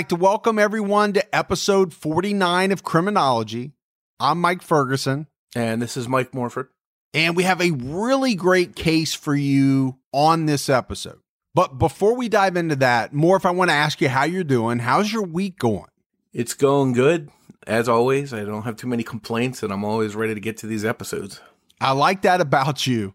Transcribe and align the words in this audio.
Like 0.00 0.08
to 0.08 0.16
welcome 0.16 0.58
everyone 0.58 1.12
to 1.12 1.36
episode 1.36 1.92
49 1.92 2.72
of 2.72 2.82
Criminology. 2.82 3.72
I'm 4.18 4.40
Mike 4.40 4.62
Ferguson, 4.62 5.26
And 5.54 5.82
this 5.82 5.94
is 5.94 6.08
Mike 6.08 6.32
Morford. 6.32 6.68
and 7.12 7.36
we 7.36 7.42
have 7.42 7.60
a 7.60 7.72
really 7.72 8.34
great 8.34 8.74
case 8.74 9.12
for 9.12 9.34
you 9.34 9.98
on 10.10 10.46
this 10.46 10.70
episode. 10.70 11.18
But 11.54 11.78
before 11.78 12.16
we 12.16 12.30
dive 12.30 12.56
into 12.56 12.76
that, 12.76 13.12
Morph, 13.12 13.44
I 13.44 13.50
want 13.50 13.68
to 13.68 13.74
ask 13.74 14.00
you 14.00 14.08
how 14.08 14.24
you're 14.24 14.42
doing. 14.42 14.78
How's 14.78 15.12
your 15.12 15.24
week 15.24 15.58
going? 15.58 15.90
It's 16.32 16.54
going 16.54 16.94
good. 16.94 17.28
As 17.66 17.86
always, 17.86 18.32
I 18.32 18.44
don't 18.44 18.62
have 18.62 18.76
too 18.76 18.86
many 18.86 19.02
complaints 19.02 19.62
and 19.62 19.70
I'm 19.70 19.84
always 19.84 20.16
ready 20.16 20.32
to 20.32 20.40
get 20.40 20.56
to 20.58 20.66
these 20.66 20.82
episodes. 20.86 21.42
I 21.78 21.92
like 21.92 22.22
that 22.22 22.40
about 22.40 22.86
you. 22.86 23.12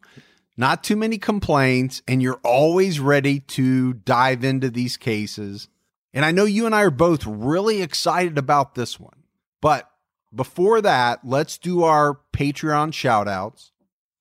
Not 0.55 0.83
too 0.83 0.95
many 0.95 1.17
complaints, 1.17 2.03
and 2.07 2.21
you're 2.21 2.39
always 2.43 2.99
ready 2.99 3.39
to 3.41 3.93
dive 3.93 4.43
into 4.45 4.69
these 4.69 4.95
cases. 4.97 5.67
And 6.15 6.23
I 6.23 6.31
know 6.31 6.45
you 6.45 6.65
and 6.65 6.73
I 6.73 6.83
are 6.83 6.89
both 6.89 7.25
really 7.25 7.81
excited 7.81 8.37
about 8.37 8.73
this 8.73 8.97
one. 8.97 9.23
But 9.61 9.91
before 10.33 10.81
that, 10.81 11.19
let's 11.27 11.57
do 11.57 11.83
our 11.83 12.21
Patreon 12.31 12.93
shout 12.93 13.27
outs. 13.27 13.73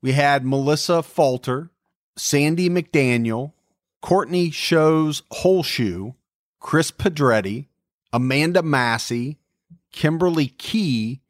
We 0.02 0.12
had 0.12 0.44
Melissa 0.44 1.04
Falter, 1.04 1.70
Sandy 2.16 2.68
McDaniel, 2.68 3.52
Courtney 4.02 4.50
Shows 4.50 5.22
Holeshoe, 5.30 6.14
Chris 6.58 6.90
Pedretti, 6.90 7.66
Amanda 8.12 8.62
Massey, 8.62 9.38
Kimberly 9.92 10.48
Key, 10.48 11.20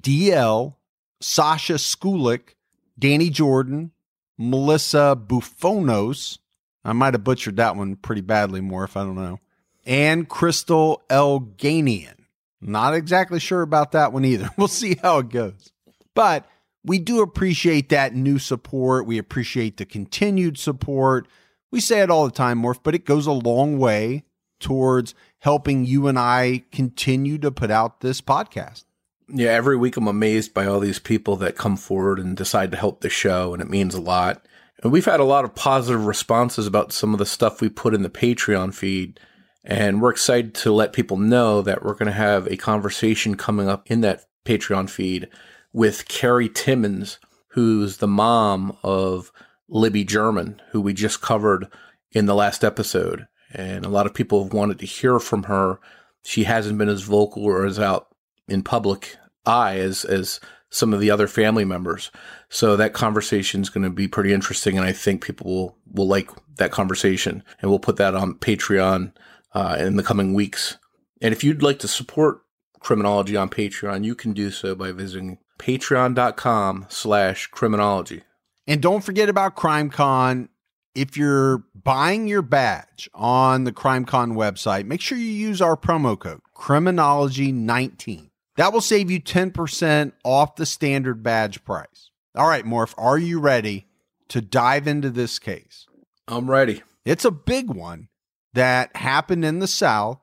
DL, 0.00 0.76
Sasha 1.20 1.74
Skulik, 1.74 2.54
Danny 2.98 3.28
Jordan, 3.28 3.92
Melissa 4.38 5.14
Buffonos. 5.14 6.38
I 6.84 6.94
might 6.94 7.14
have 7.14 7.24
butchered 7.24 7.56
that 7.56 7.76
one 7.76 7.96
pretty 7.96 8.22
badly 8.22 8.62
more 8.62 8.84
if 8.84 8.96
I 8.96 9.04
don't 9.04 9.14
know. 9.14 9.40
And 9.86 10.28
Crystal 10.28 11.02
Elganian. 11.08 12.14
Not 12.60 12.94
exactly 12.94 13.38
sure 13.38 13.62
about 13.62 13.92
that 13.92 14.12
one 14.12 14.24
either. 14.24 14.50
We'll 14.58 14.68
see 14.68 14.96
how 15.00 15.18
it 15.18 15.28
goes. 15.28 15.72
But 16.14 16.46
we 16.84 16.98
do 16.98 17.22
appreciate 17.22 17.88
that 17.90 18.14
new 18.14 18.38
support. 18.38 19.06
We 19.06 19.18
appreciate 19.18 19.76
the 19.76 19.86
continued 19.86 20.58
support. 20.58 21.28
We 21.70 21.80
say 21.80 22.00
it 22.00 22.10
all 22.10 22.24
the 22.24 22.32
time, 22.32 22.62
Morph, 22.62 22.80
but 22.82 22.94
it 22.94 23.04
goes 23.04 23.26
a 23.26 23.32
long 23.32 23.78
way 23.78 24.24
towards 24.60 25.14
helping 25.40 25.84
you 25.84 26.06
and 26.06 26.18
I 26.18 26.64
continue 26.72 27.38
to 27.38 27.50
put 27.50 27.70
out 27.70 28.00
this 28.00 28.20
podcast. 28.20 28.84
Yeah, 29.28 29.50
every 29.50 29.76
week 29.76 29.96
I'm 29.96 30.06
amazed 30.06 30.54
by 30.54 30.66
all 30.66 30.78
these 30.80 31.00
people 31.00 31.36
that 31.36 31.56
come 31.56 31.76
forward 31.76 32.18
and 32.18 32.36
decide 32.36 32.70
to 32.70 32.76
help 32.76 33.00
the 33.00 33.08
show, 33.08 33.52
and 33.52 33.60
it 33.60 33.68
means 33.68 33.94
a 33.94 34.00
lot. 34.00 34.46
And 34.82 34.92
we've 34.92 35.04
had 35.04 35.20
a 35.20 35.24
lot 35.24 35.44
of 35.44 35.54
positive 35.54 36.06
responses 36.06 36.66
about 36.66 36.92
some 36.92 37.12
of 37.12 37.18
the 37.18 37.26
stuff 37.26 37.60
we 37.60 37.68
put 37.68 37.94
in 37.94 38.02
the 38.02 38.10
Patreon 38.10 38.72
feed. 38.72 39.18
And 39.66 40.00
we're 40.00 40.12
excited 40.12 40.54
to 40.54 40.72
let 40.72 40.92
people 40.92 41.16
know 41.16 41.60
that 41.60 41.84
we're 41.84 41.94
going 41.94 42.06
to 42.06 42.12
have 42.12 42.46
a 42.46 42.56
conversation 42.56 43.34
coming 43.34 43.68
up 43.68 43.90
in 43.90 44.00
that 44.02 44.24
Patreon 44.44 44.88
feed 44.88 45.28
with 45.72 46.06
Carrie 46.06 46.48
Timmons, 46.48 47.18
who's 47.48 47.96
the 47.96 48.06
mom 48.06 48.76
of 48.84 49.32
Libby 49.68 50.04
German, 50.04 50.62
who 50.70 50.80
we 50.80 50.94
just 50.94 51.20
covered 51.20 51.66
in 52.12 52.26
the 52.26 52.34
last 52.34 52.62
episode. 52.62 53.26
And 53.52 53.84
a 53.84 53.88
lot 53.88 54.06
of 54.06 54.14
people 54.14 54.44
have 54.44 54.52
wanted 54.52 54.78
to 54.78 54.86
hear 54.86 55.18
from 55.18 55.44
her. 55.44 55.80
She 56.24 56.44
hasn't 56.44 56.78
been 56.78 56.88
as 56.88 57.02
vocal 57.02 57.44
or 57.44 57.66
as 57.66 57.80
out 57.80 58.06
in 58.46 58.62
public 58.62 59.16
eye 59.44 59.80
as, 59.80 60.04
as 60.04 60.38
some 60.70 60.94
of 60.94 61.00
the 61.00 61.10
other 61.10 61.26
family 61.26 61.64
members. 61.64 62.12
So 62.48 62.76
that 62.76 62.92
conversation 62.92 63.62
is 63.62 63.70
going 63.70 63.84
to 63.84 63.90
be 63.90 64.06
pretty 64.06 64.32
interesting. 64.32 64.78
And 64.78 64.86
I 64.86 64.92
think 64.92 65.24
people 65.24 65.46
will, 65.52 65.78
will 65.92 66.06
like 66.06 66.30
that 66.56 66.70
conversation. 66.70 67.42
And 67.60 67.70
we'll 67.70 67.80
put 67.80 67.96
that 67.96 68.14
on 68.14 68.34
Patreon 68.34 69.12
uh, 69.56 69.74
in 69.78 69.96
the 69.96 70.02
coming 70.02 70.34
weeks. 70.34 70.76
And 71.22 71.32
if 71.32 71.42
you'd 71.42 71.62
like 71.62 71.78
to 71.78 71.88
support 71.88 72.42
criminology 72.78 73.36
on 73.36 73.48
Patreon, 73.48 74.04
you 74.04 74.14
can 74.14 74.34
do 74.34 74.50
so 74.50 74.74
by 74.74 74.92
visiting 74.92 75.38
patreon.com 75.58 76.84
slash 76.90 77.46
criminology. 77.46 78.22
And 78.66 78.82
don't 78.82 79.02
forget 79.02 79.30
about 79.30 79.56
CrimeCon. 79.56 80.50
If 80.94 81.16
you're 81.16 81.64
buying 81.74 82.28
your 82.28 82.42
badge 82.42 83.08
on 83.14 83.64
the 83.64 83.72
CrimeCon 83.72 84.32
website, 84.32 84.84
make 84.84 85.00
sure 85.00 85.16
you 85.16 85.24
use 85.24 85.62
our 85.62 85.76
promo 85.76 86.18
code 86.18 86.40
Criminology19. 86.54 88.28
That 88.56 88.74
will 88.74 88.82
save 88.82 89.10
you 89.10 89.20
10% 89.20 90.12
off 90.22 90.56
the 90.56 90.66
standard 90.66 91.22
badge 91.22 91.64
price. 91.64 92.10
All 92.34 92.48
right, 92.48 92.64
Morph, 92.64 92.94
are 92.98 93.18
you 93.18 93.40
ready 93.40 93.86
to 94.28 94.42
dive 94.42 94.86
into 94.86 95.08
this 95.08 95.38
case? 95.38 95.86
I'm 96.28 96.50
ready. 96.50 96.82
It's 97.06 97.24
a 97.24 97.30
big 97.30 97.70
one 97.70 98.08
that 98.56 98.96
happened 98.96 99.44
in 99.44 99.58
the 99.58 99.66
South 99.68 100.18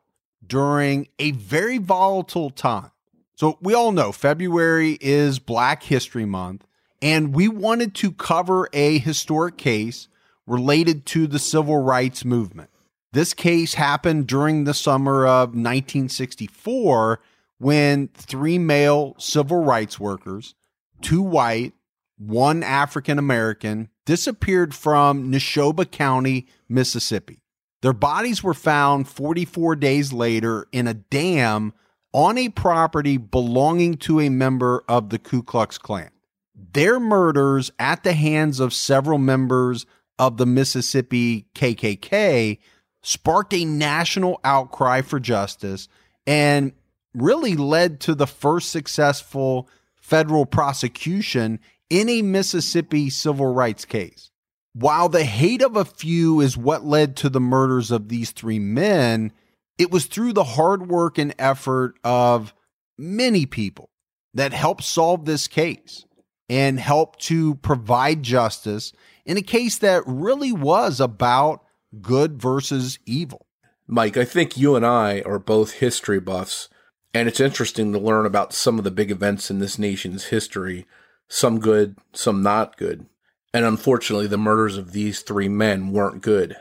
during 0.46 1.08
a 1.20 1.32
very 1.32 1.78
volatile 1.78 2.50
time. 2.50 2.90
So, 3.36 3.60
we 3.62 3.76
all 3.76 3.92
know 3.92 4.12
February 4.12 4.98
is 5.02 5.38
Black 5.38 5.84
History 5.84 6.26
Month, 6.26 6.66
and 7.00 7.36
we 7.36 7.48
wanted 7.48 7.94
to 7.96 8.12
cover 8.12 8.70
a 8.74 8.98
historic 8.98 9.58
case 9.58 10.08
related 10.48 11.06
to 11.08 11.28
the 11.28 11.38
civil 11.38 11.78
rights 11.78 12.26
movement. 12.26 12.72
This 13.12 13.36
case 13.36 13.76
happened 13.76 14.26
during 14.26 14.64
the 14.64 14.74
summer 14.74 15.28
of 15.28 15.50
1964 15.50 17.20
when 17.60 18.08
three 18.16 18.58
male 18.58 19.16
civil 19.20 19.64
rights 19.64 20.00
workers, 20.00 20.56
two 21.02 21.22
white, 21.22 21.74
one 22.18 22.64
African 22.64 23.20
American, 23.20 23.90
disappeared 24.06 24.74
from 24.74 25.32
Neshoba 25.32 25.90
County, 25.90 26.48
Mississippi. 26.68 27.43
Their 27.84 27.92
bodies 27.92 28.42
were 28.42 28.54
found 28.54 29.10
44 29.10 29.76
days 29.76 30.14
later 30.14 30.68
in 30.72 30.88
a 30.88 30.94
dam 30.94 31.74
on 32.14 32.38
a 32.38 32.48
property 32.48 33.18
belonging 33.18 33.96
to 33.96 34.22
a 34.22 34.30
member 34.30 34.86
of 34.88 35.10
the 35.10 35.20
Ku 35.20 35.44
Klux 35.44 35.78
Klan. 35.78 36.10
Their 36.56 36.98
murders 36.98 37.74
at 37.78 38.04
the 38.04 38.14
hands 38.14 38.62
of 38.62 38.74
several 38.74 39.18
members 39.18 39.86
of 40.18 40.38
the 40.38 40.46
Mississippi 40.46 41.46
KKK 41.56 42.60
sparked 43.02 43.54
a 43.54 43.66
national 43.66 44.40
outcry 44.46 45.02
for 45.02 45.20
justice 45.20 45.90
and 46.26 46.72
really 47.14 47.58
led 47.58 48.00
to 48.00 48.16
the 48.16 48.28
first 48.28 48.70
successful 48.70 49.68
federal 49.98 50.46
prosecution 50.46 51.60
in 51.90 52.08
a 52.08 52.22
Mississippi 52.22 53.10
civil 53.10 53.54
rights 53.54 53.84
case. 53.84 54.32
While 54.74 55.08
the 55.10 55.24
hate 55.24 55.62
of 55.62 55.76
a 55.76 55.86
few 55.86 56.42
is 56.42 56.58
what 56.58 56.84
led 56.84 57.16
to 57.18 57.30
the 57.30 57.40
murders 57.40 57.92
of 57.92 58.10
these 58.10 58.32
three 58.32 58.60
men, 58.60 59.32
it 59.78 59.92
was 59.92 60.06
through 60.06 60.34
the 60.34 60.44
hard 60.44 60.90
work 60.90 61.18
and 61.18 61.36
effort 61.38 61.96
of 62.04 62.54
many 62.98 63.46
people 63.46 63.90
that 64.34 64.52
helped 64.52 64.84
solve 64.84 65.26
this 65.26 65.48
case 65.48 66.06
and 66.50 66.80
helped 66.80 67.20
to 67.22 67.56
provide 67.56 68.24
justice 68.24 68.94
in 69.26 69.38
a 69.38 69.42
case 69.42 69.78
that 69.78 70.04
really 70.08 70.52
was 70.52 71.00
about 71.00 71.64
good 72.02 72.42
versus 72.42 72.98
evil. 73.06 73.46
Mike, 73.88 74.18
I 74.18 74.26
think 74.26 74.58
you 74.58 74.76
and 74.76 74.86
I 74.86 75.22
are 75.22 75.40
both 75.40 75.74
history 75.74 76.20
buffs, 76.20 76.70
and 77.14 77.28
it's 77.28 77.40
interesting 77.40 77.94
to 77.94 78.00
learn 78.00 78.26
about 78.26 78.54
some 78.54 78.78
of 78.78 78.84
the 78.84 78.92
big 78.92 79.12
events 79.12 79.52
in 79.52 79.60
this 79.60 79.78
nation's 79.78 80.26
history, 80.26 80.88
some 81.28 81.60
good, 81.60 81.98
some 82.12 82.42
not 82.42 82.76
good. 82.78 83.06
And 83.54 83.66
unfortunately, 83.66 84.28
the 84.28 84.38
murders 84.38 84.78
of 84.78 84.94
these 84.94 85.22
three 85.22 85.48
men 85.48 85.92
weren't 85.92 86.22
good. 86.24 86.56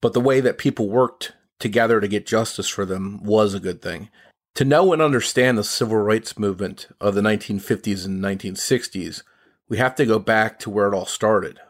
But 0.00 0.14
the 0.14 0.20
way 0.20 0.40
that 0.40 0.58
people 0.58 0.88
worked 0.88 1.32
together 1.58 2.00
to 2.00 2.08
get 2.08 2.26
justice 2.26 2.68
for 2.68 2.86
them 2.86 3.22
was 3.22 3.52
a 3.52 3.60
good 3.60 3.82
thing. 3.82 4.08
To 4.54 4.64
know 4.64 4.92
and 4.92 5.02
understand 5.02 5.58
the 5.58 5.64
civil 5.64 5.98
rights 5.98 6.38
movement 6.38 6.88
of 7.00 7.14
the 7.14 7.20
1950s 7.20 8.06
and 8.06 8.22
1960s, 8.22 9.22
we 9.68 9.76
have 9.76 9.94
to 9.96 10.06
go 10.06 10.18
back 10.18 10.58
to 10.60 10.70
where 10.70 10.88
it 10.88 10.96
all 10.96 11.06
started. 11.06 11.60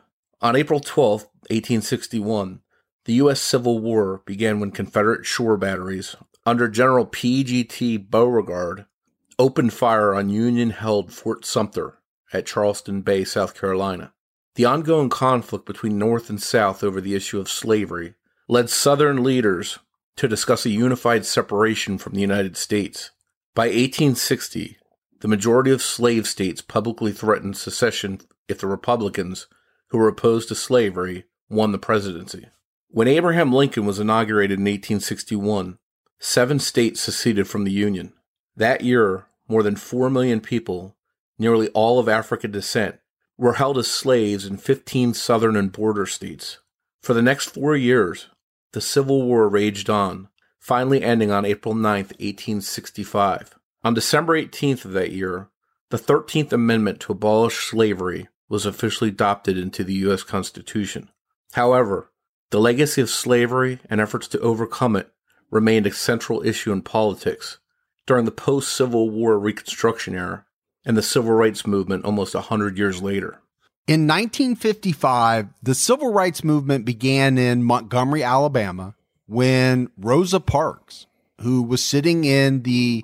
On 0.41 0.55
April 0.55 0.81
12, 0.81 1.23
1861, 1.51 2.61
the 3.05 3.15
U.S. 3.15 3.41
Civil 3.41 3.81
War 3.81 4.23
began 4.25 4.61
when 4.61 4.71
Confederate 4.71 5.27
shore 5.27 5.57
batteries 5.57 6.15
under 6.47 6.69
General 6.69 7.05
P.G.T. 7.05 7.97
Beauregard 7.97 8.87
opened 9.39 9.73
fire 9.73 10.15
on 10.15 10.31
Union 10.31 10.71
held 10.71 11.13
Fort 11.13 11.45
Sumter 11.45 11.99
at 12.33 12.47
Charleston 12.47 13.03
Bay, 13.03 13.25
South 13.25 13.59
Carolina. 13.59 14.13
The 14.59 14.65
ongoing 14.65 15.09
conflict 15.09 15.67
between 15.67 16.01
North 16.01 16.29
and 16.29 16.43
South 16.43 16.83
over 16.83 17.01
the 17.01 17.15
issue 17.15 17.39
of 17.39 17.49
slavery 17.49 18.15
led 18.49 18.69
Southern 18.69 19.23
leaders 19.23 19.79
to 20.17 20.27
discuss 20.27 20.67
a 20.67 20.71
unified 20.71 21.25
separation 21.25 21.97
from 21.97 22.15
the 22.15 22.21
United 22.21 22.57
States. 22.57 23.13
By 23.55 23.67
1860, 23.67 24.77
the 25.21 25.29
majority 25.29 25.71
of 25.71 25.81
slave 25.81 26.27
states 26.27 26.61
publicly 26.61 27.13
threatened 27.13 27.57
secession 27.57 28.21
if 28.49 28.59
the 28.59 28.67
Republicans, 28.67 29.47
who 29.91 29.99
were 29.99 30.09
opposed 30.09 30.49
to 30.49 30.57
slavery, 30.57 31.27
won 31.49 31.71
the 31.71 31.79
presidency. 31.79 32.49
When 32.89 33.07
Abraham 33.07 33.53
Lincoln 33.53 33.87
was 33.87 34.01
inaugurated 34.01 34.59
in 34.59 34.65
1861, 34.65 35.79
seven 36.19 36.59
states 36.59 37.01
seceded 37.01 37.47
from 37.47 37.63
the 37.63 37.71
Union. 37.71 38.13
That 38.57 38.81
year, 38.81 39.27
more 39.47 39.63
than 39.63 39.77
4 39.77 40.11
million 40.11 40.41
people, 40.41 40.97
nearly 41.39 41.69
all 41.69 42.01
of 42.01 42.09
African 42.09 42.51
descent, 42.51 42.99
were 43.39 43.55
held 43.55 43.79
as 43.79 43.87
slaves 43.87 44.45
in 44.45 44.57
15 44.57 45.15
southern 45.15 45.57
and 45.57 45.73
border 45.73 46.05
states. 46.05 46.59
For 47.01 47.15
the 47.15 47.23
next 47.23 47.47
four 47.47 47.77
years, 47.77 48.27
the 48.73 48.81
Civil 48.81 49.23
War 49.23 49.49
raged 49.49 49.89
on, 49.89 50.29
finally 50.59 51.03
ending 51.03 51.31
on 51.31 51.45
April 51.45 51.75
9, 51.75 51.83
1865. 51.83 53.55
On 53.85 53.95
December 53.95 54.39
18th 54.39 54.85
of 54.85 54.93
that 54.93 55.13
year, 55.13 55.49
the 55.91 55.97
13th 55.97 56.53
Amendment 56.53 57.01
to 57.01 57.13
abolish 57.13 57.71
slavery 57.71 58.29
was 58.49 58.67
officially 58.67 59.11
adopted 59.11 59.57
into 59.57 59.85
the 59.85 59.95
U.S. 59.95 60.23
Constitution. 60.23 61.09
However, 61.53 62.11
the 62.51 62.61
legacy 62.61 63.01
of 63.01 63.09
slavery 63.09 63.79
and 63.89 64.01
efforts 64.01 64.27
to 64.29 64.41
overcome 64.41 64.97
it 64.97 65.11
remained 65.51 65.87
a 65.87 65.93
central 65.93 66.45
issue 66.45 66.73
in 66.73 66.83
politics 66.83 67.59
during 68.07 68.25
the 68.25 68.31
post 68.31 68.73
Civil 68.73 69.11
War 69.11 69.39
Reconstruction 69.39 70.15
era 70.15 70.45
and 70.85 70.97
the 70.97 71.03
Civil 71.03 71.33
Rights 71.33 71.67
Movement 71.67 72.05
almost 72.05 72.35
a 72.35 72.39
100 72.39 72.79
years 72.79 73.03
later. 73.03 73.41
In 73.89 74.07
1955, 74.07 75.49
the 75.63 75.75
civil 75.75 76.13
rights 76.13 76.45
movement 76.45 76.85
began 76.85 77.39
in 77.39 77.63
Montgomery, 77.63 78.23
Alabama, 78.23 78.95
when 79.27 79.89
Rosa 79.97 80.41
Parks, 80.41 81.07
who 81.41 81.63
was 81.63 81.83
sitting 81.83 82.25
in 82.25 82.65
the 82.65 83.03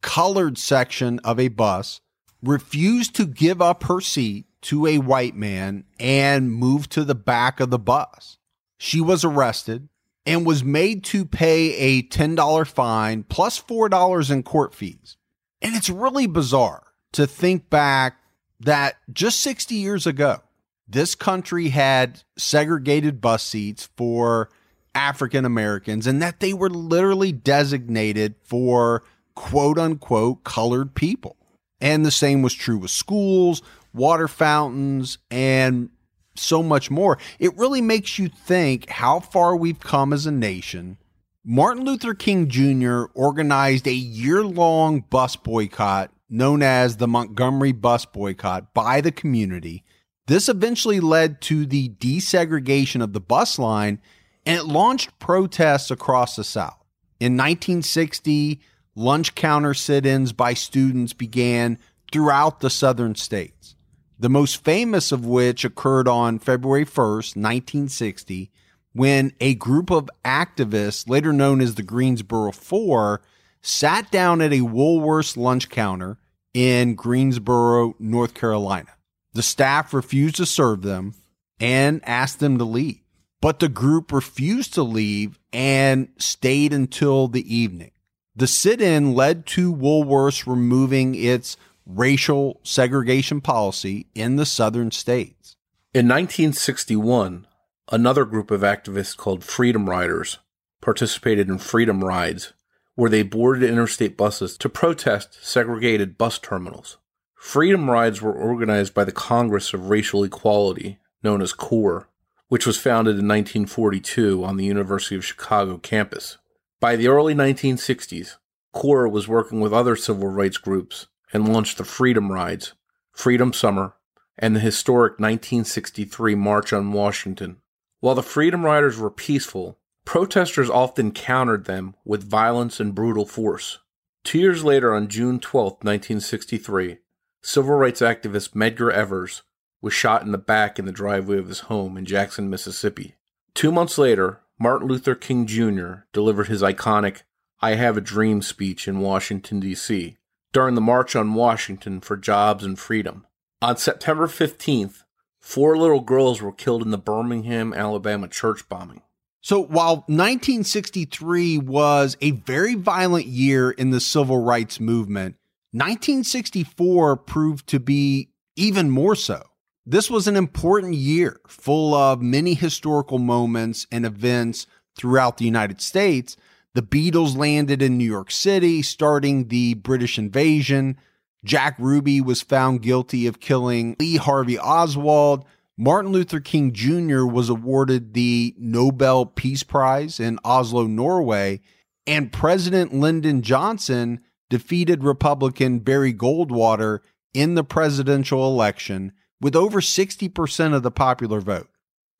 colored 0.00 0.56
section 0.56 1.18
of 1.18 1.38
a 1.38 1.48
bus, 1.48 2.00
refused 2.42 3.14
to 3.16 3.26
give 3.26 3.60
up 3.60 3.84
her 3.84 4.00
seat 4.00 4.46
to 4.62 4.86
a 4.86 4.98
white 4.98 5.36
man 5.36 5.84
and 6.00 6.50
moved 6.50 6.90
to 6.92 7.04
the 7.04 7.14
back 7.14 7.60
of 7.60 7.68
the 7.68 7.78
bus. 7.78 8.38
She 8.78 9.02
was 9.02 9.24
arrested 9.24 9.90
and 10.24 10.46
was 10.46 10.64
made 10.64 11.04
to 11.04 11.26
pay 11.26 11.74
a 11.74 12.02
$10 12.04 12.66
fine 12.68 13.24
plus 13.24 13.60
$4 13.60 14.30
in 14.30 14.42
court 14.42 14.74
fees. 14.74 15.18
And 15.60 15.74
it's 15.76 15.90
really 15.90 16.26
bizarre 16.26 16.84
to 17.12 17.26
think 17.26 17.70
back 17.70 18.18
that 18.60 18.96
just 19.12 19.40
60 19.40 19.74
years 19.74 20.06
ago, 20.06 20.40
this 20.88 21.14
country 21.14 21.68
had 21.68 22.22
segregated 22.36 23.20
bus 23.20 23.42
seats 23.42 23.88
for 23.96 24.50
African 24.94 25.44
Americans 25.44 26.06
and 26.06 26.20
that 26.20 26.40
they 26.40 26.52
were 26.52 26.68
literally 26.70 27.32
designated 27.32 28.34
for 28.42 29.02
quote 29.34 29.78
unquote 29.78 30.44
colored 30.44 30.94
people. 30.94 31.36
And 31.80 32.04
the 32.04 32.10
same 32.10 32.42
was 32.42 32.54
true 32.54 32.78
with 32.78 32.90
schools, 32.90 33.62
water 33.92 34.28
fountains, 34.28 35.18
and 35.30 35.90
so 36.34 36.62
much 36.62 36.90
more. 36.90 37.18
It 37.38 37.56
really 37.56 37.80
makes 37.80 38.18
you 38.18 38.28
think 38.28 38.88
how 38.88 39.20
far 39.20 39.56
we've 39.56 39.80
come 39.80 40.12
as 40.12 40.26
a 40.26 40.30
nation. 40.30 40.98
Martin 41.44 41.84
Luther 41.84 42.14
King 42.14 42.48
Jr. 42.48 43.04
organized 43.14 43.88
a 43.88 43.92
year 43.92 44.44
long 44.44 45.00
bus 45.00 45.34
boycott 45.34 46.12
known 46.32 46.62
as 46.62 46.96
the 46.96 47.06
Montgomery 47.06 47.72
Bus 47.72 48.06
Boycott 48.06 48.72
by 48.72 49.02
the 49.02 49.12
community. 49.12 49.84
This 50.26 50.48
eventually 50.48 50.98
led 50.98 51.42
to 51.42 51.66
the 51.66 51.90
desegregation 51.90 53.02
of 53.02 53.12
the 53.12 53.20
bus 53.20 53.58
line 53.58 54.00
and 54.46 54.58
it 54.58 54.64
launched 54.64 55.18
protests 55.18 55.90
across 55.90 56.36
the 56.36 56.42
South. 56.42 56.82
In 57.20 57.34
1960, 57.34 58.60
lunch 58.94 59.34
counter 59.34 59.74
sit 59.74 60.06
ins 60.06 60.32
by 60.32 60.54
students 60.54 61.12
began 61.12 61.78
throughout 62.10 62.60
the 62.60 62.70
southern 62.70 63.14
states, 63.14 63.76
the 64.18 64.28
most 64.28 64.64
famous 64.64 65.12
of 65.12 65.26
which 65.26 65.64
occurred 65.64 66.08
on 66.08 66.38
February 66.38 66.84
1st, 66.84 67.36
1960, 67.36 68.50
when 68.92 69.32
a 69.40 69.54
group 69.54 69.90
of 69.90 70.10
activists, 70.24 71.08
later 71.08 71.32
known 71.32 71.60
as 71.60 71.74
the 71.74 71.82
Greensboro 71.82 72.52
Four, 72.52 73.22
sat 73.62 74.10
down 74.10 74.40
at 74.40 74.52
a 74.52 74.60
Woolworths 74.60 75.36
lunch 75.36 75.68
counter 75.68 76.18
in 76.54 76.94
Greensboro, 76.94 77.94
North 77.98 78.34
Carolina. 78.34 78.90
The 79.32 79.42
staff 79.42 79.94
refused 79.94 80.36
to 80.36 80.46
serve 80.46 80.82
them 80.82 81.14
and 81.58 82.00
asked 82.04 82.40
them 82.40 82.58
to 82.58 82.64
leave, 82.64 83.00
but 83.40 83.60
the 83.60 83.68
group 83.68 84.12
refused 84.12 84.74
to 84.74 84.82
leave 84.82 85.38
and 85.52 86.08
stayed 86.18 86.72
until 86.72 87.28
the 87.28 87.54
evening. 87.54 87.92
The 88.34 88.46
sit 88.46 88.80
in 88.80 89.14
led 89.14 89.46
to 89.48 89.74
Woolworths 89.74 90.46
removing 90.46 91.14
its 91.14 91.56
racial 91.86 92.60
segregation 92.62 93.40
policy 93.40 94.06
in 94.14 94.36
the 94.36 94.46
southern 94.46 94.90
states. 94.90 95.56
In 95.94 96.06
1961, 96.08 97.46
another 97.90 98.24
group 98.24 98.50
of 98.50 98.62
activists 98.62 99.16
called 99.16 99.44
Freedom 99.44 99.88
Riders 99.88 100.38
participated 100.80 101.48
in 101.48 101.58
Freedom 101.58 102.02
Rides, 102.02 102.52
where 102.94 103.10
they 103.10 103.22
boarded 103.22 103.68
interstate 103.68 104.16
buses 104.16 104.56
to 104.58 104.68
protest 104.68 105.38
segregated 105.42 106.18
bus 106.18 106.38
terminals. 106.38 106.98
Freedom 107.34 107.90
Rides 107.90 108.22
were 108.22 108.32
organized 108.32 108.94
by 108.94 109.04
the 109.04 109.12
Congress 109.12 109.74
of 109.74 109.88
Racial 109.88 110.22
Equality, 110.22 110.98
known 111.22 111.42
as 111.42 111.52
CORE, 111.52 112.08
which 112.48 112.66
was 112.66 112.78
founded 112.78 113.12
in 113.12 113.26
1942 113.26 114.44
on 114.44 114.56
the 114.56 114.64
University 114.64 115.16
of 115.16 115.24
Chicago 115.24 115.78
campus. 115.78 116.38
By 116.80 116.96
the 116.96 117.08
early 117.08 117.34
1960s, 117.34 118.36
CORE 118.72 119.08
was 119.08 119.28
working 119.28 119.60
with 119.60 119.72
other 119.72 119.96
civil 119.96 120.28
rights 120.28 120.58
groups 120.58 121.06
and 121.32 121.52
launched 121.52 121.78
the 121.78 121.84
Freedom 121.84 122.30
Rides, 122.30 122.74
Freedom 123.10 123.52
Summer, 123.52 123.94
and 124.38 124.54
the 124.54 124.60
historic 124.60 125.12
1963 125.12 126.34
March 126.34 126.72
on 126.72 126.92
Washington. 126.92 127.58
While 128.00 128.14
the 128.14 128.22
Freedom 128.22 128.64
Riders 128.64 128.98
were 128.98 129.10
peaceful, 129.10 129.78
protesters 130.04 130.70
often 130.70 131.12
countered 131.12 131.64
them 131.64 131.94
with 132.04 132.28
violence 132.28 132.80
and 132.80 132.94
brutal 132.94 133.26
force. 133.26 133.78
Two 134.24 134.38
years 134.38 134.64
later, 134.64 134.94
on 134.94 135.08
June 135.08 135.40
12, 135.40 135.72
1963, 135.82 136.98
civil 137.42 137.74
rights 137.74 138.00
activist 138.00 138.54
Medgar 138.54 138.92
Evers 138.92 139.42
was 139.80 139.92
shot 139.92 140.22
in 140.22 140.32
the 140.32 140.38
back 140.38 140.78
in 140.78 140.84
the 140.86 140.92
driveway 140.92 141.38
of 141.38 141.48
his 141.48 141.60
home 141.60 141.96
in 141.96 142.04
Jackson, 142.04 142.48
Mississippi. 142.48 143.16
Two 143.54 143.72
months 143.72 143.98
later, 143.98 144.40
Martin 144.58 144.86
Luther 144.86 145.16
King 145.16 145.46
Jr. 145.46 146.04
delivered 146.12 146.46
his 146.46 146.62
iconic 146.62 147.22
I 147.60 147.74
Have 147.74 147.96
a 147.96 148.00
Dream 148.00 148.42
speech 148.42 148.86
in 148.86 149.00
Washington, 149.00 149.60
D.C. 149.60 150.16
during 150.52 150.74
the 150.74 150.80
March 150.80 151.16
on 151.16 151.34
Washington 151.34 152.00
for 152.00 152.16
Jobs 152.16 152.64
and 152.64 152.78
Freedom. 152.78 153.26
On 153.60 153.76
September 153.76 154.26
15th, 154.26 155.02
four 155.40 155.76
little 155.76 156.00
girls 156.00 156.40
were 156.40 156.52
killed 156.52 156.82
in 156.82 156.90
the 156.90 156.98
Birmingham, 156.98 157.72
Alabama 157.72 158.28
church 158.28 158.68
bombing. 158.68 159.02
So 159.42 159.60
while 159.60 159.96
1963 160.06 161.58
was 161.58 162.16
a 162.20 162.30
very 162.30 162.76
violent 162.76 163.26
year 163.26 163.72
in 163.72 163.90
the 163.90 164.00
civil 164.00 164.40
rights 164.40 164.78
movement, 164.78 165.34
1964 165.72 167.16
proved 167.16 167.66
to 167.68 167.80
be 167.80 168.28
even 168.54 168.88
more 168.88 169.16
so. 169.16 169.42
This 169.84 170.08
was 170.08 170.28
an 170.28 170.36
important 170.36 170.94
year 170.94 171.40
full 171.48 171.92
of 171.92 172.22
many 172.22 172.54
historical 172.54 173.18
moments 173.18 173.88
and 173.90 174.06
events 174.06 174.68
throughout 174.96 175.38
the 175.38 175.44
United 175.44 175.80
States. 175.80 176.36
The 176.74 176.82
Beatles 176.82 177.36
landed 177.36 177.82
in 177.82 177.98
New 177.98 178.04
York 178.04 178.30
City, 178.30 178.80
starting 178.80 179.48
the 179.48 179.74
British 179.74 180.18
invasion. 180.18 180.98
Jack 181.44 181.74
Ruby 181.80 182.20
was 182.20 182.42
found 182.42 182.82
guilty 182.82 183.26
of 183.26 183.40
killing 183.40 183.96
Lee 183.98 184.16
Harvey 184.18 184.56
Oswald. 184.56 185.44
Martin 185.78 186.12
Luther 186.12 186.40
King 186.40 186.72
Jr. 186.72 187.24
was 187.24 187.48
awarded 187.48 188.12
the 188.12 188.54
Nobel 188.58 189.26
Peace 189.26 189.62
Prize 189.62 190.20
in 190.20 190.38
Oslo, 190.44 190.86
Norway, 190.86 191.60
and 192.06 192.32
President 192.32 192.92
Lyndon 192.92 193.42
Johnson 193.42 194.20
defeated 194.50 195.02
Republican 195.02 195.78
Barry 195.78 196.12
Goldwater 196.12 197.00
in 197.32 197.54
the 197.54 197.64
presidential 197.64 198.46
election 198.46 199.12
with 199.40 199.56
over 199.56 199.80
60% 199.80 200.74
of 200.74 200.82
the 200.82 200.90
popular 200.90 201.40
vote. 201.40 201.68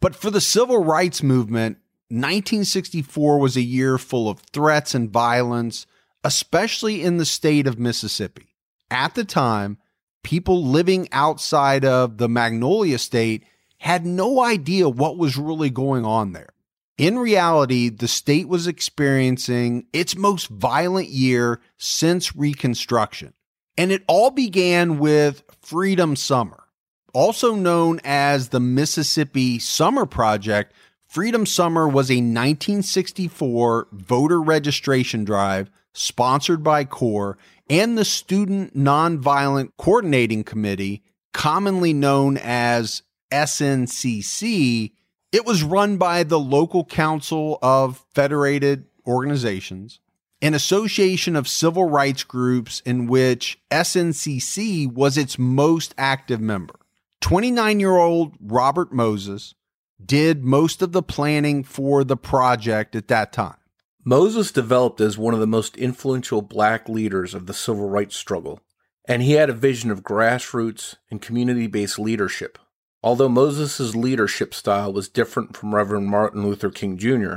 But 0.00 0.16
for 0.16 0.30
the 0.30 0.40
civil 0.40 0.82
rights 0.82 1.22
movement, 1.22 1.76
1964 2.08 3.38
was 3.38 3.56
a 3.56 3.62
year 3.62 3.98
full 3.98 4.28
of 4.28 4.40
threats 4.52 4.94
and 4.94 5.10
violence, 5.10 5.86
especially 6.24 7.02
in 7.02 7.18
the 7.18 7.24
state 7.24 7.66
of 7.66 7.78
Mississippi. 7.78 8.54
At 8.90 9.14
the 9.14 9.24
time, 9.24 9.78
people 10.22 10.64
living 10.64 11.08
outside 11.12 11.84
of 11.84 12.18
the 12.18 12.28
Magnolia 12.28 12.98
State 12.98 13.44
had 13.78 14.06
no 14.06 14.40
idea 14.40 14.88
what 14.88 15.18
was 15.18 15.36
really 15.36 15.70
going 15.70 16.04
on 16.04 16.32
there. 16.32 16.50
In 16.98 17.18
reality, 17.18 17.88
the 17.88 18.06
state 18.06 18.46
was 18.46 18.66
experiencing 18.66 19.86
its 19.92 20.16
most 20.16 20.46
violent 20.48 21.08
year 21.08 21.60
since 21.78 22.36
Reconstruction. 22.36 23.32
And 23.76 23.90
it 23.90 24.04
all 24.06 24.30
began 24.30 24.98
with 24.98 25.42
Freedom 25.62 26.14
Summer, 26.14 26.64
also 27.12 27.54
known 27.54 28.00
as 28.04 28.50
the 28.50 28.60
Mississippi 28.60 29.58
Summer 29.58 30.06
Project. 30.06 30.74
Freedom 31.06 31.46
Summer 31.46 31.88
was 31.88 32.10
a 32.10 32.16
1964 32.16 33.88
voter 33.90 34.40
registration 34.40 35.24
drive 35.24 35.70
sponsored 35.92 36.62
by 36.62 36.84
CORE 36.84 37.36
and 37.72 37.96
the 37.96 38.04
Student 38.04 38.76
Nonviolent 38.76 39.70
Coordinating 39.78 40.44
Committee, 40.44 41.02
commonly 41.32 41.94
known 41.94 42.36
as 42.36 43.02
SNCC. 43.30 44.92
It 45.32 45.46
was 45.46 45.62
run 45.62 45.96
by 45.96 46.22
the 46.22 46.38
local 46.38 46.84
council 46.84 47.58
of 47.62 48.04
federated 48.14 48.84
organizations, 49.06 50.00
an 50.42 50.52
association 50.52 51.34
of 51.34 51.48
civil 51.48 51.88
rights 51.88 52.24
groups 52.24 52.82
in 52.84 53.06
which 53.06 53.58
SNCC 53.70 54.92
was 54.92 55.16
its 55.16 55.38
most 55.38 55.94
active 55.96 56.42
member. 56.42 56.74
29 57.22 57.80
year 57.80 57.96
old 57.96 58.34
Robert 58.38 58.92
Moses 58.92 59.54
did 60.04 60.44
most 60.44 60.82
of 60.82 60.92
the 60.92 61.02
planning 61.02 61.64
for 61.64 62.04
the 62.04 62.18
project 62.18 62.94
at 62.94 63.08
that 63.08 63.32
time. 63.32 63.61
Moses 64.04 64.50
developed 64.50 65.00
as 65.00 65.16
one 65.16 65.32
of 65.32 65.40
the 65.40 65.46
most 65.46 65.76
influential 65.76 66.42
black 66.42 66.88
leaders 66.88 67.34
of 67.34 67.46
the 67.46 67.54
civil 67.54 67.88
rights 67.88 68.16
struggle, 68.16 68.60
and 69.06 69.22
he 69.22 69.32
had 69.32 69.48
a 69.48 69.54
vision 69.54 69.90
of 69.90 70.02
grassroots 70.02 70.96
and 71.10 71.22
community 71.22 71.68
based 71.68 71.98
leadership. 71.98 72.58
Although 73.04 73.28
Moses' 73.28 73.94
leadership 73.94 74.54
style 74.54 74.92
was 74.92 75.08
different 75.08 75.56
from 75.56 75.74
Reverend 75.74 76.06
Martin 76.06 76.44
Luther 76.44 76.70
King 76.70 76.98
Jr., 76.98 77.36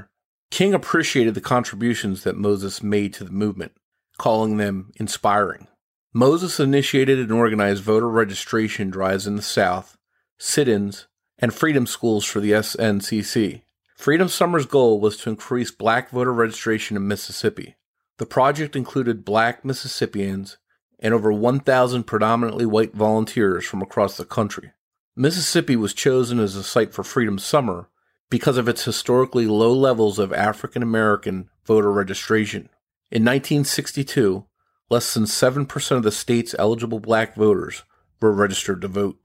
King 0.51 0.73
appreciated 0.73 1.33
the 1.33 1.41
contributions 1.41 2.23
that 2.23 2.37
Moses 2.37 2.81
made 2.81 3.13
to 3.15 3.23
the 3.23 3.31
movement, 3.31 3.73
calling 4.17 4.57
them 4.57 4.91
inspiring. 4.95 5.67
Moses 6.13 6.59
initiated 6.59 7.19
and 7.19 7.31
organized 7.31 7.83
voter 7.83 8.09
registration 8.09 8.89
drives 8.89 9.27
in 9.27 9.35
the 9.35 9.41
South, 9.41 9.97
sit 10.37 10.67
ins, 10.67 11.07
and 11.37 11.53
freedom 11.53 11.85
schools 11.85 12.25
for 12.25 12.39
the 12.39 12.51
SNCC. 12.51 13.63
Freedom 13.95 14.27
Summer's 14.27 14.65
goal 14.65 14.99
was 14.99 15.17
to 15.17 15.29
increase 15.29 15.71
black 15.71 16.09
voter 16.09 16.33
registration 16.33 16.97
in 16.97 17.07
Mississippi. 17.07 17.75
The 18.17 18.25
project 18.25 18.75
included 18.75 19.25
black 19.25 19.63
Mississippians 19.63 20.57
and 20.99 21.13
over 21.13 21.31
1,000 21.31 22.03
predominantly 22.03 22.65
white 22.65 22.93
volunteers 22.93 23.65
from 23.65 23.81
across 23.81 24.17
the 24.17 24.25
country. 24.25 24.71
Mississippi 25.15 25.75
was 25.75 25.93
chosen 25.93 26.39
as 26.39 26.55
a 26.55 26.63
site 26.63 26.93
for 26.93 27.03
Freedom 27.03 27.39
Summer 27.39 27.89
because 28.29 28.57
of 28.57 28.67
its 28.67 28.83
historically 28.83 29.47
low 29.47 29.73
levels 29.73 30.19
of 30.19 30.33
African 30.33 30.83
American 30.83 31.49
voter 31.65 31.91
registration. 31.91 32.69
In 33.11 33.23
1962, 33.23 34.45
less 34.89 35.13
than 35.13 35.23
7% 35.23 35.91
of 35.91 36.03
the 36.03 36.11
state's 36.11 36.55
eligible 36.59 36.99
black 36.99 37.35
voters 37.35 37.83
were 38.19 38.33
registered 38.33 38.81
to 38.81 38.87
vote. 38.87 39.17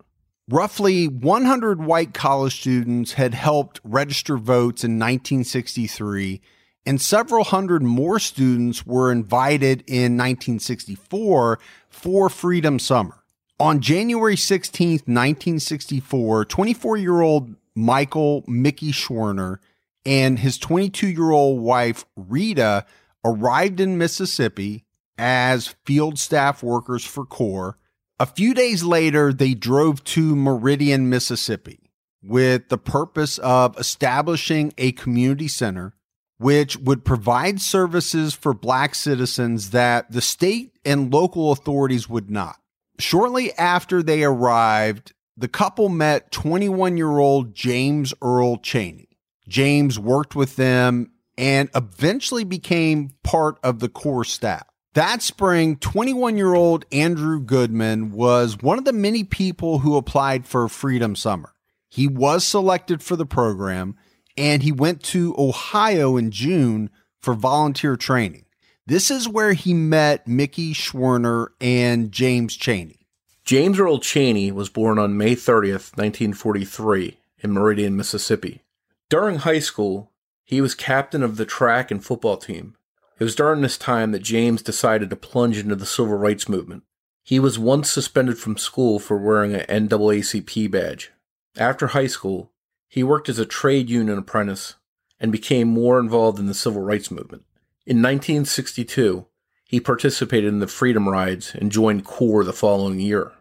Roughly 0.48 1.06
100 1.06 1.84
white 1.84 2.12
college 2.12 2.58
students 2.60 3.12
had 3.12 3.34
helped 3.34 3.80
register 3.84 4.36
votes 4.36 4.82
in 4.82 4.98
1963, 4.98 6.40
and 6.84 7.00
several 7.00 7.44
hundred 7.44 7.82
more 7.82 8.18
students 8.18 8.84
were 8.84 9.12
invited 9.12 9.84
in 9.86 10.16
1964 10.16 11.60
for 11.88 12.28
Freedom 12.28 12.78
Summer. 12.78 13.22
On 13.60 13.80
January 13.80 14.36
16, 14.36 14.90
1964, 15.04 16.44
24 16.46 16.96
year 16.96 17.20
old 17.20 17.54
Michael 17.74 18.42
Mickey 18.46 18.90
Schwerner 18.90 19.58
and 20.04 20.38
his 20.38 20.58
22 20.58 21.08
year 21.08 21.30
old 21.30 21.60
wife 21.60 22.04
Rita 22.16 22.86
arrived 23.24 23.80
in 23.80 23.98
Mississippi 23.98 24.84
as 25.18 25.74
field 25.84 26.18
staff 26.18 26.62
workers 26.62 27.04
for 27.04 27.24
CORE 27.24 27.76
a 28.20 28.26
few 28.26 28.52
days 28.52 28.84
later, 28.84 29.32
they 29.32 29.54
drove 29.54 30.04
to 30.04 30.36
Meridian, 30.36 31.08
Mississippi 31.08 31.90
with 32.22 32.68
the 32.68 32.76
purpose 32.76 33.38
of 33.38 33.78
establishing 33.78 34.74
a 34.76 34.92
community 34.92 35.48
center 35.48 35.94
which 36.36 36.76
would 36.76 37.04
provide 37.04 37.60
services 37.60 38.34
for 38.34 38.54
black 38.54 38.94
citizens 38.94 39.70
that 39.70 40.10
the 40.10 40.20
state 40.20 40.72
and 40.84 41.12
local 41.12 41.52
authorities 41.52 42.08
would 42.08 42.30
not. 42.30 42.56
Shortly 42.98 43.52
after 43.54 44.02
they 44.02 44.22
arrived, 44.22 45.12
the 45.36 45.48
couple 45.48 45.88
met 45.88 46.30
21 46.30 46.98
year 46.98 47.18
old 47.18 47.54
James 47.54 48.12
Earl 48.22 48.58
Chaney. 48.58 49.08
James 49.48 49.98
worked 49.98 50.34
with 50.36 50.56
them 50.56 51.10
and 51.38 51.70
eventually 51.74 52.44
became 52.44 53.12
part 53.22 53.58
of 53.62 53.80
the 53.80 53.88
core 53.88 54.24
staff. 54.24 54.69
That 54.94 55.22
spring, 55.22 55.76
21 55.76 56.36
year 56.36 56.54
old 56.54 56.84
Andrew 56.90 57.40
Goodman 57.40 58.10
was 58.10 58.58
one 58.60 58.76
of 58.76 58.84
the 58.84 58.92
many 58.92 59.22
people 59.22 59.78
who 59.78 59.96
applied 59.96 60.46
for 60.46 60.68
Freedom 60.68 61.14
Summer. 61.14 61.54
He 61.88 62.08
was 62.08 62.44
selected 62.44 63.00
for 63.00 63.14
the 63.14 63.26
program 63.26 63.96
and 64.36 64.64
he 64.64 64.72
went 64.72 65.04
to 65.04 65.36
Ohio 65.38 66.16
in 66.16 66.32
June 66.32 66.90
for 67.20 67.34
volunteer 67.34 67.96
training. 67.96 68.46
This 68.84 69.12
is 69.12 69.28
where 69.28 69.52
he 69.52 69.74
met 69.74 70.26
Mickey 70.26 70.74
Schwerner 70.74 71.48
and 71.60 72.10
James 72.10 72.56
Chaney. 72.56 73.06
James 73.44 73.78
Earl 73.78 74.00
Chaney 74.00 74.50
was 74.50 74.68
born 74.68 74.98
on 74.98 75.16
May 75.16 75.36
30th, 75.36 75.96
1943, 75.96 77.16
in 77.38 77.52
Meridian, 77.52 77.96
Mississippi. 77.96 78.62
During 79.08 79.36
high 79.36 79.60
school, 79.60 80.10
he 80.42 80.60
was 80.60 80.74
captain 80.74 81.22
of 81.22 81.36
the 81.36 81.46
track 81.46 81.92
and 81.92 82.04
football 82.04 82.36
team 82.36 82.74
it 83.20 83.24
was 83.24 83.34
during 83.34 83.60
this 83.60 83.76
time 83.76 84.12
that 84.12 84.22
James 84.22 84.62
decided 84.62 85.10
to 85.10 85.16
plunge 85.16 85.58
into 85.58 85.76
the 85.76 85.84
civil 85.84 86.16
rights 86.16 86.48
movement. 86.48 86.84
He 87.22 87.38
was 87.38 87.58
once 87.58 87.90
suspended 87.90 88.38
from 88.38 88.56
school 88.56 88.98
for 88.98 89.18
wearing 89.18 89.54
an 89.54 89.88
NAACP 89.88 90.70
badge. 90.70 91.12
After 91.56 91.88
high 91.88 92.06
school, 92.06 92.50
he 92.88 93.04
worked 93.04 93.28
as 93.28 93.38
a 93.38 93.44
trade 93.44 93.90
union 93.90 94.16
apprentice 94.16 94.76
and 95.20 95.30
became 95.30 95.68
more 95.68 96.00
involved 96.00 96.38
in 96.38 96.46
the 96.46 96.54
civil 96.54 96.80
rights 96.80 97.10
movement. 97.10 97.44
In 97.86 97.98
1962, 97.98 99.26
he 99.64 99.80
participated 99.80 100.48
in 100.48 100.60
the 100.60 100.66
Freedom 100.66 101.06
Rides 101.06 101.54
and 101.54 101.70
joined 101.70 102.06
CORE 102.06 102.42
the 102.42 102.54
following 102.54 103.00
year. 103.00 103.32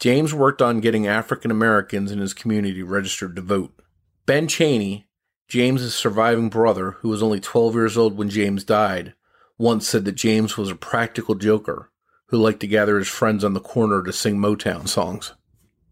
James 0.00 0.32
worked 0.32 0.62
on 0.62 0.80
getting 0.80 1.06
African 1.06 1.50
Americans 1.50 2.10
in 2.10 2.20
his 2.20 2.32
community 2.32 2.82
registered 2.82 3.36
to 3.36 3.42
vote. 3.42 3.78
Ben 4.24 4.48
Chaney, 4.48 5.06
James's 5.46 5.94
surviving 5.94 6.48
brother, 6.48 6.92
who 7.02 7.10
was 7.10 7.22
only 7.22 7.38
12 7.38 7.74
years 7.74 7.98
old 7.98 8.16
when 8.16 8.30
James 8.30 8.64
died, 8.64 9.12
once 9.58 9.88
said 9.88 10.04
that 10.04 10.12
James 10.12 10.56
was 10.56 10.70
a 10.70 10.76
practical 10.76 11.34
joker 11.34 11.90
who 12.28 12.36
liked 12.36 12.60
to 12.60 12.66
gather 12.66 12.98
his 12.98 13.08
friends 13.08 13.44
on 13.44 13.54
the 13.54 13.60
corner 13.60 14.02
to 14.02 14.12
sing 14.12 14.36
Motown 14.36 14.88
songs. 14.88 15.32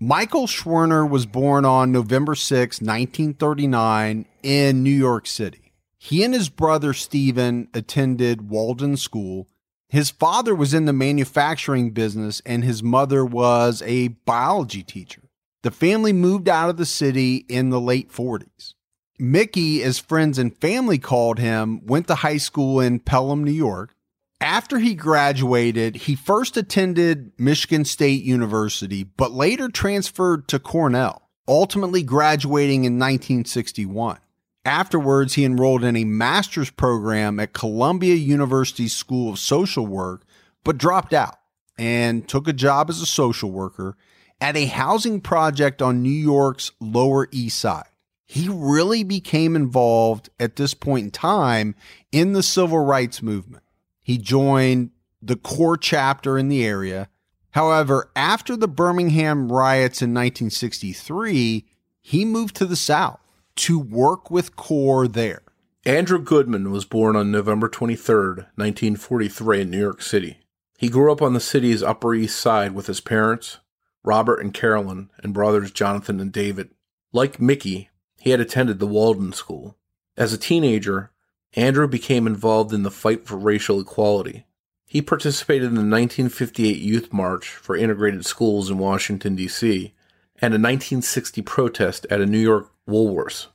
Michael 0.00 0.47
Schwerner 0.47 1.09
was 1.09 1.25
born 1.25 1.64
on 1.64 1.92
November 1.92 2.35
6, 2.35 2.80
1939, 2.80 4.26
in 4.42 4.83
New 4.83 4.90
York 4.90 5.26
City. 5.26 5.73
He 5.97 6.23
and 6.23 6.35
his 6.35 6.50
brother 6.50 6.92
Stephen 6.92 7.68
attended 7.73 8.50
Walden 8.50 8.97
School. 8.97 9.49
His 9.88 10.11
father 10.11 10.54
was 10.54 10.75
in 10.75 10.85
the 10.85 10.92
manufacturing 10.92 11.92
business 11.92 12.42
and 12.44 12.64
his 12.64 12.83
mother 12.83 13.25
was 13.25 13.83
a 13.87 14.09
biology 14.09 14.83
teacher. 14.83 15.23
The 15.62 15.71
family 15.71 16.12
moved 16.12 16.49
out 16.49 16.68
of 16.68 16.76
the 16.76 16.85
city 16.85 17.47
in 17.49 17.71
the 17.71 17.80
late 17.80 18.11
40s. 18.12 18.75
Mickey, 19.18 19.83
as 19.83 19.99
friends 20.00 20.38
and 20.38 20.56
family 20.56 20.99
called 20.99 21.38
him, 21.38 21.85
went 21.87 22.09
to 22.09 22.16
high 22.16 22.38
school 22.38 22.80
in 22.80 22.99
Pelham, 22.99 23.44
New 23.44 23.52
York. 23.52 23.94
After 24.40 24.78
he 24.78 24.94
graduated, 24.94 25.94
he 25.94 26.16
first 26.16 26.56
attended 26.56 27.33
Michigan 27.38 27.85
State 27.85 28.25
University, 28.25 29.04
but 29.04 29.30
later 29.30 29.68
transferred 29.68 30.49
to 30.49 30.59
Cornell, 30.59 31.30
ultimately 31.47 32.02
graduating 32.02 32.85
in 32.85 32.94
1961. 32.94 34.18
Afterwards, 34.66 35.35
he 35.35 35.44
enrolled 35.44 35.85
in 35.85 35.97
a 35.97 36.04
master's 36.04 36.71
program 36.71 37.38
at 37.38 37.52
Columbia 37.52 38.16
University 38.16 38.88
School 38.88 39.30
of 39.30 39.38
Social 39.38 39.87
Work, 39.87 40.25
but 40.64 40.78
dropped 40.78 41.12
out 41.12 41.37
and 41.78 42.26
took 42.28 42.49
a 42.49 42.52
job 42.52 42.90
as 42.90 43.00
a 43.00 43.06
social 43.06 43.50
worker 43.50 43.97
at 44.40 44.56
a 44.56 44.66
housing 44.66 45.21
project 45.21 45.80
on 45.80 46.02
New 46.02 46.11
York's 46.11 46.73
Lower 46.80 47.28
East 47.30 47.59
Side 47.61 47.85
he 48.26 48.48
really 48.48 49.04
became 49.04 49.54
involved 49.54 50.30
at 50.40 50.56
this 50.56 50.74
point 50.74 51.04
in 51.04 51.10
time 51.10 51.74
in 52.10 52.32
the 52.32 52.42
civil 52.42 52.84
rights 52.84 53.22
movement. 53.22 53.62
He 54.02 54.18
joined 54.18 54.90
the 55.20 55.36
core 55.36 55.76
chapter 55.76 56.38
in 56.38 56.48
the 56.48 56.64
area. 56.64 57.08
However, 57.50 58.10
after 58.16 58.56
the 58.56 58.68
Birmingham 58.68 59.50
riots 59.52 60.02
in 60.02 60.10
1963, 60.10 61.64
he 62.00 62.24
moved 62.24 62.56
to 62.56 62.66
the 62.66 62.76
South 62.76 63.20
to 63.56 63.78
work 63.78 64.30
with 64.30 64.56
CORE 64.56 65.06
there. 65.06 65.42
Andrew 65.86 66.18
Goodman 66.18 66.70
was 66.70 66.84
born 66.84 67.14
on 67.14 67.30
November 67.30 67.68
23, 67.68 68.14
1943, 68.56 69.60
in 69.60 69.70
New 69.70 69.78
York 69.78 70.02
City. 70.02 70.38
He 70.78 70.88
grew 70.88 71.12
up 71.12 71.22
on 71.22 71.34
the 71.34 71.40
city's 71.40 71.82
Upper 71.82 72.14
East 72.14 72.40
Side 72.40 72.72
with 72.72 72.86
his 72.86 73.00
parents, 73.00 73.58
Robert 74.02 74.40
and 74.40 74.52
Carolyn, 74.52 75.10
and 75.22 75.32
brothers 75.32 75.70
Jonathan 75.70 76.20
and 76.20 76.32
David. 76.32 76.70
Like 77.12 77.40
Mickey, 77.40 77.90
he 78.24 78.30
had 78.30 78.40
attended 78.40 78.78
the 78.78 78.86
Walden 78.86 79.34
School. 79.34 79.76
As 80.16 80.32
a 80.32 80.38
teenager, 80.38 81.10
Andrew 81.52 81.86
became 81.86 82.26
involved 82.26 82.72
in 82.72 82.82
the 82.82 82.90
fight 82.90 83.26
for 83.26 83.36
racial 83.36 83.78
equality. 83.78 84.46
He 84.86 85.02
participated 85.02 85.64
in 85.64 85.74
the 85.74 85.80
1958 85.80 86.78
Youth 86.78 87.12
March 87.12 87.48
for 87.48 87.76
integrated 87.76 88.24
schools 88.24 88.70
in 88.70 88.78
Washington, 88.78 89.36
D.C., 89.36 89.92
and 90.40 90.54
a 90.54 90.56
1960 90.56 91.42
protest 91.42 92.06
at 92.08 92.22
a 92.22 92.24
New 92.24 92.38
York 92.38 92.72
Woolworths. 92.88 93.48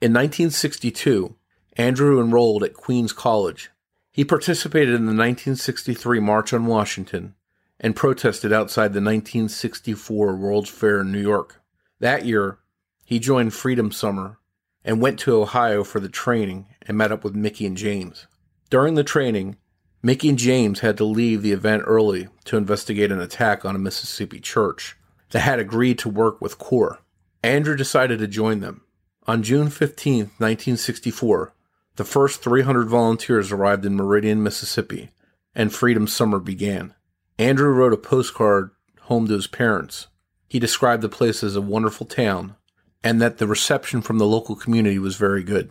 In 0.00 0.12
1962, 0.12 1.36
Andrew 1.76 2.20
enrolled 2.20 2.64
at 2.64 2.74
Queens 2.74 3.12
College. 3.12 3.70
He 4.10 4.24
participated 4.24 4.96
in 4.96 5.06
the 5.06 5.14
1963 5.14 6.18
March 6.18 6.52
on 6.52 6.66
Washington 6.66 7.36
and 7.78 7.94
protested 7.94 8.52
outside 8.52 8.94
the 8.94 9.00
1964 9.00 10.34
World's 10.34 10.70
Fair 10.70 11.02
in 11.02 11.12
New 11.12 11.20
York. 11.20 11.62
That 12.00 12.26
year, 12.26 12.58
he 13.04 13.18
joined 13.18 13.54
Freedom 13.54 13.90
Summer 13.90 14.38
and 14.84 15.00
went 15.00 15.18
to 15.20 15.40
Ohio 15.40 15.84
for 15.84 16.00
the 16.00 16.08
training 16.08 16.66
and 16.82 16.96
met 16.96 17.12
up 17.12 17.24
with 17.24 17.34
Mickey 17.34 17.66
and 17.66 17.76
James. 17.76 18.26
During 18.70 18.94
the 18.94 19.04
training, 19.04 19.56
Mickey 20.02 20.30
and 20.30 20.38
James 20.38 20.80
had 20.80 20.96
to 20.96 21.04
leave 21.04 21.42
the 21.42 21.52
event 21.52 21.84
early 21.86 22.28
to 22.46 22.56
investigate 22.56 23.12
an 23.12 23.20
attack 23.20 23.64
on 23.64 23.76
a 23.76 23.78
Mississippi 23.78 24.40
church 24.40 24.96
that 25.30 25.40
had 25.40 25.58
agreed 25.58 25.98
to 26.00 26.08
work 26.08 26.40
with 26.40 26.58
CORE. 26.58 26.98
Andrew 27.42 27.76
decided 27.76 28.18
to 28.18 28.26
join 28.26 28.60
them. 28.60 28.82
On 29.26 29.42
June 29.42 29.68
15, 29.68 30.18
1964, 30.38 31.54
the 31.96 32.04
first 32.04 32.42
300 32.42 32.88
volunteers 32.88 33.52
arrived 33.52 33.84
in 33.84 33.94
Meridian, 33.94 34.42
Mississippi, 34.42 35.10
and 35.54 35.72
Freedom 35.72 36.06
Summer 36.06 36.38
began. 36.40 36.94
Andrew 37.38 37.70
wrote 37.70 37.92
a 37.92 37.98
postcard 37.98 38.70
home 39.02 39.28
to 39.28 39.34
his 39.34 39.46
parents. 39.46 40.08
He 40.48 40.58
described 40.58 41.02
the 41.02 41.08
place 41.08 41.44
as 41.44 41.54
a 41.54 41.60
wonderful 41.60 42.06
town 42.06 42.56
and 43.04 43.20
that 43.20 43.38
the 43.38 43.46
reception 43.46 44.02
from 44.02 44.18
the 44.18 44.26
local 44.26 44.54
community 44.54 44.98
was 44.98 45.16
very 45.16 45.42
good. 45.42 45.70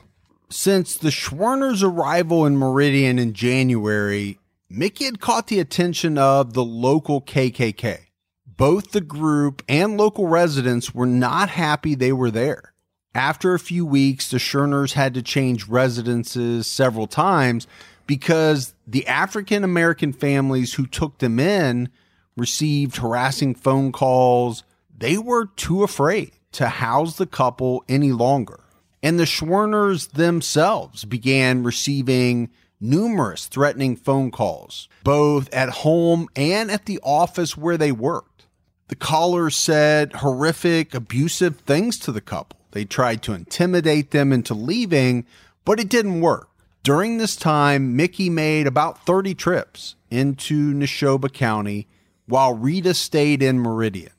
Since 0.50 0.98
the 0.98 1.12
Schwerner's 1.12 1.82
arrival 1.82 2.46
in 2.46 2.58
Meridian 2.58 3.18
in 3.18 3.34
January, 3.34 4.40
Mickey 4.70 5.06
had 5.06 5.22
caught 5.22 5.48
the 5.48 5.60
attention 5.60 6.18
of 6.18 6.54
the 6.54 6.64
local 6.64 7.22
KKK. 7.22 8.00
Both 8.46 8.92
the 8.92 9.02
group 9.02 9.64
and 9.70 9.98
local 9.98 10.28
residents 10.28 10.94
were 10.94 11.06
not 11.06 11.50
happy 11.50 11.96
they 11.96 12.12
were 12.12 12.32
there. 12.32 12.74
After 13.16 13.54
a 13.54 13.60
few 13.60 13.86
weeks, 13.86 14.30
the 14.30 14.38
Schwerners 14.38 14.94
had 14.94 15.14
to 15.16 15.22
change 15.22 15.68
residences 15.68 16.68
several 16.68 17.08
times 17.08 17.68
because 18.08 18.74
the 18.86 19.08
African 19.08 19.64
American 19.64 20.14
families 20.14 20.74
who 20.74 20.86
took 20.86 21.18
them 21.20 21.40
in 21.40 21.90
received 22.38 22.98
harassing 22.98 23.56
phone 23.56 23.92
calls. 23.92 24.64
They 24.96 25.18
were 25.18 25.46
too 25.46 25.84
afraid 25.84 26.32
to 26.54 26.68
house 26.68 27.18
the 27.18 27.26
couple 27.26 27.84
any 27.88 28.12
longer. 28.12 28.60
And 29.04 29.20
the 29.20 29.26
Schwerners 29.26 30.12
themselves 30.12 31.06
began 31.06 31.64
receiving 31.64 32.50
numerous 32.80 33.48
threatening 33.48 33.96
phone 33.96 34.32
calls, 34.32 34.90
both 35.04 35.52
at 35.54 35.70
home 35.70 36.28
and 36.36 36.72
at 36.72 36.86
the 36.86 37.00
office 37.04 37.56
where 37.56 37.78
they 37.78 37.92
worked. 37.92 38.46
The 38.88 38.96
callers 38.96 39.56
said 39.56 40.14
horrific, 40.14 40.94
abusive 40.94 41.62
things 41.62 41.98
to 42.00 42.12
the 42.12 42.22
couple. 42.22 42.60
They 42.72 42.86
tried 42.86 43.22
to 43.24 43.34
intimidate 43.34 44.12
them 44.12 44.34
into 44.34 44.54
leaving, 44.54 45.26
but 45.64 45.80
it 45.80 45.90
didn't 45.90 46.22
work. 46.22 46.50
During 46.84 47.18
this 47.18 47.36
time, 47.36 47.96
Mickey 47.96 48.30
made 48.30 48.66
about 48.66 49.06
30 49.06 49.36
trips 49.36 49.96
into 50.10 50.74
Neshoba 50.74 51.32
County 51.32 51.88
while 52.26 52.54
Rita 52.54 52.94
stayed 52.94 53.44
in 53.44 53.60
Meridian. 53.60 54.12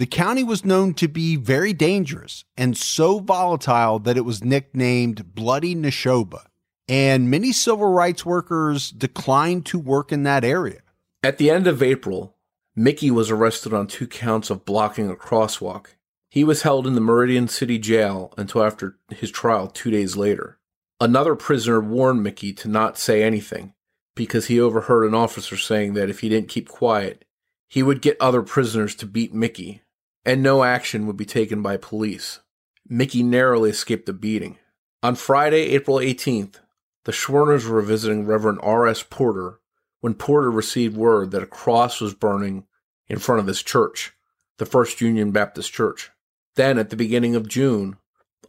The 0.00 0.06
county 0.06 0.42
was 0.42 0.64
known 0.64 0.94
to 0.94 1.08
be 1.08 1.36
very 1.36 1.74
dangerous 1.74 2.46
and 2.56 2.74
so 2.74 3.18
volatile 3.18 3.98
that 3.98 4.16
it 4.16 4.24
was 4.24 4.42
nicknamed 4.42 5.34
Bloody 5.34 5.74
Neshoba, 5.74 6.46
and 6.88 7.30
many 7.30 7.52
civil 7.52 7.92
rights 7.92 8.24
workers 8.24 8.90
declined 8.92 9.66
to 9.66 9.78
work 9.78 10.10
in 10.10 10.22
that 10.22 10.42
area. 10.42 10.80
At 11.22 11.36
the 11.36 11.50
end 11.50 11.66
of 11.66 11.82
April, 11.82 12.34
Mickey 12.74 13.10
was 13.10 13.30
arrested 13.30 13.74
on 13.74 13.86
two 13.86 14.06
counts 14.06 14.48
of 14.48 14.64
blocking 14.64 15.10
a 15.10 15.14
crosswalk. 15.14 15.88
He 16.30 16.44
was 16.44 16.62
held 16.62 16.86
in 16.86 16.94
the 16.94 17.02
Meridian 17.02 17.46
City 17.46 17.78
Jail 17.78 18.32
until 18.38 18.64
after 18.64 18.96
his 19.10 19.30
trial 19.30 19.66
two 19.66 19.90
days 19.90 20.16
later. 20.16 20.58
Another 20.98 21.34
prisoner 21.34 21.78
warned 21.78 22.22
Mickey 22.22 22.54
to 22.54 22.68
not 22.68 22.96
say 22.96 23.22
anything 23.22 23.74
because 24.16 24.46
he 24.46 24.58
overheard 24.58 25.04
an 25.04 25.14
officer 25.14 25.58
saying 25.58 25.92
that 25.92 26.08
if 26.08 26.20
he 26.20 26.30
didn't 26.30 26.48
keep 26.48 26.70
quiet, 26.70 27.26
he 27.68 27.82
would 27.82 28.00
get 28.00 28.16
other 28.18 28.40
prisoners 28.40 28.94
to 28.94 29.04
beat 29.04 29.34
Mickey 29.34 29.82
and 30.24 30.42
no 30.42 30.62
action 30.62 31.06
would 31.06 31.16
be 31.16 31.24
taken 31.24 31.62
by 31.62 31.76
police. 31.76 32.40
Mickey 32.88 33.22
narrowly 33.22 33.70
escaped 33.70 34.06
the 34.06 34.12
beating. 34.12 34.58
On 35.02 35.14
Friday, 35.14 35.70
April 35.70 35.96
18th, 35.98 36.56
the 37.04 37.12
Schwerners 37.12 37.66
were 37.66 37.80
visiting 37.80 38.26
Reverend 38.26 38.58
R.S. 38.62 39.02
Porter 39.02 39.60
when 40.00 40.14
Porter 40.14 40.50
received 40.50 40.96
word 40.96 41.30
that 41.30 41.42
a 41.42 41.46
cross 41.46 42.00
was 42.00 42.14
burning 42.14 42.64
in 43.08 43.18
front 43.18 43.40
of 43.40 43.46
his 43.46 43.62
church, 43.62 44.12
the 44.58 44.66
First 44.66 45.00
Union 45.00 45.30
Baptist 45.30 45.72
Church. 45.72 46.10
Then, 46.56 46.78
at 46.78 46.90
the 46.90 46.96
beginning 46.96 47.34
of 47.34 47.48
June, 47.48 47.96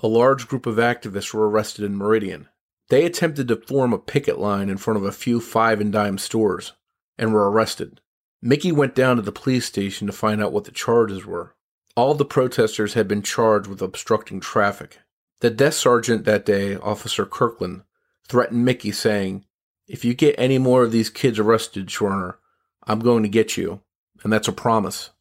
a 0.01 0.07
large 0.07 0.47
group 0.47 0.65
of 0.65 0.75
activists 0.75 1.33
were 1.33 1.49
arrested 1.49 1.85
in 1.85 1.95
Meridian. 1.95 2.47
They 2.89 3.05
attempted 3.05 3.47
to 3.47 3.55
form 3.55 3.93
a 3.93 3.99
picket 3.99 4.37
line 4.39 4.69
in 4.69 4.77
front 4.77 4.97
of 4.97 5.05
a 5.05 5.11
few 5.11 5.39
five 5.39 5.79
and 5.79 5.91
dime 5.93 6.17
stores 6.17 6.73
and 7.17 7.33
were 7.33 7.49
arrested. 7.49 8.01
Mickey 8.41 8.71
went 8.71 8.95
down 8.95 9.15
to 9.15 9.21
the 9.21 9.31
police 9.31 9.65
station 9.65 10.07
to 10.07 10.13
find 10.13 10.43
out 10.43 10.51
what 10.51 10.65
the 10.65 10.71
charges 10.71 11.25
were. 11.25 11.55
All 12.01 12.15
the 12.15 12.25
protesters 12.25 12.95
had 12.95 13.07
been 13.07 13.21
charged 13.21 13.67
with 13.67 13.79
obstructing 13.79 14.39
traffic. 14.39 14.97
The 15.41 15.51
desk 15.51 15.79
sergeant 15.79 16.25
that 16.25 16.47
day, 16.47 16.75
Officer 16.75 17.27
Kirkland, 17.27 17.83
threatened 18.27 18.65
Mickey, 18.65 18.91
saying, 18.91 19.45
If 19.87 20.03
you 20.03 20.15
get 20.15 20.33
any 20.39 20.57
more 20.57 20.81
of 20.81 20.91
these 20.91 21.11
kids 21.11 21.37
arrested, 21.37 21.89
Schwerner, 21.89 22.37
I'm 22.87 23.01
going 23.01 23.21
to 23.21 23.29
get 23.29 23.55
you. 23.55 23.81
And 24.23 24.33
that's 24.33 24.47
a 24.47 24.51
promise. 24.51 25.11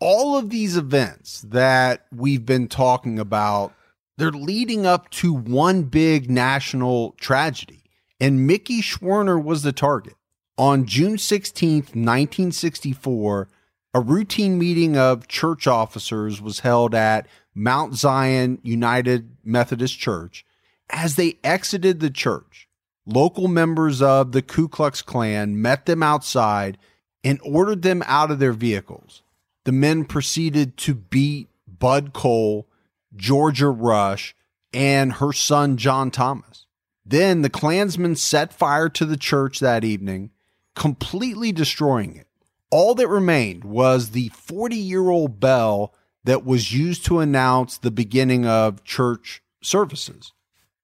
All 0.00 0.36
of 0.36 0.50
these 0.50 0.76
events 0.76 1.42
that 1.42 2.06
we've 2.12 2.44
been 2.44 2.66
talking 2.66 3.20
about, 3.20 3.72
they're 4.18 4.32
leading 4.32 4.84
up 4.84 5.08
to 5.10 5.32
one 5.32 5.84
big 5.84 6.28
national 6.28 7.12
tragedy. 7.20 7.84
And 8.18 8.48
Mickey 8.48 8.82
Schwerner 8.82 9.40
was 9.40 9.62
the 9.62 9.72
target. 9.72 10.14
On 10.58 10.86
June 10.86 11.18
16th, 11.18 11.94
1964, 11.94 13.48
a 13.96 14.00
routine 14.00 14.58
meeting 14.58 14.98
of 14.98 15.26
church 15.26 15.66
officers 15.66 16.38
was 16.38 16.60
held 16.60 16.94
at 16.94 17.26
Mount 17.54 17.94
Zion 17.94 18.58
United 18.62 19.38
Methodist 19.42 19.98
Church. 19.98 20.44
As 20.90 21.16
they 21.16 21.38
exited 21.42 22.00
the 22.00 22.10
church, 22.10 22.68
local 23.06 23.48
members 23.48 24.02
of 24.02 24.32
the 24.32 24.42
Ku 24.42 24.68
Klux 24.68 25.00
Klan 25.00 25.62
met 25.62 25.86
them 25.86 26.02
outside 26.02 26.76
and 27.24 27.40
ordered 27.42 27.80
them 27.80 28.02
out 28.04 28.30
of 28.30 28.38
their 28.38 28.52
vehicles. 28.52 29.22
The 29.64 29.72
men 29.72 30.04
proceeded 30.04 30.76
to 30.76 30.94
beat 30.94 31.48
Bud 31.66 32.12
Cole, 32.12 32.68
Georgia 33.16 33.70
Rush, 33.70 34.36
and 34.74 35.14
her 35.14 35.32
son 35.32 35.78
John 35.78 36.10
Thomas. 36.10 36.66
Then 37.06 37.40
the 37.40 37.48
Klansmen 37.48 38.16
set 38.16 38.52
fire 38.52 38.90
to 38.90 39.06
the 39.06 39.16
church 39.16 39.58
that 39.60 39.84
evening, 39.84 40.32
completely 40.74 41.50
destroying 41.50 42.16
it. 42.16 42.25
All 42.70 42.94
that 42.96 43.08
remained 43.08 43.64
was 43.64 44.10
the 44.10 44.28
40 44.30 44.76
year 44.76 45.08
old 45.08 45.38
bell 45.38 45.94
that 46.24 46.44
was 46.44 46.72
used 46.72 47.04
to 47.06 47.20
announce 47.20 47.78
the 47.78 47.90
beginning 47.90 48.46
of 48.46 48.82
church 48.82 49.42
services. 49.62 50.32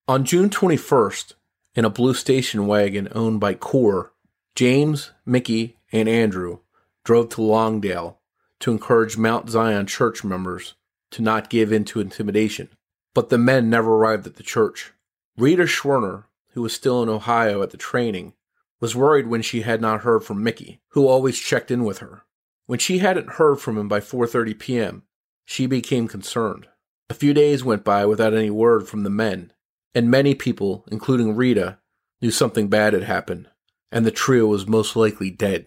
On 0.06 0.24
June 0.24 0.50
21st, 0.50 1.34
in 1.74 1.84
a 1.84 1.90
blue 1.90 2.14
station 2.14 2.66
wagon 2.66 3.08
owned 3.12 3.40
by 3.40 3.54
CORE, 3.54 4.12
James, 4.54 5.10
Mickey, 5.26 5.78
and 5.90 6.08
Andrew 6.08 6.58
drove 7.04 7.30
to 7.30 7.42
Longdale 7.42 8.20
to 8.60 8.70
encourage 8.70 9.16
Mount 9.16 9.50
Zion 9.50 9.86
church 9.86 10.22
members 10.22 10.74
to 11.10 11.22
not 11.22 11.50
give 11.50 11.72
in 11.72 11.84
to 11.86 12.00
intimidation. 12.00 12.68
But 13.14 13.28
the 13.28 13.38
men 13.38 13.68
never 13.68 13.92
arrived 13.94 14.26
at 14.26 14.36
the 14.36 14.42
church. 14.42 14.92
Rita 15.36 15.64
Schwerner, 15.64 16.24
who 16.50 16.62
was 16.62 16.72
still 16.72 17.02
in 17.02 17.08
Ohio 17.08 17.62
at 17.62 17.70
the 17.70 17.76
training, 17.76 18.34
was 18.82 18.96
worried 18.96 19.28
when 19.28 19.40
she 19.40 19.62
had 19.62 19.80
not 19.80 20.00
heard 20.00 20.24
from 20.24 20.42
Mickey, 20.42 20.80
who 20.88 21.06
always 21.06 21.38
checked 21.38 21.70
in 21.70 21.84
with 21.84 21.98
her. 21.98 22.24
When 22.66 22.80
she 22.80 22.98
hadn't 22.98 23.34
heard 23.34 23.60
from 23.60 23.78
him 23.78 23.86
by 23.86 24.00
4:30 24.00 24.58
p.m., 24.58 25.02
she 25.44 25.66
became 25.66 26.08
concerned. 26.08 26.66
A 27.08 27.14
few 27.14 27.32
days 27.32 27.62
went 27.62 27.84
by 27.84 28.04
without 28.06 28.34
any 28.34 28.50
word 28.50 28.88
from 28.88 29.04
the 29.04 29.10
men, 29.10 29.52
and 29.94 30.10
many 30.10 30.34
people, 30.34 30.84
including 30.90 31.36
Rita, 31.36 31.78
knew 32.20 32.32
something 32.32 32.66
bad 32.66 32.92
had 32.92 33.04
happened, 33.04 33.48
and 33.92 34.04
the 34.04 34.10
trio 34.10 34.46
was 34.46 34.66
most 34.66 34.96
likely 34.96 35.30
dead. 35.30 35.66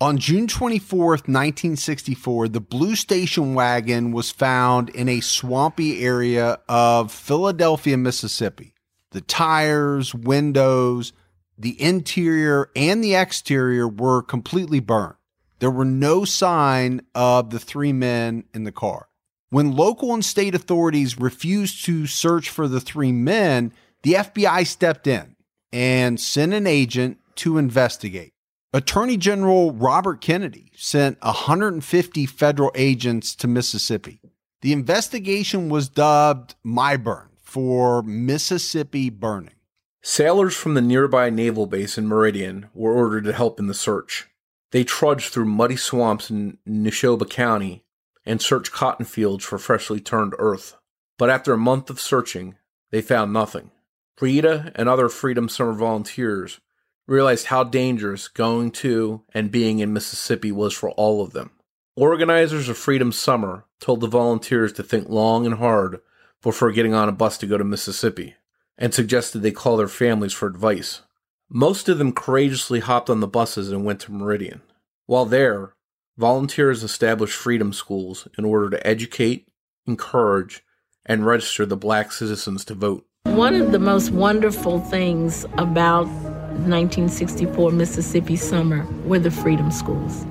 On 0.00 0.18
June 0.18 0.48
24th, 0.48 1.28
1964, 1.28 2.48
the 2.48 2.60
Blue 2.60 2.96
Station 2.96 3.54
wagon 3.54 4.10
was 4.10 4.32
found 4.32 4.88
in 4.88 5.08
a 5.08 5.20
swampy 5.20 6.02
area 6.02 6.58
of 6.68 7.12
Philadelphia, 7.12 7.96
Mississippi. 7.96 8.74
The 9.12 9.20
tires, 9.20 10.14
windows, 10.14 11.12
the 11.60 11.80
interior 11.80 12.70
and 12.74 13.04
the 13.04 13.14
exterior 13.14 13.86
were 13.86 14.22
completely 14.22 14.80
burned. 14.80 15.16
There 15.58 15.70
were 15.70 15.84
no 15.84 16.24
sign 16.24 17.02
of 17.14 17.50
the 17.50 17.58
three 17.58 17.92
men 17.92 18.44
in 18.54 18.64
the 18.64 18.72
car. 18.72 19.08
When 19.50 19.76
local 19.76 20.14
and 20.14 20.24
state 20.24 20.54
authorities 20.54 21.18
refused 21.18 21.84
to 21.84 22.06
search 22.06 22.48
for 22.48 22.66
the 22.66 22.80
three 22.80 23.12
men, 23.12 23.74
the 24.02 24.14
FBI 24.14 24.66
stepped 24.66 25.06
in 25.06 25.36
and 25.70 26.18
sent 26.18 26.54
an 26.54 26.66
agent 26.66 27.18
to 27.36 27.58
investigate. 27.58 28.32
Attorney 28.72 29.18
General 29.18 29.72
Robert 29.72 30.20
Kennedy 30.20 30.72
sent 30.76 31.20
150 31.20 32.24
federal 32.26 32.70
agents 32.74 33.34
to 33.34 33.48
Mississippi. 33.48 34.20
The 34.62 34.72
investigation 34.72 35.68
was 35.68 35.88
dubbed 35.88 36.54
MIBURN 36.64 37.28
for 37.42 38.02
Mississippi 38.02 39.10
Burning. 39.10 39.59
Sailors 40.02 40.56
from 40.56 40.72
the 40.72 40.80
nearby 40.80 41.28
naval 41.28 41.66
base 41.66 41.98
in 41.98 42.08
Meridian 42.08 42.70
were 42.72 42.94
ordered 42.94 43.24
to 43.24 43.34
help 43.34 43.60
in 43.60 43.66
the 43.66 43.74
search. 43.74 44.28
They 44.70 44.82
trudged 44.82 45.30
through 45.30 45.44
muddy 45.44 45.76
swamps 45.76 46.30
in 46.30 46.56
Neshoba 46.66 47.28
County 47.28 47.84
and 48.24 48.40
searched 48.40 48.72
cotton 48.72 49.04
fields 49.04 49.44
for 49.44 49.58
freshly 49.58 50.00
turned 50.00 50.34
earth. 50.38 50.76
But 51.18 51.28
after 51.28 51.52
a 51.52 51.58
month 51.58 51.90
of 51.90 52.00
searching, 52.00 52.56
they 52.90 53.02
found 53.02 53.34
nothing. 53.34 53.72
Rita 54.18 54.72
and 54.74 54.88
other 54.88 55.10
Freedom 55.10 55.50
Summer 55.50 55.72
volunteers 55.72 56.60
realized 57.06 57.46
how 57.46 57.64
dangerous 57.64 58.28
going 58.28 58.70
to 58.70 59.22
and 59.34 59.50
being 59.50 59.80
in 59.80 59.92
Mississippi 59.92 60.52
was 60.52 60.72
for 60.72 60.90
all 60.92 61.22
of 61.22 61.32
them. 61.32 61.50
Organizers 61.94 62.70
of 62.70 62.78
Freedom 62.78 63.12
Summer 63.12 63.64
told 63.80 64.00
the 64.00 64.06
volunteers 64.06 64.72
to 64.74 64.82
think 64.82 65.10
long 65.10 65.44
and 65.44 65.56
hard 65.56 66.00
before 66.40 66.72
getting 66.72 66.94
on 66.94 67.08
a 67.08 67.12
bus 67.12 67.36
to 67.38 67.46
go 67.46 67.58
to 67.58 67.64
Mississippi 67.64 68.36
and 68.78 68.94
suggested 68.94 69.40
they 69.40 69.50
call 69.50 69.76
their 69.76 69.88
families 69.88 70.32
for 70.32 70.46
advice. 70.46 71.02
Most 71.48 71.88
of 71.88 71.98
them 71.98 72.12
courageously 72.12 72.80
hopped 72.80 73.10
on 73.10 73.20
the 73.20 73.26
buses 73.26 73.72
and 73.72 73.84
went 73.84 74.00
to 74.00 74.12
Meridian. 74.12 74.62
While 75.06 75.26
there, 75.26 75.74
volunteers 76.16 76.82
established 76.82 77.34
freedom 77.34 77.72
schools 77.72 78.28
in 78.38 78.44
order 78.44 78.70
to 78.70 78.86
educate, 78.86 79.48
encourage, 79.86 80.62
and 81.04 81.26
register 81.26 81.66
the 81.66 81.76
black 81.76 82.12
citizens 82.12 82.64
to 82.66 82.74
vote. 82.74 83.06
One 83.24 83.54
of 83.54 83.72
the 83.72 83.78
most 83.78 84.10
wonderful 84.10 84.80
things 84.80 85.44
about 85.58 86.06
1964 86.06 87.70
Mississippi 87.72 88.36
summer 88.36 88.86
were 89.04 89.18
the 89.18 89.30
freedom 89.30 89.70
schools. 89.70 90.24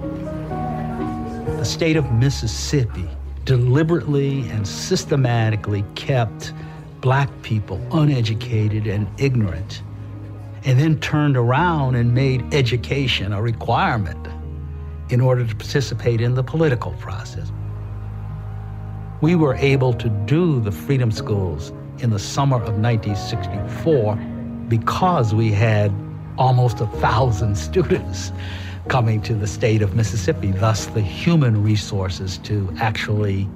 The 1.57 1.65
state 1.65 1.97
of 1.97 2.11
Mississippi 2.13 3.07
deliberately 3.45 4.47
and 4.49 4.67
systematically 4.67 5.83
kept 5.95 6.53
black 7.01 7.29
people 7.41 7.79
uneducated 7.91 8.87
and 8.87 9.07
ignorant, 9.19 9.81
and 10.65 10.79
then 10.79 10.99
turned 10.99 11.37
around 11.37 11.95
and 11.95 12.13
made 12.13 12.53
education 12.53 13.31
a 13.33 13.41
requirement 13.41 14.27
in 15.09 15.21
order 15.21 15.45
to 15.45 15.55
participate 15.55 16.21
in 16.21 16.35
the 16.35 16.43
political 16.43 16.91
process. 16.93 17.51
We 19.21 19.35
were 19.35 19.55
able 19.55 19.93
to 19.93 20.09
do 20.09 20.59
the 20.61 20.71
freedom 20.71 21.11
schools 21.11 21.71
in 21.99 22.09
the 22.09 22.19
summer 22.19 22.57
of 22.57 22.77
1964 22.79 24.15
because 24.67 25.33
we 25.33 25.51
had 25.51 25.91
almost 26.37 26.79
a 26.79 26.87
thousand 26.87 27.57
students 27.67 28.31
coming 28.87 29.21
to 29.21 29.35
the 29.35 29.47
state 29.47 29.81
of 29.81 29.95
Mississippi, 29.95 30.51
thus 30.51 30.87
the 30.87 31.01
human 31.01 31.63
resources 31.63 32.37
to 32.39 32.73
actually, 32.79 33.47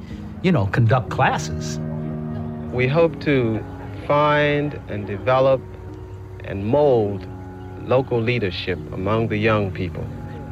you 0.44 0.52
know, 0.52 0.68
conduct 0.68 1.10
classes. 1.10 1.80
We 2.74 2.88
hope 2.88 3.20
to 3.22 3.64
find 4.08 4.74
and 4.88 5.06
develop 5.06 5.62
and 6.44 6.66
mold 6.66 7.28
local 7.84 8.20
leadership 8.20 8.80
among 8.92 9.28
the 9.28 9.38
young 9.38 9.72
people. 9.72 10.04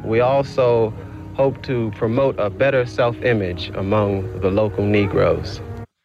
We 0.04 0.20
also 0.20 0.94
hope 1.34 1.64
to 1.64 1.90
promote 1.96 2.38
a 2.38 2.48
better 2.48 2.86
self 2.86 3.20
image 3.22 3.70
among 3.70 4.40
the 4.40 4.52
local 4.52 4.86
Negroes. 4.86 5.60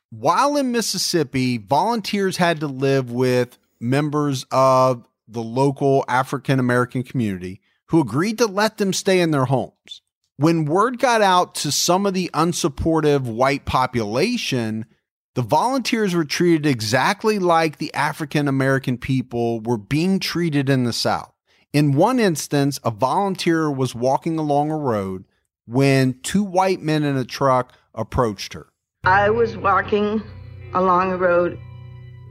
While 0.10 0.58
in 0.58 0.72
Mississippi, 0.72 1.60
volunteers 1.60 2.38
had 2.38 2.62
to 2.62 2.68
live 2.68 3.12
with 3.12 3.60
members 3.80 4.44
of 4.52 5.08
the 5.28 5.44
local 5.44 6.04
African 6.08 6.60
American 6.60 7.04
community 7.04 7.62
who 7.90 8.02
agreed 8.02 8.40
to 8.40 8.48
let 8.48 8.80
them 8.80 8.92
stay 8.92 9.20
in 9.20 9.30
their 9.30 9.46
homes. 9.46 10.02
When 10.38 10.66
word 10.66 10.98
got 10.98 11.22
out 11.22 11.54
to 11.56 11.72
some 11.72 12.08
of 12.08 12.16
the 12.16 12.32
unsupportive 12.34 13.22
white 13.22 13.66
population, 13.66 14.88
the 15.38 15.44
volunteers 15.44 16.16
were 16.16 16.26
treated 16.26 16.66
exactly 16.66 17.38
like 17.38 17.78
the 17.78 17.94
African 17.94 18.48
American 18.48 18.98
people 18.98 19.60
were 19.60 19.78
being 19.78 20.20
treated 20.20 20.68
in 20.68 20.84
the 20.84 20.92
South. 20.92 21.32
In 21.72 21.94
one 21.94 22.20
instance, 22.20 22.80
a 22.84 22.90
volunteer 22.90 23.70
was 23.70 23.94
walking 23.94 24.40
along 24.40 24.72
a 24.72 24.76
road 24.76 25.26
when 25.68 26.20
two 26.24 26.44
white 26.44 26.82
men 26.82 27.04
in 27.04 27.16
a 27.18 27.24
truck 27.24 27.72
approached 27.94 28.54
her. 28.54 28.66
I 29.04 29.30
was 29.30 29.56
walking 29.56 30.24
along 30.74 31.12
a 31.12 31.18
road. 31.18 31.60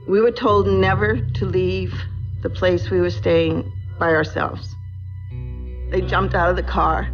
We 0.09 0.19
were 0.19 0.29
told 0.29 0.67
never 0.67 1.15
to 1.15 1.45
leave 1.45 1.93
the 2.41 2.49
place 2.49 2.89
we 2.89 2.99
were 2.99 3.09
staying 3.09 3.71
by 3.97 4.09
ourselves. 4.09 4.75
They 5.91 6.01
jumped 6.01 6.35
out 6.35 6.49
of 6.49 6.57
the 6.57 6.63
car. 6.63 7.09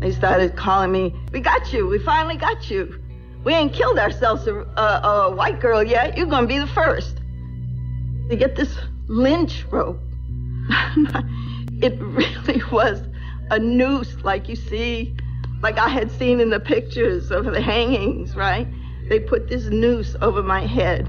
They 0.00 0.12
started 0.12 0.56
calling 0.56 0.92
me, 0.92 1.18
We 1.32 1.40
got 1.40 1.72
you. 1.72 1.86
We 1.86 2.00
finally 2.00 2.36
got 2.36 2.68
you. 2.68 3.00
We 3.46 3.54
ain't 3.54 3.72
killed 3.72 4.00
ourselves 4.00 4.48
a, 4.48 4.56
a, 4.56 5.00
a 5.04 5.30
white 5.30 5.60
girl 5.60 5.80
yet. 5.80 6.16
You're 6.16 6.26
to 6.26 6.46
be 6.48 6.58
the 6.58 6.66
first. 6.66 7.18
to 8.28 8.34
get 8.34 8.56
this 8.56 8.76
lynch 9.06 9.64
rope. 9.70 10.00
it 11.80 11.96
really 12.00 12.60
was 12.72 13.00
a 13.52 13.60
noose 13.60 14.16
like 14.24 14.48
you 14.48 14.56
see, 14.56 15.14
like 15.62 15.78
I 15.78 15.88
had 15.88 16.10
seen 16.10 16.40
in 16.40 16.50
the 16.50 16.58
pictures 16.58 17.30
of 17.30 17.44
the 17.44 17.60
hangings, 17.60 18.34
right? 18.34 18.66
They 19.08 19.20
put 19.20 19.48
this 19.48 19.66
noose 19.66 20.16
over 20.20 20.42
my 20.42 20.66
head 20.66 21.08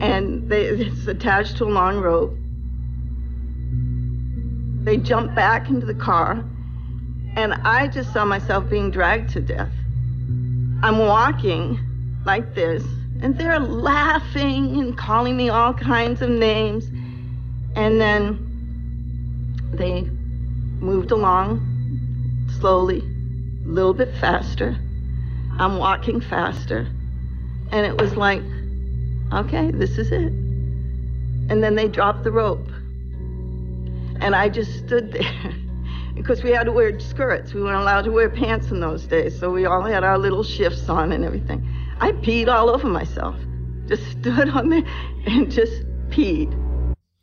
and 0.00 0.48
they, 0.48 0.66
it's 0.66 1.08
attached 1.08 1.56
to 1.56 1.64
a 1.64 1.66
long 1.66 1.98
rope. 1.98 2.32
They 4.84 4.98
jumped 4.98 5.34
back 5.34 5.68
into 5.68 5.84
the 5.84 5.94
car, 5.94 6.44
and 7.34 7.54
I 7.54 7.88
just 7.88 8.12
saw 8.12 8.24
myself 8.24 8.70
being 8.70 8.92
dragged 8.92 9.30
to 9.30 9.40
death. 9.40 9.72
I'm 10.82 10.98
walking 10.98 11.78
like 12.24 12.54
this, 12.54 12.82
and 13.20 13.36
they're 13.36 13.60
laughing 13.60 14.80
and 14.80 14.96
calling 14.96 15.36
me 15.36 15.50
all 15.50 15.74
kinds 15.74 16.22
of 16.22 16.30
names. 16.30 16.86
And 17.76 18.00
then 18.00 18.46
they 19.72 20.02
moved 20.80 21.10
along 21.10 21.66
slowly, 22.58 23.00
a 23.00 23.68
little 23.68 23.92
bit 23.92 24.14
faster. 24.16 24.76
I'm 25.58 25.76
walking 25.76 26.20
faster. 26.20 26.88
And 27.72 27.86
it 27.86 28.00
was 28.00 28.16
like, 28.16 28.42
okay, 29.32 29.70
this 29.72 29.98
is 29.98 30.10
it. 30.10 30.32
And 31.50 31.62
then 31.62 31.74
they 31.74 31.88
dropped 31.88 32.24
the 32.24 32.32
rope. 32.32 32.66
And 34.20 34.34
I 34.34 34.48
just 34.48 34.78
stood 34.78 35.12
there 35.12 35.54
because 36.14 36.42
we 36.42 36.50
had 36.50 36.64
to 36.64 36.72
wear 36.72 36.98
skirts. 37.00 37.54
We 37.54 37.62
weren't 37.62 37.80
allowed 37.80 38.02
to 38.02 38.10
wear 38.10 38.28
pants 38.28 38.70
in 38.70 38.80
those 38.80 39.04
days. 39.04 39.38
So 39.38 39.50
we 39.50 39.66
all 39.66 39.82
had 39.82 40.04
our 40.04 40.18
little 40.18 40.42
shifts 40.42 40.88
on 40.88 41.12
and 41.12 41.24
everything. 41.24 41.66
I 42.00 42.12
peed 42.12 42.48
all 42.48 42.70
over 42.70 42.86
myself. 42.86 43.36
Just 43.86 44.04
stood 44.12 44.48
on 44.50 44.70
there 44.70 44.84
and 45.26 45.50
just 45.50 45.84
peed. 46.08 46.56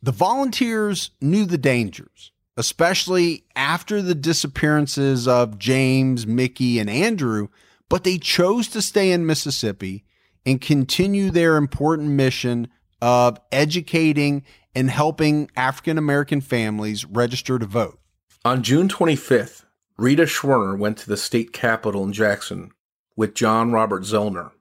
The 0.01 0.11
volunteers 0.11 1.11
knew 1.21 1.45
the 1.45 1.57
dangers, 1.57 2.31
especially 2.55 3.43
after 3.55 4.01
the 4.01 4.15
disappearances 4.15 5.27
of 5.27 5.57
James, 5.57 6.27
Mickey, 6.27 6.79
and 6.79 6.89
Andrew, 6.89 7.47
but 7.89 8.03
they 8.03 8.17
chose 8.17 8.67
to 8.69 8.81
stay 8.81 9.11
in 9.11 9.25
Mississippi 9.25 10.03
and 10.45 10.61
continue 10.61 11.31
their 11.31 11.57
important 11.57 12.09
mission 12.09 12.67
of 13.01 13.39
educating 13.51 14.43
and 14.75 14.89
helping 14.89 15.49
African 15.55 15.97
American 15.97 16.41
families 16.41 17.05
register 17.05 17.57
to 17.59 17.65
vote. 17.65 17.99
On 18.47 18.63
June 18.63 18.87
25th, 18.87 19.65
Rita 19.97 20.23
Schwerner 20.23 20.77
went 20.77 20.97
to 20.99 21.09
the 21.09 21.17
state 21.17 21.51
capitol 21.51 22.05
in 22.05 22.13
Jackson 22.13 22.71
with 23.13 23.35
John 23.35 23.73
Robert 23.73 24.03
Zellner, 24.03 24.51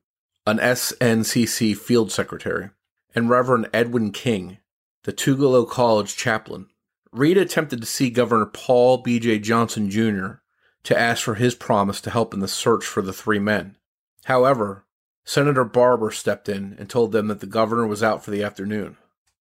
an 0.45 0.59
SNCC 0.59 1.77
field 1.77 2.11
secretary, 2.11 2.71
and 3.15 3.31
Reverend 3.31 3.71
Edwin 3.73 4.11
King, 4.11 4.59
the 5.05 5.13
Tougaloo 5.13 5.71
College 5.71 6.17
chaplain. 6.17 6.67
Rita 7.13 7.43
attempted 7.43 7.81
to 7.81 7.87
see 7.87 8.11
Governor 8.11 8.47
Paul 8.47 8.99
B.J. 8.99 9.39
Johnson 9.39 9.89
Jr. 9.89 10.41
to 10.83 10.99
ask 10.99 11.23
for 11.23 11.37
his 11.37 11.55
promise 11.55 12.01
to 12.01 12.11
help 12.11 12.35
in 12.35 12.41
the 12.41 12.49
search 12.49 12.85
for 12.85 13.03
the 13.03 13.13
three 13.13 13.39
men. 13.39 13.77
However, 14.25 14.85
Senator 15.25 15.63
Barber 15.63 16.11
stepped 16.11 16.49
in 16.49 16.75
and 16.77 16.91
told 16.91 17.13
them 17.13 17.29
that 17.29 17.39
the 17.39 17.47
governor 17.47 17.87
was 17.87 18.03
out 18.03 18.25
for 18.25 18.33
the 18.33 18.43
afternoon. 18.43 18.97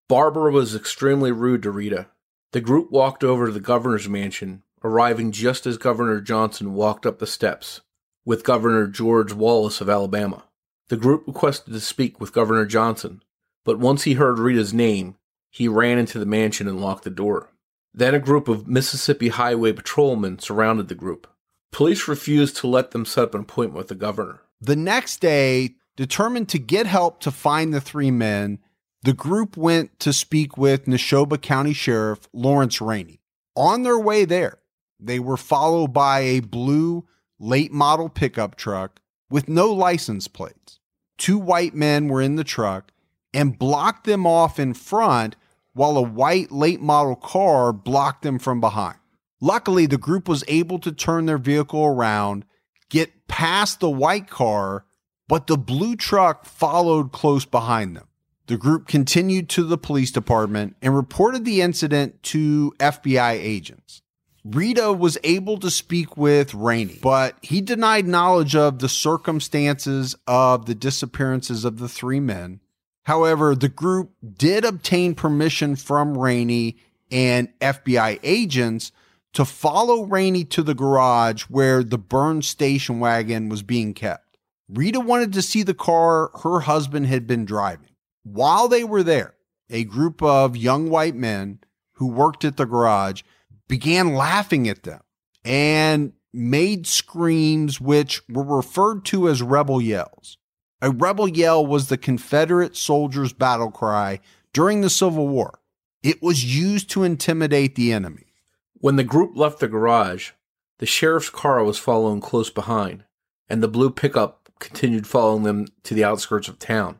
Barber 0.07 0.51
was 0.51 0.75
extremely 0.75 1.31
rude 1.31 1.63
to 1.63 1.71
Rita. 1.71 2.09
The 2.55 2.61
group 2.61 2.89
walked 2.89 3.21
over 3.21 3.47
to 3.47 3.51
the 3.51 3.59
governor's 3.59 4.07
mansion, 4.07 4.63
arriving 4.81 5.33
just 5.33 5.67
as 5.67 5.77
Governor 5.77 6.21
Johnson 6.21 6.73
walked 6.73 7.05
up 7.05 7.19
the 7.19 7.27
steps 7.27 7.81
with 8.23 8.45
Governor 8.45 8.87
George 8.87 9.33
Wallace 9.33 9.81
of 9.81 9.89
Alabama. 9.89 10.45
The 10.87 10.95
group 10.95 11.25
requested 11.27 11.73
to 11.73 11.81
speak 11.81 12.17
with 12.17 12.31
Governor 12.31 12.65
Johnson, 12.65 13.21
but 13.65 13.77
once 13.77 14.03
he 14.03 14.13
heard 14.13 14.39
Rita's 14.39 14.73
name, 14.73 15.17
he 15.51 15.67
ran 15.67 15.97
into 15.97 16.17
the 16.17 16.25
mansion 16.25 16.65
and 16.69 16.79
locked 16.79 17.03
the 17.03 17.09
door. 17.09 17.49
Then 17.93 18.15
a 18.15 18.19
group 18.19 18.47
of 18.47 18.69
Mississippi 18.69 19.27
Highway 19.27 19.73
patrolmen 19.73 20.39
surrounded 20.39 20.87
the 20.87 20.95
group. 20.95 21.27
Police 21.73 22.07
refused 22.07 22.55
to 22.55 22.67
let 22.67 22.91
them 22.91 23.03
set 23.03 23.25
up 23.25 23.35
an 23.35 23.41
appointment 23.41 23.79
with 23.79 23.89
the 23.89 23.95
governor. 23.95 24.39
The 24.61 24.77
next 24.77 25.19
day, 25.19 25.75
determined 25.97 26.47
to 26.49 26.59
get 26.59 26.85
help 26.85 27.19
to 27.19 27.31
find 27.31 27.73
the 27.73 27.81
three 27.81 28.11
men, 28.11 28.59
the 29.05 29.13
group 29.13 29.55
went 29.55 29.99
to 29.99 30.11
speak 30.11 30.57
with 30.57 30.85
Neshoba 30.85 31.39
County 31.39 31.73
Sheriff 31.73 32.27
Lawrence 32.33 32.81
Rainey. 32.81 33.19
On 33.55 33.83
their 33.83 33.99
way 33.99 34.25
there, 34.25 34.57
They 34.99 35.19
were 35.19 35.37
followed 35.37 35.93
by 35.93 36.21
a 36.21 36.39
blue 36.39 37.05
late 37.37 37.71
model 37.71 38.09
pickup 38.09 38.55
truck 38.55 39.01
with 39.29 39.47
no 39.47 39.71
license 39.71 40.27
plates. 40.27 40.79
Two 41.17 41.37
white 41.37 41.75
men 41.75 42.07
were 42.07 42.21
in 42.21 42.35
the 42.35 42.43
truck 42.43 42.91
and 43.33 43.59
blocked 43.59 44.05
them 44.05 44.25
off 44.25 44.57
in 44.57 44.73
front 44.73 45.35
while 45.73 45.97
a 45.97 46.01
white 46.01 46.51
late 46.51 46.81
model 46.81 47.15
car 47.15 47.73
blocked 47.73 48.23
them 48.23 48.39
from 48.39 48.59
behind. 48.59 48.97
Luckily, 49.41 49.85
the 49.85 49.97
group 49.97 50.27
was 50.27 50.43
able 50.47 50.79
to 50.79 50.91
turn 50.91 51.25
their 51.25 51.37
vehicle 51.37 51.83
around, 51.83 52.45
get 52.89 53.27
past 53.27 53.81
the 53.81 53.89
white 53.89 54.29
car, 54.29 54.85
but 55.27 55.45
the 55.45 55.57
blue 55.57 55.95
truck 55.95 56.45
followed 56.45 57.11
close 57.11 57.45
behind 57.45 57.95
them. 57.95 58.07
The 58.47 58.57
group 58.57 58.87
continued 58.87 59.49
to 59.49 59.63
the 59.63 59.77
police 59.77 60.11
department 60.11 60.75
and 60.81 60.95
reported 60.95 61.45
the 61.45 61.61
incident 61.61 62.21
to 62.23 62.73
FBI 62.79 63.31
agents. 63.31 64.01
Rita 64.43 64.93
was 64.93 65.17
able 65.23 65.57
to 65.57 65.71
speak 65.71 66.15
with 66.15 66.53
Rainey, 66.53 66.99
but 67.01 67.35
he 67.41 67.61
denied 67.61 68.05
knowledge 68.05 68.55
of 68.55 68.77
the 68.77 68.89
circumstances 68.89 70.15
of 70.27 70.67
the 70.67 70.75
disappearances 70.75 71.65
of 71.65 71.79
the 71.79 71.89
three 71.89 72.19
men. 72.19 72.59
However, 73.05 73.55
the 73.55 73.69
group 73.69 74.11
did 74.37 74.63
obtain 74.63 75.15
permission 75.15 75.75
from 75.75 76.15
Rainey 76.15 76.77
and 77.11 77.49
FBI 77.59 78.19
agents 78.21 78.91
to 79.33 79.45
follow 79.45 80.03
Rainey 80.03 80.43
to 80.45 80.61
the 80.61 80.75
garage 80.75 81.43
where 81.43 81.83
the 81.83 81.97
burned 81.97 82.45
station 82.45 82.99
wagon 82.99 83.49
was 83.49 83.63
being 83.63 83.95
kept. 83.95 84.37
Rita 84.69 84.99
wanted 84.99 85.33
to 85.33 85.41
see 85.41 85.63
the 85.63 85.73
car 85.73 86.29
her 86.43 86.61
husband 86.61 87.07
had 87.07 87.25
been 87.25 87.45
driving. 87.45 87.89
While 88.25 88.67
they 88.67 88.83
were 88.83 89.03
there, 89.03 89.35
a 89.69 89.83
group 89.83 90.21
of 90.23 90.57
young 90.57 90.89
white 90.89 91.15
men 91.15 91.59
who 91.93 92.07
worked 92.07 92.43
at 92.43 92.57
the 92.57 92.65
garage 92.65 93.21
began 93.67 94.15
laughing 94.15 94.67
at 94.67 94.81
them 94.81 95.01
and 95.43 96.13
made 96.33 96.87
screams 96.87 97.79
which 97.79 98.23
were 98.27 98.57
referred 98.57 99.05
to 99.05 99.29
as 99.29 99.43
rebel 99.43 99.79
yells. 99.79 100.39
A 100.81 100.89
rebel 100.89 101.27
yell 101.27 101.63
was 101.65 101.87
the 101.87 101.99
Confederate 101.99 102.75
soldiers' 102.75 103.31
battle 103.31 103.69
cry 103.69 104.19
during 104.53 104.81
the 104.81 104.89
Civil 104.89 105.27
War. 105.27 105.59
It 106.01 106.23
was 106.23 106.43
used 106.43 106.89
to 106.91 107.03
intimidate 107.03 107.75
the 107.75 107.93
enemy. 107.93 108.33
When 108.73 108.95
the 108.95 109.03
group 109.03 109.37
left 109.37 109.59
the 109.59 109.67
garage, 109.67 110.31
the 110.79 110.87
sheriff's 110.87 111.29
car 111.29 111.63
was 111.63 111.77
following 111.77 112.21
close 112.21 112.49
behind, 112.49 113.03
and 113.47 113.61
the 113.61 113.67
blue 113.67 113.91
pickup 113.91 114.49
continued 114.57 115.05
following 115.05 115.43
them 115.43 115.67
to 115.83 115.93
the 115.93 116.03
outskirts 116.03 116.47
of 116.47 116.57
town. 116.57 116.99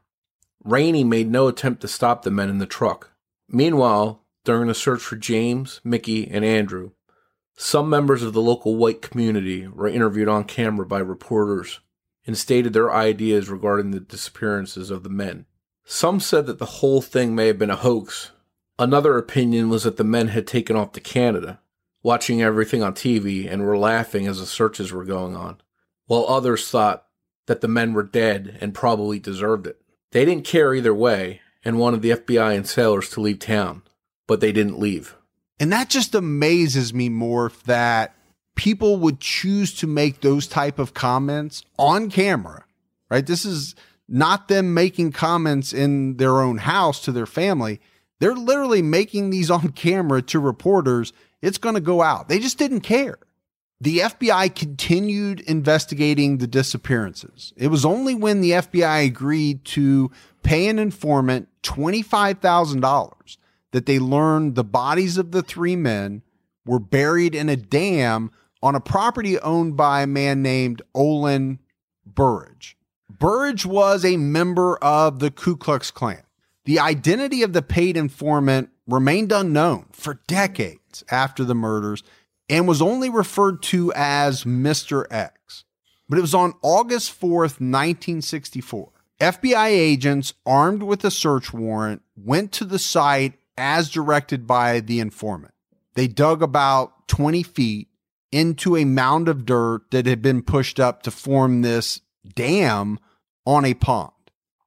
Rainey 0.66 1.04
made 1.04 1.30
no 1.30 1.48
attempt 1.48 1.82
to 1.82 1.88
stop 1.88 2.24
the 2.24 2.32
men 2.32 2.50
in 2.50 2.58
the 2.58 2.66
truck. 2.66 3.12
Meanwhile, 3.48 4.24
during 4.44 4.68
the 4.68 4.74
search 4.74 5.02
for 5.04 5.16
James, 5.16 5.80
Mickey, 5.84 6.28
and 6.28 6.44
Andrew, 6.44 6.92
some 7.56 7.88
members 7.88 8.24
of 8.24 8.34
the 8.34 8.42
local 8.42 8.76
white 8.76 9.04
community 9.04 9.68
were 9.68 9.88
interviewed 9.88 10.28
on 10.28 10.44
camera 10.44 10.88
by 10.88 10.98
reporters 10.98 11.82
and 12.26 12.36
stated 12.36 12.74
their 12.74 12.92
ideas 12.92 13.48
regarding 13.48 13.92
the 13.92 14.00
disappearances 14.00 14.90
of 14.90 15.04
the 15.04 15.10
men. 15.10 15.46
Some 15.84 16.20
said 16.20 16.48
that 16.48 16.58
the 16.58 16.66
whole 16.66 17.00
thing 17.00 17.36
may 17.36 17.46
have 17.46 17.60
been 17.60 17.70
a 17.70 17.76
hoax. 17.76 18.32
Another 18.80 19.20
opinion 19.20 19.70
was 19.70 19.84
that 19.84 19.98
the 19.98 20.04
men 20.04 20.30
had 20.30 20.48
taken 20.48 20.76
off 20.76 20.94
to 20.94 21.00
Canada, 21.00 21.60
watching 22.02 22.42
everything 22.42 22.82
on 22.82 22.96
TV 22.96 23.48
and 23.48 23.64
were 23.64 23.78
laughing 23.78 24.26
as 24.26 24.40
the 24.40 24.48
searches 24.48 24.92
were 24.92 25.06
going 25.06 25.36
on, 25.36 25.62
while 26.08 26.26
others 26.28 26.72
thought 26.72 27.06
that 27.46 27.62
the 27.62 27.68
men 27.68 27.94
were 27.94 28.02
dead 28.02 28.58
and 28.62 28.74
probably 28.74 29.20
deserved 29.20 29.68
it. 29.68 29.80
They 30.12 30.26
didn't 30.26 30.46
care 30.46 30.74
either 30.74 30.94
way 30.94 31.42
and 31.64 31.80
wanted 31.80 32.02
the 32.02 32.12
FBI 32.12 32.56
and 32.56 32.68
sailors 32.68 33.10
to 33.12 33.22
leave 33.22 33.40
town, 33.40 33.82
but 34.28 34.40
they 34.40 34.52
didn't 34.52 34.80
leave. 34.80 35.16
And 35.60 35.72
that 35.72 35.90
just 35.90 36.16
amazes 36.16 36.94
me 36.94 37.10
more 37.10 37.52
that 37.66 38.16
people 38.56 38.98
would 38.98 39.20
choose 39.20 39.74
to 39.76 39.88
make 39.88 40.22
those 40.22 40.48
type 40.48 40.80
of 40.80 40.94
comments 40.94 41.64
on 41.78 42.10
camera, 42.10 42.66
right? 43.10 43.26
This 43.26 43.46
is 43.46 43.76
not 44.08 44.48
them 44.48 44.74
making 44.74 45.12
comments 45.12 45.74
in 45.74 46.18
their 46.18 46.42
own 46.42 46.60
house 46.60 47.02
to 47.02 47.12
their 47.12 47.26
family. 47.26 47.82
They're 48.20 48.36
literally 48.36 48.82
making 48.82 49.30
these 49.30 49.52
on 49.52 49.70
camera 49.74 50.22
to 50.24 50.40
reporters. 50.40 51.14
It's 51.42 51.58
going 51.58 51.76
to 51.76 51.82
go 51.82 52.02
out. 52.02 52.30
They 52.30 52.40
just 52.40 52.58
didn't 52.58 52.82
care. 52.82 53.18
The 53.86 54.00
FBI 54.00 54.56
continued 54.56 55.42
investigating 55.42 56.40
the 56.40 56.48
disappearances. 56.48 57.54
It 57.56 57.68
was 57.68 57.86
only 57.86 58.16
when 58.16 58.42
the 58.42 58.50
FBI 58.50 59.06
agreed 59.06 59.64
to 59.66 60.10
pay 60.42 60.70
an 60.70 60.80
informant 60.80 61.50
$25,000 61.62 63.38
that 63.74 63.86
they 63.86 64.00
learned 64.00 64.56
the 64.56 64.64
bodies 64.64 65.20
of 65.20 65.34
the 65.34 65.44
three 65.44 65.76
men 65.76 66.24
were 66.66 66.80
buried 66.80 67.36
in 67.36 67.48
a 67.48 67.56
dam 67.56 68.32
on 68.64 68.74
a 68.74 68.80
property 68.80 69.40
owned 69.42 69.78
by 69.78 70.02
a 70.02 70.08
man 70.08 70.42
named 70.42 70.82
Olin 70.96 71.60
Burrage. 72.08 72.76
Burrage 73.08 73.68
was 73.68 74.04
a 74.04 74.18
member 74.18 74.78
of 74.78 75.20
the 75.20 75.30
Ku 75.30 75.56
Klux 75.56 75.92
Klan. 75.92 76.24
The 76.64 76.80
identity 76.80 77.44
of 77.44 77.54
the 77.54 77.62
paid 77.62 77.98
informant 77.98 78.72
remained 78.88 79.32
unknown 79.32 79.90
for 79.92 80.22
decades 80.26 81.04
after 81.12 81.44
the 81.44 81.54
murders 81.54 82.02
and 82.50 82.68
was 82.68 82.82
only 82.82 83.10
referred 83.10 83.62
to 83.64 83.92
as 83.96 84.44
Mr. 84.44 85.06
X. 85.10 85.64
But 86.08 86.18
it 86.18 86.22
was 86.22 86.36
on 86.36 86.54
August 86.62 87.20
4th, 87.20 87.60
1964. 87.60 88.92
FBI 89.20 89.68
agents 89.68 90.34
armed 90.46 90.84
with 90.84 91.04
a 91.06 91.12
search 91.12 91.54
warrant 91.54 92.02
went 92.16 92.52
to 92.54 92.66
the 92.66 92.78
site 92.78 93.34
as 93.58 93.90
directed 93.90 94.46
by 94.46 94.82
the 94.82 95.00
informant. 95.00 95.54
They 95.94 96.08
dug 96.08 96.44
about 96.44 97.08
20 97.08 97.42
feet 97.44 97.88
into 98.32 98.76
a 98.76 98.86
mound 98.86 99.30
of 99.30 99.46
dirt 99.46 99.90
that 99.92 100.06
had 100.06 100.22
been 100.22 100.42
pushed 100.42 100.80
up 100.80 101.04
to 101.04 101.12
form 101.12 101.62
this 101.62 102.02
dam 102.36 103.00
on 103.46 103.64
a 103.64 103.74
pond. 103.74 104.12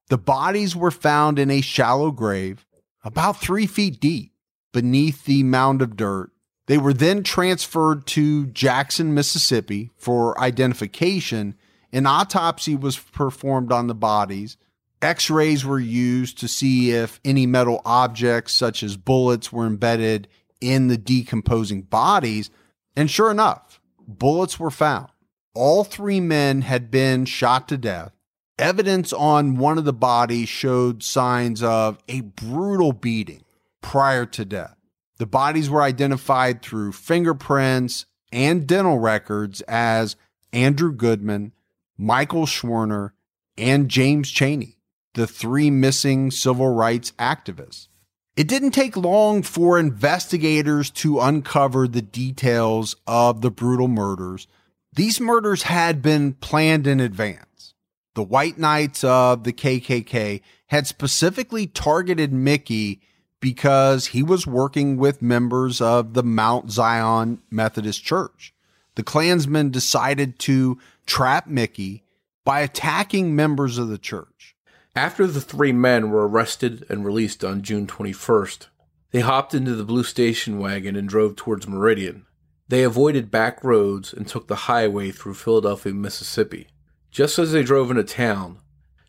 The 0.08 0.18
bodies 0.18 0.74
were 0.74 0.90
found 0.90 1.38
in 1.38 1.50
a 1.50 1.60
shallow 1.60 2.10
grave 2.10 2.64
about 3.04 3.40
three 3.40 3.66
feet 3.66 4.00
deep 4.00 4.32
beneath 4.72 5.24
the 5.26 5.42
mound 5.42 5.82
of 5.82 5.96
dirt. 5.96 6.30
They 6.68 6.76
were 6.76 6.92
then 6.92 7.22
transferred 7.22 8.06
to 8.08 8.46
Jackson, 8.48 9.14
Mississippi 9.14 9.90
for 9.96 10.38
identification. 10.38 11.54
An 11.94 12.06
autopsy 12.06 12.76
was 12.76 12.98
performed 12.98 13.72
on 13.72 13.86
the 13.86 13.94
bodies. 13.94 14.58
X 15.00 15.30
rays 15.30 15.64
were 15.64 15.80
used 15.80 16.38
to 16.38 16.48
see 16.48 16.90
if 16.90 17.20
any 17.24 17.46
metal 17.46 17.80
objects, 17.86 18.52
such 18.52 18.82
as 18.82 18.98
bullets, 18.98 19.50
were 19.50 19.66
embedded 19.66 20.28
in 20.60 20.88
the 20.88 20.98
decomposing 20.98 21.82
bodies. 21.82 22.50
And 22.94 23.10
sure 23.10 23.30
enough, 23.30 23.80
bullets 24.06 24.60
were 24.60 24.70
found. 24.70 25.08
All 25.54 25.84
three 25.84 26.20
men 26.20 26.60
had 26.60 26.90
been 26.90 27.24
shot 27.24 27.66
to 27.68 27.78
death. 27.78 28.12
Evidence 28.58 29.14
on 29.14 29.56
one 29.56 29.78
of 29.78 29.86
the 29.86 29.94
bodies 29.94 30.50
showed 30.50 31.02
signs 31.02 31.62
of 31.62 31.98
a 32.08 32.20
brutal 32.20 32.92
beating 32.92 33.44
prior 33.80 34.26
to 34.26 34.44
death. 34.44 34.77
The 35.18 35.26
bodies 35.26 35.68
were 35.68 35.82
identified 35.82 36.62
through 36.62 36.92
fingerprints 36.92 38.06
and 38.32 38.66
dental 38.66 38.98
records 38.98 39.60
as 39.62 40.16
Andrew 40.52 40.92
Goodman, 40.92 41.52
Michael 41.96 42.46
Schwerner, 42.46 43.10
and 43.56 43.88
James 43.88 44.30
Chaney, 44.30 44.76
the 45.14 45.26
three 45.26 45.70
missing 45.70 46.30
civil 46.30 46.72
rights 46.72 47.12
activists. 47.18 47.88
It 48.36 48.46
didn't 48.46 48.70
take 48.70 48.96
long 48.96 49.42
for 49.42 49.80
investigators 49.80 50.90
to 50.92 51.18
uncover 51.18 51.88
the 51.88 52.02
details 52.02 52.94
of 53.04 53.40
the 53.40 53.50
brutal 53.50 53.88
murders. 53.88 54.46
These 54.92 55.20
murders 55.20 55.64
had 55.64 56.00
been 56.02 56.34
planned 56.34 56.86
in 56.86 57.00
advance. 57.00 57.74
The 58.14 58.22
White 58.22 58.58
Knights 58.58 59.02
of 59.02 59.42
the 59.42 59.52
KKK 59.52 60.40
had 60.68 60.86
specifically 60.86 61.66
targeted 61.66 62.32
Mickey 62.32 63.00
because 63.40 64.06
he 64.06 64.22
was 64.22 64.46
working 64.46 64.96
with 64.96 65.22
members 65.22 65.80
of 65.80 66.14
the 66.14 66.22
Mount 66.22 66.70
Zion 66.70 67.40
Methodist 67.50 68.04
Church. 68.04 68.52
The 68.94 69.02
Klansmen 69.02 69.70
decided 69.70 70.38
to 70.40 70.78
trap 71.06 71.46
Mickey 71.46 72.02
by 72.44 72.60
attacking 72.60 73.36
members 73.36 73.78
of 73.78 73.88
the 73.88 73.98
church. 73.98 74.56
After 74.96 75.26
the 75.26 75.40
three 75.40 75.72
men 75.72 76.10
were 76.10 76.26
arrested 76.26 76.84
and 76.88 77.04
released 77.04 77.44
on 77.44 77.62
June 77.62 77.86
21st, 77.86 78.66
they 79.10 79.20
hopped 79.20 79.54
into 79.54 79.74
the 79.74 79.84
blue 79.84 80.02
station 80.02 80.58
wagon 80.58 80.96
and 80.96 81.08
drove 81.08 81.36
towards 81.36 81.68
Meridian. 81.68 82.26
They 82.68 82.82
avoided 82.82 83.30
back 83.30 83.62
roads 83.62 84.12
and 84.12 84.26
took 84.26 84.48
the 84.48 84.66
highway 84.66 85.10
through 85.10 85.34
Philadelphia, 85.34 85.94
Mississippi. 85.94 86.68
Just 87.10 87.38
as 87.38 87.52
they 87.52 87.62
drove 87.62 87.90
into 87.90 88.04
town, 88.04 88.58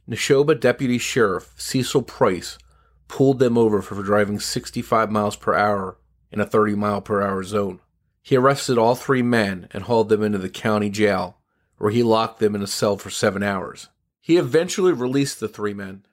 Neshoba 0.09 0.57
Deputy 0.59 0.97
Sheriff 0.97 1.53
Cecil 1.57 2.03
Price 2.03 2.57
pulled 3.09 3.39
them 3.39 3.57
over 3.57 3.81
for 3.81 4.01
driving 4.01 4.39
65 4.39 5.11
miles 5.11 5.35
per 5.35 5.53
hour 5.53 5.97
in 6.31 6.39
a 6.39 6.45
30 6.45 6.75
mile 6.75 7.01
per 7.01 7.21
hour 7.21 7.43
zone. 7.43 7.81
He 8.21 8.37
arrested 8.37 8.77
all 8.77 8.95
three 8.95 9.21
men 9.21 9.67
and 9.71 9.83
hauled 9.83 10.07
them 10.07 10.23
into 10.23 10.37
the 10.37 10.49
county 10.49 10.89
jail, 10.89 11.37
where 11.77 11.91
he 11.91 12.03
locked 12.03 12.39
them 12.39 12.55
in 12.55 12.61
a 12.61 12.67
cell 12.67 12.95
for 12.95 13.09
seven 13.09 13.43
hours. 13.43 13.89
He 14.21 14.37
eventually 14.37 14.93
released 14.93 15.39
the 15.39 15.47
three 15.47 15.73
men. 15.73 16.05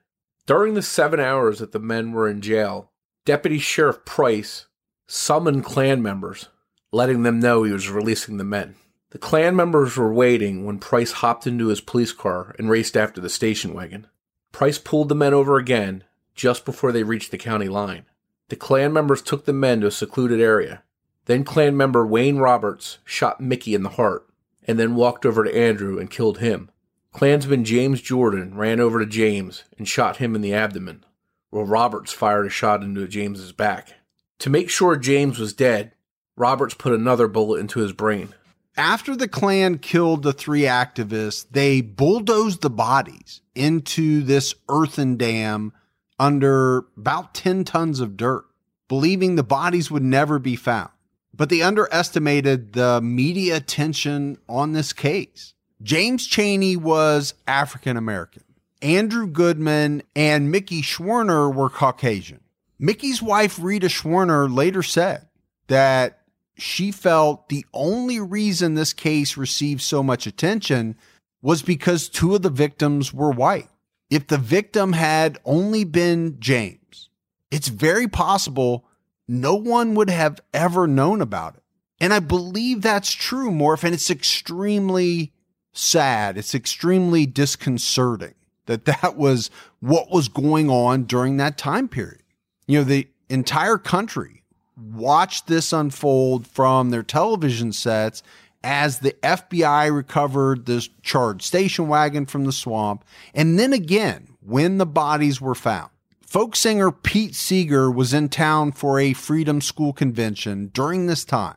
During 0.45 0.73
the 0.73 0.81
seven 0.81 1.19
hours 1.19 1.59
that 1.59 1.71
the 1.71 1.79
men 1.79 2.11
were 2.11 2.27
in 2.27 2.41
jail, 2.41 2.91
Deputy 3.25 3.59
Sheriff 3.59 4.03
Price 4.05 4.65
summoned 5.05 5.63
Klan 5.63 6.01
members. 6.01 6.49
letting 6.91 7.23
them 7.23 7.39
know 7.39 7.63
he 7.63 7.71
was 7.73 7.89
releasing 7.89 8.37
the 8.37 8.45
men. 8.45 8.75
The 9.11 9.17
Klan 9.17 9.55
members 9.55 9.97
were 9.97 10.13
waiting 10.13 10.65
when 10.65 10.79
Price 10.79 11.11
hopped 11.11 11.45
into 11.45 11.67
his 11.67 11.81
police 11.81 12.13
car 12.13 12.55
and 12.57 12.69
raced 12.69 12.95
after 12.95 13.19
the 13.19 13.29
station 13.29 13.73
wagon. 13.73 14.07
Price 14.53 14.77
pulled 14.77 15.09
the 15.09 15.15
men 15.15 15.33
over 15.33 15.57
again 15.57 16.03
just 16.37 16.63
before 16.63 16.93
they 16.93 17.03
reached 17.03 17.31
the 17.31 17.37
county 17.37 17.67
line. 17.67 18.05
The 18.47 18.55
Klan 18.55 18.93
members 18.93 19.21
took 19.21 19.43
the 19.43 19.51
men 19.51 19.81
to 19.81 19.87
a 19.87 19.91
secluded 19.91 20.39
area. 20.39 20.83
Then 21.25 21.43
Klan 21.43 21.75
member 21.75 22.07
Wayne 22.07 22.37
Roberts 22.37 22.99
shot 23.03 23.41
Mickey 23.41 23.75
in 23.75 23.83
the 23.83 23.89
heart 23.89 24.25
and 24.65 24.79
then 24.79 24.95
walked 24.95 25.25
over 25.25 25.43
to 25.43 25.57
Andrew 25.57 25.99
and 25.99 26.09
killed 26.09 26.37
him. 26.37 26.69
Klansman 27.11 27.65
James 27.65 28.01
Jordan 28.01 28.55
ran 28.55 28.79
over 28.79 28.99
to 28.99 29.05
James 29.05 29.63
and 29.77 29.87
shot 29.87 30.17
him 30.17 30.35
in 30.35 30.41
the 30.41 30.53
abdomen, 30.53 31.03
while 31.49 31.65
Roberts 31.65 32.13
fired 32.13 32.45
a 32.45 32.49
shot 32.49 32.83
into 32.83 33.07
James's 33.07 33.51
back. 33.51 33.95
To 34.39 34.49
make 34.49 34.69
sure 34.69 34.95
James 34.95 35.39
was 35.39 35.53
dead, 35.53 35.93
Roberts 36.35 36.75
put 36.75 36.93
another 36.93 37.27
bullet 37.27 37.59
into 37.59 37.79
his 37.79 37.91
brain. 37.91 38.35
After 38.77 39.15
the 39.15 39.27
Klan 39.27 39.79
killed 39.79 40.21
the 40.21 40.33
three 40.33 40.61
activists, 40.61 41.47
they 41.49 41.81
bulldozed 41.81 42.61
the 42.61 42.69
bodies 42.69 43.41
into 43.55 44.21
this 44.21 44.53
earthen 44.69 45.17
dam 45.17 45.73
under 46.19 46.85
about 46.97 47.33
10 47.33 47.63
tons 47.63 47.99
of 47.99 48.17
dirt, 48.17 48.45
believing 48.87 49.35
the 49.35 49.43
bodies 49.43 49.91
would 49.91 50.03
never 50.03 50.39
be 50.39 50.55
found. 50.55 50.89
But 51.33 51.49
they 51.49 51.61
underestimated 51.61 52.73
the 52.73 52.99
media 53.01 53.57
attention 53.57 54.37
on 54.49 54.73
this 54.73 54.93
case. 54.93 55.53
James 55.83 56.25
Chaney 56.25 56.75
was 56.75 57.35
African 57.47 57.97
American. 57.97 58.43
Andrew 58.81 59.27
Goodman 59.27 60.03
and 60.15 60.51
Mickey 60.51 60.81
Schwerner 60.81 61.53
were 61.53 61.69
Caucasian. 61.69 62.41
Mickey's 62.79 63.21
wife, 63.21 63.59
Rita 63.59 63.87
Schwerner, 63.87 64.53
later 64.53 64.83
said 64.83 65.27
that 65.67 66.19
she 66.57 66.91
felt 66.91 67.49
the 67.49 67.65
only 67.73 68.19
reason 68.19 68.73
this 68.73 68.93
case 68.93 69.37
received 69.37 69.81
so 69.81 70.01
much 70.01 70.25
attention 70.27 70.95
was 71.41 71.61
because 71.61 72.09
two 72.09 72.35
of 72.35 72.41
the 72.41 72.49
victims 72.49 73.13
were 73.13 73.31
white. 73.31 73.69
If 74.09 74.27
the 74.27 74.37
victim 74.37 74.93
had 74.93 75.39
only 75.45 75.83
been 75.83 76.37
James, 76.39 77.09
it's 77.51 77.67
very 77.67 78.07
possible 78.07 78.85
no 79.27 79.55
one 79.55 79.95
would 79.95 80.09
have 80.09 80.39
ever 80.53 80.87
known 80.87 81.21
about 81.21 81.55
it. 81.55 81.63
And 81.99 82.13
I 82.13 82.19
believe 82.19 82.81
that's 82.81 83.11
true, 83.11 83.51
Morph, 83.51 83.83
and 83.83 83.93
it's 83.93 84.09
extremely 84.09 85.33
sad. 85.73 86.37
It's 86.37 86.55
extremely 86.55 87.25
disconcerting 87.25 88.35
that 88.67 88.85
that 88.85 89.17
was 89.17 89.49
what 89.79 90.11
was 90.11 90.27
going 90.27 90.69
on 90.69 91.03
during 91.03 91.37
that 91.37 91.57
time 91.57 91.87
period. 91.87 92.23
You 92.67 92.79
know, 92.79 92.83
the 92.83 93.07
entire 93.29 93.77
country 93.77 94.43
watched 94.77 95.47
this 95.47 95.73
unfold 95.73 96.45
from 96.47 96.91
their 96.91 97.03
television 97.03 97.73
sets 97.73 98.21
as 98.63 98.99
the 98.99 99.13
FBI 99.23 99.93
recovered 99.93 100.65
this 100.65 100.89
charred 101.01 101.41
station 101.41 101.87
wagon 101.87 102.25
from 102.25 102.45
the 102.45 102.51
swamp. 102.51 103.05
And 103.33 103.57
then 103.57 103.73
again, 103.73 104.29
when 104.41 104.77
the 104.77 104.85
bodies 104.85 105.41
were 105.41 105.55
found. 105.55 105.89
Folk 106.21 106.55
singer 106.55 106.91
Pete 106.91 107.35
Seeger 107.35 107.89
was 107.89 108.13
in 108.13 108.29
town 108.29 108.73
for 108.73 108.99
a 108.99 109.13
Freedom 109.13 109.61
School 109.61 109.93
convention 109.93 110.67
during 110.67 111.07
this 111.07 111.23
time. 111.23 111.55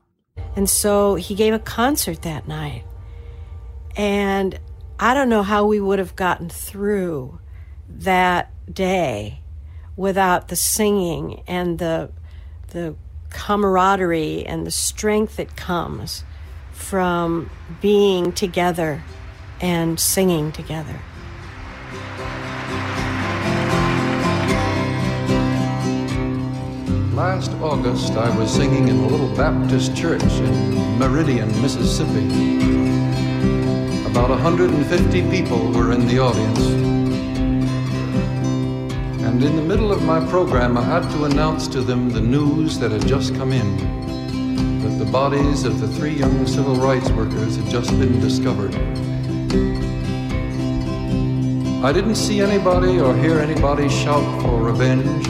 And 0.55 0.71
so 0.71 1.17
he 1.17 1.35
gave 1.35 1.53
a 1.53 1.59
concert 1.59 2.23
that 2.23 2.47
night. 2.47 2.85
And 3.97 4.59
I 4.99 5.15
don't 5.15 5.29
know 5.29 5.43
how 5.43 5.67
we 5.67 5.81
would 5.81 5.99
have 5.99 6.15
gotten 6.15 6.49
through 6.49 7.41
that 7.89 8.53
day 8.73 9.41
without 9.97 10.49
the 10.49 10.57
singing 10.57 11.43
and 11.47 11.79
the 11.79 12.11
the 12.69 12.95
camaraderie 13.31 14.47
and 14.47 14.67
the 14.67 14.71
strength 14.71 15.37
that 15.37 15.57
comes 15.57 16.25
from 16.81 17.49
being 17.81 18.33
together 18.33 19.03
and 19.61 20.01
singing 20.01 20.51
together. 20.51 20.99
Last 27.15 27.53
August, 27.61 28.13
I 28.15 28.37
was 28.37 28.51
singing 28.51 28.89
in 28.89 28.97
a 28.97 29.07
little 29.07 29.29
Baptist 29.37 29.95
church 29.95 30.23
in 30.23 30.99
Meridian, 30.99 31.49
Mississippi. 31.61 32.27
About 34.07 34.31
150 34.31 35.31
people 35.31 35.71
were 35.73 35.93
in 35.93 36.09
the 36.09 36.19
audience. 36.19 36.61
And 39.23 39.45
in 39.45 39.55
the 39.55 39.63
middle 39.63 39.93
of 39.93 40.03
my 40.03 40.19
program, 40.29 40.77
I 40.79 40.83
had 40.83 41.09
to 41.13 41.25
announce 41.25 41.69
to 41.69 41.83
them 41.83 42.11
the 42.11 42.23
news 42.23 42.79
that 42.79 42.91
had 42.91 43.07
just 43.07 43.35
come 43.35 43.53
in 43.53 44.20
that 44.83 45.05
the 45.05 45.11
bodies 45.11 45.65
of 45.65 45.81
the 45.81 45.89
three 45.89 46.15
young 46.15 46.47
civil 46.47 46.77
rights 46.77 47.11
workers 47.11 47.57
had 47.57 47.69
just 47.71 47.91
been 47.99 48.21
discovered. 48.21 48.75
I 51.85 51.93
didn't 51.93 52.17
see 52.17 52.41
anybody 52.41 53.01
or 53.01 53.17
hear 53.17 53.39
anybody 53.39 53.89
shout 53.89 54.43
for 54.43 54.63
revenge 54.63 55.27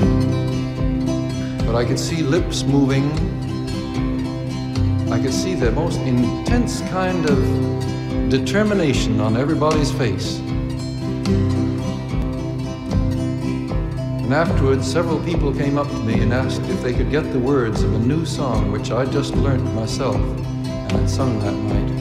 but 1.71 1.79
I 1.79 1.85
could 1.85 2.01
see 2.01 2.25
lips 2.25 2.64
moving. 2.64 3.12
I 5.12 5.23
could 5.23 5.33
see 5.33 5.55
the 5.55 5.71
most 5.71 6.01
intense 6.01 6.81
kind 6.90 7.31
of 7.31 8.29
determination 8.29 9.21
on 9.21 9.37
everybody's 9.37 9.93
face. 9.93 10.40
And 14.31 14.49
afterwards, 14.49 14.88
several 14.88 15.19
people 15.25 15.53
came 15.53 15.77
up 15.77 15.88
to 15.88 15.99
me 16.05 16.21
and 16.21 16.33
asked 16.33 16.62
if 16.69 16.81
they 16.85 16.93
could 16.93 17.11
get 17.11 17.33
the 17.33 17.38
words 17.40 17.83
of 17.83 17.93
a 17.93 17.99
new 17.99 18.25
song 18.25 18.71
which 18.71 18.93
I 18.93 19.05
just 19.05 19.35
learned 19.35 19.75
myself 19.75 20.14
and 20.14 20.93
had 20.93 21.11
sung 21.11 21.40
that 21.40 21.53
night. 21.53 21.99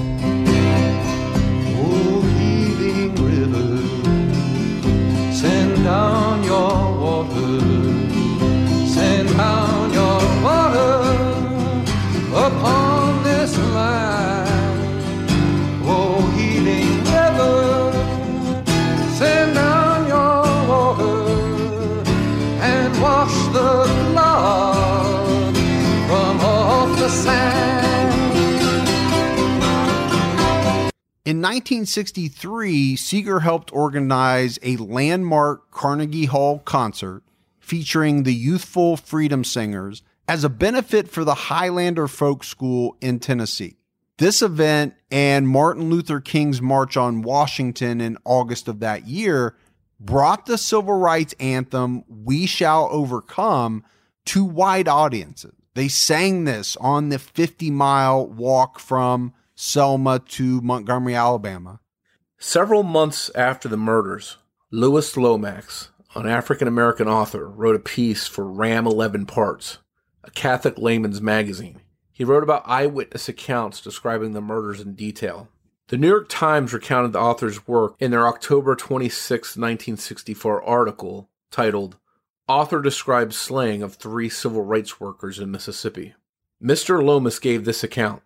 1963, 31.42 32.96
Seeger 32.96 33.42
helped 33.42 33.74
organize 33.74 34.58
a 34.64 34.78
landmark 34.78 35.72
Carnegie 35.72 36.26
Hall 36.26 36.60
concert 36.60 37.24
featuring 37.60 38.24
the 38.24 38.34
youthful 38.34 38.98
Freedom 38.98 39.44
Singers 39.44 40.02
as 40.28 40.44
a 40.44 40.50
benefit 40.50 41.08
for 41.08 41.24
the 41.24 41.34
Highlander 41.34 42.08
Folk 42.08 42.44
School 42.44 42.96
in 43.02 43.20
Tennessee. 43.20 43.78
This 44.18 44.42
event 44.42 44.96
and 45.12 45.48
Martin 45.48 45.90
Luther 45.90 46.20
King's 46.20 46.62
March 46.62 46.98
on 46.98 47.22
Washington 47.22 48.02
in 48.02 48.18
August 48.26 48.68
of 48.68 48.80
that 48.82 49.08
year 49.08 49.56
brought 50.00 50.46
the 50.46 50.58
civil 50.58 50.96
rights 50.96 51.34
anthem, 51.40 52.04
We 52.08 52.46
Shall 52.46 52.90
Overcome, 52.92 53.84
to 54.26 54.44
wide 54.44 54.88
audiences. 54.88 55.54
They 55.74 55.88
sang 55.88 56.44
this 56.44 56.76
on 56.78 57.10
the 57.10 57.20
50 57.20 57.72
mile 57.72 58.28
walk 58.28 58.80
from 58.80 59.34
Selma 59.62 60.20
to 60.20 60.62
Montgomery, 60.62 61.16
Alabama. 61.16 61.82
Several 62.38 62.82
months 62.82 63.30
after 63.36 63.68
the 63.68 63.76
murders, 63.76 64.38
Louis 64.72 65.18
Lomax, 65.18 65.90
an 66.16 66.26
African 66.26 66.66
American 66.66 67.10
author, 67.10 67.50
wrote 67.50 67.76
a 67.76 67.80
piece 67.80 68.26
for 68.26 68.50
Ramparts, 68.50 69.80
a 70.24 70.32
Catholic 70.32 70.78
layman's 70.78 71.20
magazine. 71.20 71.82
He 72.14 72.24
wrote 72.24 72.42
about 72.42 72.70
eyewitness 72.70 73.28
accounts 73.28 73.82
describing 73.82 74.32
the 74.32 74.40
murders 74.40 74.80
in 74.80 74.94
detail. 74.94 75.50
The 75.90 75.98
New 75.98 76.08
York 76.08 76.30
Times 76.30 76.72
recounted 76.72 77.12
the 77.12 77.20
author's 77.20 77.68
work 77.68 77.96
in 78.00 78.12
their 78.12 78.28
October 78.30 78.78
26, 78.78 79.58
1964 79.58 80.64
article 80.64 81.30
titled, 81.52 81.98
Author 82.48 82.82
Describes 82.82 83.36
Slaying 83.36 83.84
of 83.84 83.96
Three 83.96 84.30
Civil 84.30 84.64
Rights 84.64 85.02
Workers 85.02 85.38
in 85.38 85.52
Mississippi. 85.52 86.14
Mr. 86.64 87.04
Lomax 87.04 87.40
gave 87.40 87.66
this 87.66 87.84
account. 87.84 88.22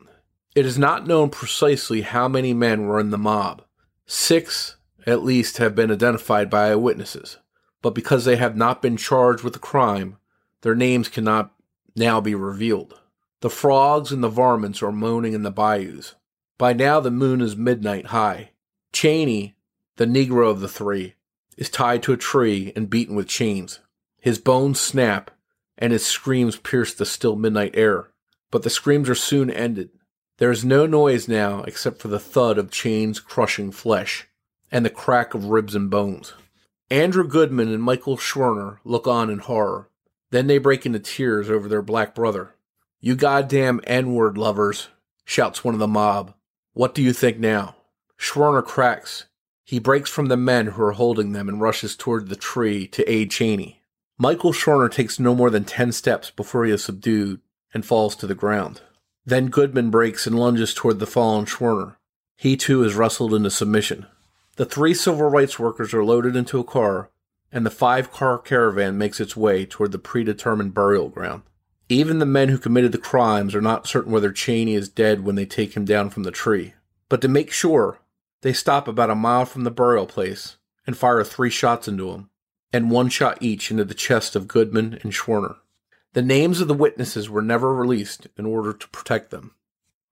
It 0.56 0.66
is 0.66 0.78
not 0.78 1.08
known 1.08 1.30
precisely 1.30 2.01
how 2.01 2.28
many 2.28 2.54
men 2.54 2.86
were 2.86 2.99
in 2.99 3.10
the 3.10 3.18
mob. 3.18 3.64
Six, 4.06 4.76
at 5.06 5.24
least, 5.24 5.58
have 5.58 5.74
been 5.74 5.91
identified 5.91 6.49
by 6.49 6.70
eyewitnesses, 6.70 7.38
but 7.82 7.95
because 7.95 8.26
they 8.26 8.36
have 8.36 8.56
not 8.56 8.82
been 8.82 8.95
charged 8.95 9.43
with 9.43 9.54
the 9.54 9.60
crime, 9.60 10.18
their 10.62 10.76
names 10.76 11.10
cannot 11.10 11.54
now 11.95 12.22
be 12.22 12.36
revealed. 12.36 12.99
The 13.41 13.49
frogs 13.49 14.12
and 14.12 14.24
the 14.24 14.30
varmints 14.30 14.84
are 14.84 14.91
moaning 14.91 15.34
in 15.34 15.41
the 15.43 15.51
bayous. 15.51 16.16
By 16.58 16.74
now 16.74 16.99
the 16.99 17.12
moon 17.12 17.41
is 17.41 17.58
midnight 17.58 18.08
high. 18.08 18.51
Chaney, 18.93 19.56
the 19.95 20.06
Negro 20.06 20.51
of 20.51 20.60
the 20.60 20.68
three, 20.68 21.16
is 21.58 21.70
tied 21.70 22.04
to 22.04 22.14
a 22.14 22.18
tree 22.18 22.72
and 22.76 22.89
beaten 22.89 23.16
with 23.16 23.28
chains. 23.28 23.80
His 24.22 24.38
bones 24.38 24.80
snap, 24.80 25.32
and 25.78 25.91
his 25.91 26.06
screams 26.06 26.58
pierce 26.58 26.93
the 26.93 27.06
still 27.06 27.36
midnight 27.36 27.72
air. 27.74 28.12
but 28.54 28.62
the 28.62 28.70
screams 28.70 29.10
are 29.10 29.16
soon 29.16 29.49
ended. 29.49 29.89
There 30.38 30.51
is 30.51 30.65
no 30.65 30.86
noise 30.86 31.27
now 31.27 31.63
except 31.63 32.01
for 32.01 32.07
the 32.07 32.19
thud 32.19 32.57
of 32.57 32.71
chains 32.71 33.19
crushing 33.19 33.71
flesh 33.71 34.27
and 34.71 34.84
the 34.84 34.89
crack 34.89 35.34
of 35.34 35.45
ribs 35.45 35.75
and 35.75 35.89
bones. 35.89 36.34
Andrew 36.89 37.27
Goodman 37.27 37.71
and 37.71 37.84
Michael 37.84 38.17
Schwerner 38.17 38.79
look 38.84 39.07
on 39.07 39.29
in 39.29 39.39
horror. 39.39 39.89
Then 40.31 40.47
they 40.47 40.57
break 40.57 40.86
into 40.86 40.99
tears 40.99 41.49
over 41.49 41.67
their 41.67 41.84
black 41.84 42.15
brother. 42.15 42.55
You 42.99 43.15
goddamn 43.15 43.81
N 43.86 44.13
word 44.13 44.38
lovers, 44.38 44.88
shouts 45.25 45.63
one 45.63 45.75
of 45.75 45.79
the 45.79 45.88
mob. 45.88 46.34
What 46.73 46.95
do 46.95 47.03
you 47.03 47.13
think 47.13 47.38
now? 47.38 47.75
Schwerner 48.19 48.65
cracks. 48.65 49.25
He 49.63 49.77
breaks 49.77 50.09
from 50.09 50.27
the 50.27 50.38
men 50.38 50.67
who 50.67 50.84
are 50.84 50.93
holding 50.93 51.31
them 51.31 51.47
and 51.47 51.61
rushes 51.61 51.95
toward 51.95 52.29
the 52.29 52.36
tree 52.36 52.88
to 52.88 53.09
aid 53.09 53.29
Chaney. 53.29 53.81
Michael 54.17 54.53
Schwerner 54.53 54.91
takes 54.91 55.19
no 55.19 55.36
more 55.36 55.49
than 55.51 55.65
ten 55.65 55.91
steps 55.91 56.31
before 56.31 56.65
he 56.65 56.71
is 56.71 56.84
subdued 56.84 57.41
and 57.73 57.86
falls 57.86 58.15
to 58.15 58.27
the 58.27 58.36
ground. 58.36 58.81
Then 59.26 59.47
Goodman 59.47 59.89
breaks 59.89 60.28
and 60.28 60.38
lunges 60.38 60.74
toward 60.74 60.99
the 60.99 61.07
fallen 61.07 61.45
Schwerner. 61.45 61.95
He 62.36 62.57
too 62.57 62.84
is 62.84 62.95
wrestled 62.95 63.34
into 63.34 63.49
submission. 63.49 64.05
The 64.57 64.65
three 64.65 64.93
civil 64.93 65.30
rights 65.30 65.57
workers 65.57 65.93
are 65.93 66.03
loaded 66.03 66.36
into 66.36 66.59
a 66.59 66.63
car, 66.63 67.09
and 67.51 67.65
the 67.65 67.71
five 67.71 68.11
car 68.11 68.38
caravan 68.38 68.97
makes 68.97 69.19
its 69.19 69.38
way 69.38 69.65
toward 69.65 69.91
the 69.91 69.99
predetermined 69.99 70.74
burial 70.74 71.09
ground. 71.09 71.43
Even 71.89 72.19
the 72.19 72.26
men 72.26 72.49
who 72.49 72.57
committed 72.57 72.91
the 72.91 72.97
crimes 72.97 73.55
are 73.55 73.61
not 73.61 73.88
certain 73.88 74.11
whether 74.11 74.32
Chaney 74.32 74.74
is 74.74 74.89
dead 74.89 75.24
when 75.24 75.36
they 75.36 75.45
take 75.45 75.76
him 75.76 75.86
down 75.86 76.09
from 76.09 76.24
the 76.24 76.32
tree. 76.32 76.74
But 77.09 77.21
to 77.21 77.28
make 77.28 77.51
sure, 77.51 77.99
they 78.41 78.53
stop 78.53 78.88
about 78.88 79.09
a 79.09 79.15
mile 79.15 79.45
from 79.45 79.63
the 79.63 79.71
burial 79.71 80.05
place 80.05 80.57
and 80.86 80.97
fire 80.97 81.24
three 81.24 81.49
shots 81.49 81.88
into 81.88 82.09
him, 82.11 82.30
and 82.71 82.91
one 82.91 83.09
shot 83.09 83.38
each 83.41 83.71
into 83.71 83.86
the 83.86 83.93
chest 83.93 84.36
of 84.36 84.47
Goodman 84.47 84.99
and 85.03 85.13
Schwerner. 85.13 85.57
The 86.14 86.22
names 86.22 86.61
of 86.61 86.68
the 86.68 86.74
witnesses 86.74 87.30
were 87.30 87.41
never 87.41 87.74
released 87.74 88.28
in 88.38 88.45
order 88.45 88.74
to 88.74 88.88
protect 88.89 89.32
them. 89.32 89.55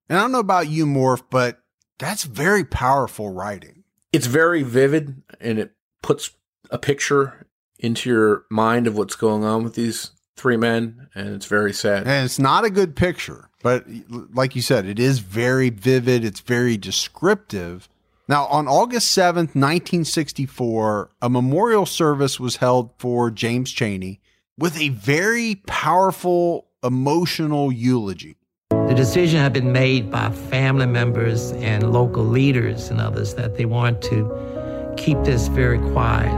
And 0.10 0.18
I 0.18 0.22
don't 0.22 0.32
know 0.32 0.40
about 0.40 0.68
you, 0.68 0.86
Morph, 0.86 1.24
but 1.30 1.62
that's 2.00 2.24
very 2.24 2.64
powerful 2.64 3.30
writing. 3.30 3.84
It's 4.12 4.28
very 4.28 4.64
vivid 4.64 5.22
and 5.40 5.58
it 5.60 5.72
puts 6.02 6.32
a 6.70 6.78
picture 6.78 7.48
into 7.80 8.10
your 8.10 8.46
mind 8.50 8.88
of 8.88 8.98
what's 8.98 9.16
going 9.16 9.44
on 9.44 9.64
with 9.64 9.76
these 9.76 10.12
three 10.36 10.58
men, 10.58 11.08
and 11.14 11.30
it's 11.30 11.46
very 11.46 11.74
sad. 11.74 12.08
And 12.08 12.26
it's 12.26 12.40
not 12.40 12.66
a 12.66 12.70
good 12.70 12.96
picture, 12.96 13.50
but 13.62 13.86
like 14.34 14.56
you 14.56 14.62
said, 14.62 14.86
it 14.86 15.00
is 15.00 15.20
very 15.20 15.70
vivid, 15.70 16.24
it's 16.26 16.40
very 16.40 16.78
descriptive. 16.78 17.88
Now, 18.28 18.46
on 18.48 18.68
August 18.68 19.16
7th, 19.18 19.56
1964, 19.56 21.12
a 21.22 21.30
memorial 21.30 21.86
service 21.86 22.40
was 22.40 22.58
held 22.58 22.92
for 22.98 23.30
James 23.30 23.72
Chaney 23.72 24.21
with 24.62 24.80
a 24.80 24.90
very 24.90 25.56
powerful 25.66 26.68
emotional 26.84 27.72
eulogy. 27.72 28.38
The 28.70 28.94
decision 28.94 29.40
had 29.40 29.54
been 29.54 29.72
made 29.72 30.12
by 30.12 30.30
family 30.30 30.86
members 30.86 31.52
and 31.54 31.92
local 31.92 32.24
leaders 32.24 32.90
and 32.90 33.02
others 33.02 33.34
that 33.34 33.58
they 33.58 33.66
want 33.66 34.04
to 34.04 34.94
keep 34.98 35.18
this 35.24 35.48
very 35.48 35.80
quiet 35.80 36.32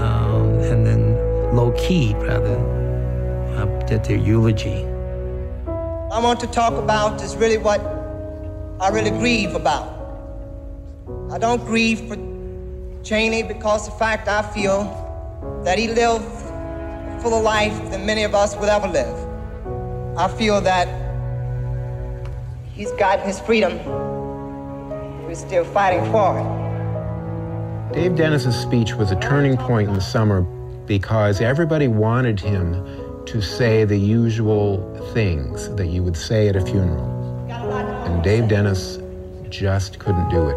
um, 0.00 0.58
and 0.60 0.86
then 0.86 1.14
low 1.54 1.72
key, 1.72 2.14
rather, 2.14 2.56
uh, 3.56 3.66
did 3.86 4.04
their 4.04 4.16
eulogy. 4.16 4.82
I 6.10 6.18
want 6.18 6.40
to 6.40 6.46
talk 6.46 6.72
about 6.72 7.20
is 7.20 7.36
really 7.36 7.58
what 7.58 7.80
I 8.80 8.88
really 8.88 9.10
grieve 9.10 9.54
about. 9.54 9.86
I 11.30 11.36
don't 11.36 11.62
grieve 11.66 12.08
for 12.08 12.16
Chaney 13.04 13.42
because 13.42 13.84
the 13.84 13.92
fact 13.92 14.28
I 14.28 14.40
feel 14.54 14.84
that 15.64 15.78
he 15.78 15.88
lived 15.88 16.39
a 17.20 17.22
fuller 17.22 17.42
life 17.42 17.90
than 17.90 18.06
many 18.06 18.24
of 18.24 18.34
us 18.34 18.56
will 18.56 18.70
ever 18.70 18.88
live. 18.88 19.28
I 20.16 20.28
feel 20.28 20.60
that 20.62 20.88
he's 22.72 22.90
gotten 22.92 23.26
his 23.26 23.38
freedom. 23.40 23.78
We're 25.24 25.34
still 25.34 25.64
fighting 25.64 26.10
for 26.10 26.38
it. 26.38 27.94
Dave 27.94 28.16
Dennis's 28.16 28.56
speech 28.56 28.94
was 28.94 29.10
a 29.10 29.20
turning 29.20 29.56
point 29.56 29.88
in 29.88 29.94
the 29.94 30.00
summer 30.00 30.42
because 30.86 31.40
everybody 31.40 31.88
wanted 31.88 32.40
him 32.40 32.72
to 33.26 33.42
say 33.42 33.84
the 33.84 33.98
usual 33.98 34.78
things 35.12 35.74
that 35.76 35.88
you 35.88 36.02
would 36.02 36.16
say 36.16 36.48
at 36.48 36.56
a 36.56 36.64
funeral. 36.64 37.46
And 38.06 38.22
Dave 38.22 38.48
Dennis 38.48 38.98
just 39.50 39.98
couldn't 39.98 40.28
do 40.30 40.48
it. 40.48 40.56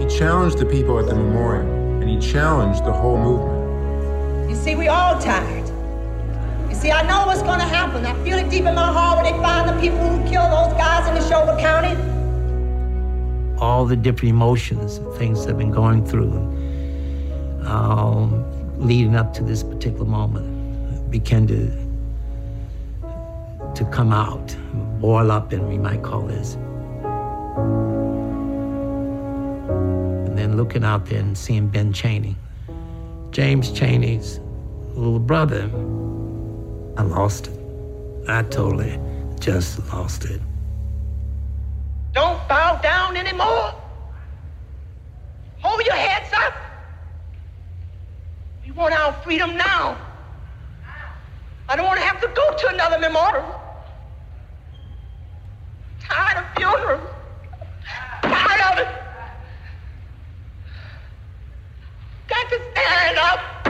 He 0.00 0.18
challenged 0.18 0.58
the 0.58 0.66
people 0.66 0.98
at 0.98 1.06
the 1.06 1.14
memorial, 1.14 1.66
and 2.00 2.08
he 2.08 2.18
challenged 2.18 2.84
the 2.84 2.92
whole 2.92 3.18
movement. 3.18 3.61
You 4.52 4.58
see, 4.58 4.74
we 4.74 4.86
all 4.86 5.18
tired. 5.18 5.66
You 6.68 6.74
see, 6.74 6.90
I 6.90 7.08
know 7.08 7.24
what's 7.26 7.40
going 7.40 7.58
to 7.58 7.64
happen. 7.64 8.04
I 8.04 8.12
feel 8.22 8.36
it 8.36 8.50
deep 8.50 8.66
in 8.66 8.74
my 8.74 8.92
heart 8.92 9.16
when 9.16 9.32
they 9.32 9.42
find 9.42 9.66
the 9.66 9.72
people 9.80 9.96
who 9.96 10.18
killed 10.28 10.52
those 10.52 10.74
guys 10.74 11.08
in 11.08 11.14
the 11.14 11.20
Neshoba 11.20 11.58
County. 11.58 11.96
All 13.58 13.86
the 13.86 13.96
different 13.96 14.28
emotions 14.28 14.98
things 15.16 15.40
that 15.40 15.52
have 15.52 15.58
been 15.58 15.70
going 15.70 16.04
through 16.04 16.34
um, 17.64 18.44
leading 18.78 19.16
up 19.16 19.32
to 19.34 19.42
this 19.42 19.62
particular 19.62 20.04
moment 20.04 21.10
began 21.10 21.46
to 21.46 21.70
to 23.74 23.84
come 23.90 24.12
out, 24.12 24.54
boil 25.00 25.30
up, 25.30 25.50
and 25.52 25.66
we 25.66 25.78
might 25.78 26.02
call 26.02 26.20
this. 26.26 26.56
And 30.26 30.36
then 30.36 30.58
looking 30.58 30.84
out 30.84 31.06
there 31.06 31.20
and 31.20 31.38
seeing 31.38 31.68
Ben 31.68 31.90
Chaney, 31.94 32.36
James 33.30 33.72
Chaney's 33.72 34.41
little 34.94 35.18
brother, 35.18 35.70
I 36.96 37.02
lost 37.02 37.48
it. 37.48 37.58
I 38.28 38.42
totally 38.44 38.98
just 39.40 39.78
lost 39.92 40.24
it. 40.24 40.40
Don't 42.12 42.46
bow 42.48 42.76
down 42.82 43.16
anymore. 43.16 43.74
Hold 45.60 45.84
your 45.86 45.94
heads 45.94 46.32
up. 46.34 46.54
We 48.64 48.72
want 48.72 48.94
our 48.94 49.12
freedom 49.22 49.56
now. 49.56 49.96
I 51.68 51.76
don't 51.76 51.86
want 51.86 51.98
to 52.00 52.06
have 52.06 52.20
to 52.20 52.28
go 52.28 52.56
to 52.56 52.68
another 52.68 52.98
memorial. 52.98 53.60
Tired 56.00 56.44
of 56.44 56.56
funerals. 56.56 57.10
Tired 58.22 58.72
of 58.72 58.78
it. 58.78 58.88
Got 62.28 62.50
to 62.50 62.60
stand 62.72 63.18
up. 63.18 63.61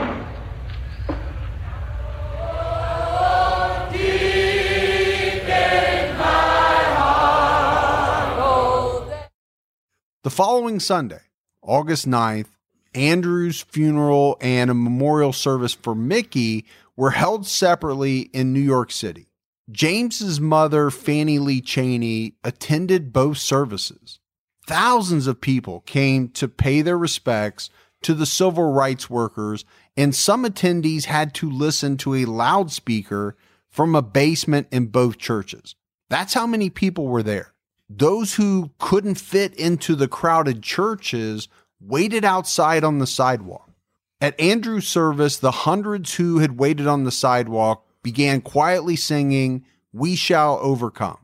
The 10.23 10.29
following 10.29 10.79
Sunday, 10.79 11.19
August 11.61 12.07
9th, 12.07 12.47
Andrew's 12.95 13.59
funeral 13.59 14.37
and 14.39 14.71
a 14.71 14.73
memorial 14.73 15.33
service 15.33 15.73
for 15.73 15.93
Mickey 15.93 16.63
were 16.95 17.11
held 17.11 17.45
separately 17.45 18.21
in 18.31 18.53
New 18.53 18.61
York 18.61 18.89
City. 18.93 19.33
James's 19.69 20.39
mother, 20.39 20.89
Fannie 20.89 21.39
Lee 21.39 21.59
Chaney, 21.59 22.35
attended 22.41 23.11
both 23.11 23.37
services. 23.37 24.21
Thousands 24.65 25.27
of 25.27 25.41
people 25.41 25.81
came 25.81 26.29
to 26.29 26.47
pay 26.47 26.81
their 26.81 26.97
respects 26.97 27.69
to 28.03 28.13
the 28.13 28.25
civil 28.25 28.71
rights 28.71 29.09
workers, 29.09 29.65
and 29.97 30.15
some 30.15 30.45
attendees 30.45 31.03
had 31.03 31.33
to 31.33 31.51
listen 31.51 31.97
to 31.97 32.15
a 32.15 32.23
loudspeaker 32.23 33.35
from 33.69 33.93
a 33.93 34.01
basement 34.01 34.67
in 34.71 34.85
both 34.85 35.17
churches. 35.17 35.75
That's 36.09 36.33
how 36.33 36.47
many 36.47 36.69
people 36.69 37.07
were 37.07 37.23
there. 37.23 37.52
Those 37.89 38.35
who 38.35 38.71
couldn't 38.79 39.15
fit 39.15 39.53
into 39.55 39.95
the 39.95 40.07
crowded 40.07 40.63
churches 40.63 41.47
waited 41.79 42.23
outside 42.23 42.83
on 42.83 42.99
the 42.99 43.07
sidewalk. 43.07 43.69
At 44.21 44.39
Andrew's 44.39 44.87
service, 44.87 45.37
the 45.37 45.51
hundreds 45.51 46.15
who 46.15 46.39
had 46.39 46.57
waited 46.57 46.87
on 46.87 47.03
the 47.03 47.11
sidewalk 47.11 47.85
began 48.01 48.41
quietly 48.41 48.95
singing, 48.95 49.65
We 49.91 50.15
Shall 50.15 50.59
Overcome. 50.61 51.17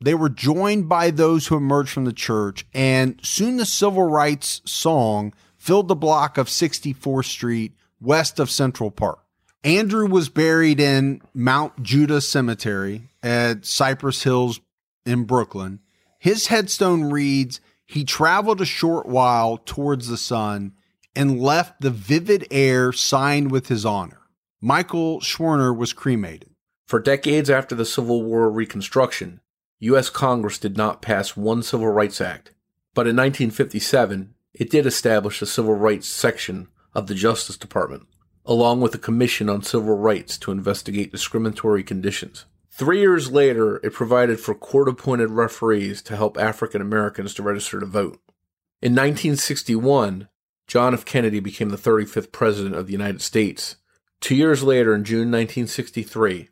They 0.00 0.14
were 0.14 0.28
joined 0.28 0.88
by 0.88 1.10
those 1.10 1.46
who 1.46 1.56
emerged 1.56 1.90
from 1.90 2.04
the 2.04 2.12
church, 2.12 2.66
and 2.74 3.18
soon 3.22 3.56
the 3.56 3.66
civil 3.66 4.04
rights 4.04 4.60
song 4.64 5.32
filled 5.56 5.88
the 5.88 5.94
block 5.94 6.36
of 6.36 6.48
64th 6.48 7.24
Street 7.24 7.74
west 8.00 8.38
of 8.38 8.50
Central 8.50 8.90
Park. 8.90 9.20
Andrew 9.62 10.06
was 10.06 10.28
buried 10.28 10.78
in 10.78 11.22
Mount 11.32 11.82
Judah 11.82 12.20
Cemetery 12.20 13.08
at 13.22 13.64
Cypress 13.64 14.22
Hills 14.22 14.60
in 15.06 15.24
Brooklyn. 15.24 15.80
His 16.24 16.46
headstone 16.46 17.10
reads, 17.10 17.60
He 17.84 18.02
traveled 18.02 18.62
a 18.62 18.64
short 18.64 19.04
while 19.04 19.58
towards 19.58 20.08
the 20.08 20.16
sun 20.16 20.72
and 21.14 21.38
left 21.38 21.82
the 21.82 21.90
vivid 21.90 22.46
air 22.50 22.94
signed 22.94 23.50
with 23.50 23.68
his 23.68 23.84
honor. 23.84 24.22
Michael 24.58 25.20
Schwerner 25.20 25.76
was 25.76 25.92
cremated. 25.92 26.48
For 26.86 26.98
decades 26.98 27.50
after 27.50 27.74
the 27.74 27.84
Civil 27.84 28.22
War 28.22 28.50
Reconstruction, 28.50 29.42
U.S. 29.80 30.08
Congress 30.08 30.56
did 30.56 30.78
not 30.78 31.02
pass 31.02 31.36
one 31.36 31.62
Civil 31.62 31.88
Rights 31.88 32.22
Act, 32.22 32.52
but 32.94 33.06
in 33.06 33.16
1957, 33.16 34.32
it 34.54 34.70
did 34.70 34.86
establish 34.86 35.42
a 35.42 35.46
Civil 35.46 35.74
Rights 35.74 36.08
section 36.08 36.68
of 36.94 37.06
the 37.06 37.14
Justice 37.14 37.58
Department, 37.58 38.06
along 38.46 38.80
with 38.80 38.94
a 38.94 38.98
Commission 38.98 39.50
on 39.50 39.62
Civil 39.62 39.98
Rights 39.98 40.38
to 40.38 40.52
investigate 40.52 41.12
discriminatory 41.12 41.82
conditions. 41.82 42.46
Three 42.76 42.98
years 42.98 43.30
later, 43.30 43.76
it 43.84 43.92
provided 43.92 44.40
for 44.40 44.52
court 44.52 44.88
appointed 44.88 45.30
referees 45.30 46.02
to 46.02 46.16
help 46.16 46.36
African 46.36 46.82
Americans 46.82 47.32
to 47.34 47.42
register 47.44 47.78
to 47.78 47.86
vote. 47.86 48.20
In 48.82 48.90
1961, 48.94 50.26
John 50.66 50.92
F. 50.92 51.04
Kennedy 51.04 51.38
became 51.38 51.68
the 51.68 51.76
35th 51.76 52.32
President 52.32 52.74
of 52.74 52.88
the 52.88 52.92
United 52.92 53.22
States. 53.22 53.76
Two 54.20 54.34
years 54.34 54.64
later, 54.64 54.92
in 54.92 55.04
June 55.04 55.30
1963, 55.30 56.48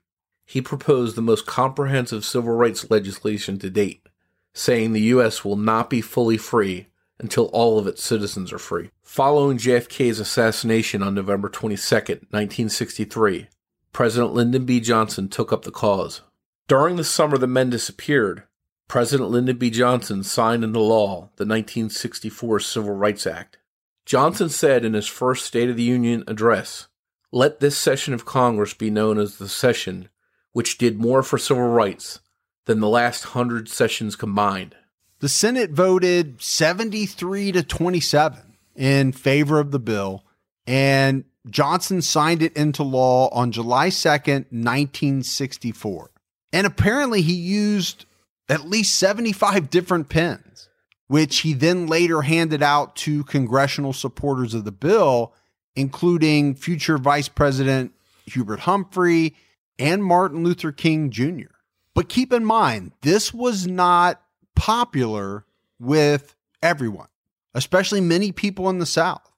he 0.46 0.60
proposed 0.60 1.16
the 1.16 1.22
most 1.22 1.44
comprehensive 1.44 2.24
civil 2.24 2.52
rights 2.52 2.88
legislation 2.88 3.58
to 3.58 3.68
date, 3.68 4.06
saying 4.54 4.92
the 4.92 5.00
U.S. 5.00 5.44
will 5.44 5.56
not 5.56 5.90
be 5.90 6.00
fully 6.00 6.36
free 6.36 6.86
until 7.18 7.46
all 7.46 7.80
of 7.80 7.88
its 7.88 8.00
citizens 8.00 8.52
are 8.52 8.60
free. 8.60 8.90
Following 9.02 9.58
JFK's 9.58 10.20
assassination 10.20 11.02
on 11.02 11.16
November 11.16 11.48
22, 11.48 11.96
1963, 11.96 13.48
President 13.92 14.32
Lyndon 14.32 14.64
B. 14.64 14.80
Johnson 14.80 15.28
took 15.28 15.52
up 15.52 15.62
the 15.62 15.70
cause. 15.70 16.22
During 16.66 16.96
the 16.96 17.04
summer 17.04 17.36
the 17.36 17.46
men 17.46 17.70
disappeared, 17.70 18.44
President 18.88 19.30
Lyndon 19.30 19.58
B. 19.58 19.70
Johnson 19.70 20.22
signed 20.22 20.64
into 20.64 20.80
law 20.80 21.30
the 21.36 21.44
1964 21.44 22.60
Civil 22.60 22.94
Rights 22.94 23.26
Act. 23.26 23.58
Johnson 24.04 24.48
said 24.48 24.84
in 24.84 24.94
his 24.94 25.06
first 25.06 25.44
State 25.44 25.70
of 25.70 25.76
the 25.76 25.82
Union 25.82 26.24
address, 26.26 26.88
Let 27.30 27.60
this 27.60 27.76
session 27.76 28.14
of 28.14 28.24
Congress 28.24 28.74
be 28.74 28.90
known 28.90 29.18
as 29.18 29.36
the 29.36 29.48
session 29.48 30.08
which 30.52 30.78
did 30.78 30.98
more 30.98 31.22
for 31.22 31.38
civil 31.38 31.68
rights 31.68 32.20
than 32.66 32.80
the 32.80 32.88
last 32.88 33.24
hundred 33.24 33.68
sessions 33.68 34.16
combined. 34.16 34.74
The 35.20 35.28
Senate 35.28 35.70
voted 35.70 36.42
73 36.42 37.52
to 37.52 37.62
27 37.62 38.56
in 38.74 39.12
favor 39.12 39.60
of 39.60 39.70
the 39.70 39.78
bill, 39.78 40.24
and 40.66 41.24
Johnson 41.48 42.02
signed 42.02 42.42
it 42.42 42.56
into 42.56 42.82
law 42.82 43.28
on 43.30 43.52
July 43.52 43.88
2nd, 43.88 44.46
1964. 44.52 46.10
And 46.52 46.66
apparently, 46.66 47.22
he 47.22 47.34
used 47.34 48.06
at 48.48 48.68
least 48.68 48.98
75 48.98 49.70
different 49.70 50.08
pens, 50.08 50.68
which 51.08 51.40
he 51.40 51.52
then 51.52 51.86
later 51.86 52.22
handed 52.22 52.62
out 52.62 52.94
to 52.96 53.24
congressional 53.24 53.92
supporters 53.92 54.54
of 54.54 54.64
the 54.64 54.72
bill, 54.72 55.32
including 55.74 56.54
future 56.54 56.98
Vice 56.98 57.28
President 57.28 57.92
Hubert 58.26 58.60
Humphrey 58.60 59.34
and 59.78 60.04
Martin 60.04 60.44
Luther 60.44 60.72
King 60.72 61.10
Jr. 61.10 61.50
But 61.94 62.08
keep 62.08 62.32
in 62.32 62.44
mind, 62.44 62.92
this 63.02 63.34
was 63.34 63.66
not 63.66 64.22
popular 64.54 65.44
with 65.78 66.36
everyone, 66.62 67.08
especially 67.54 68.00
many 68.00 68.32
people 68.32 68.70
in 68.70 68.78
the 68.78 68.86
South. 68.86 69.28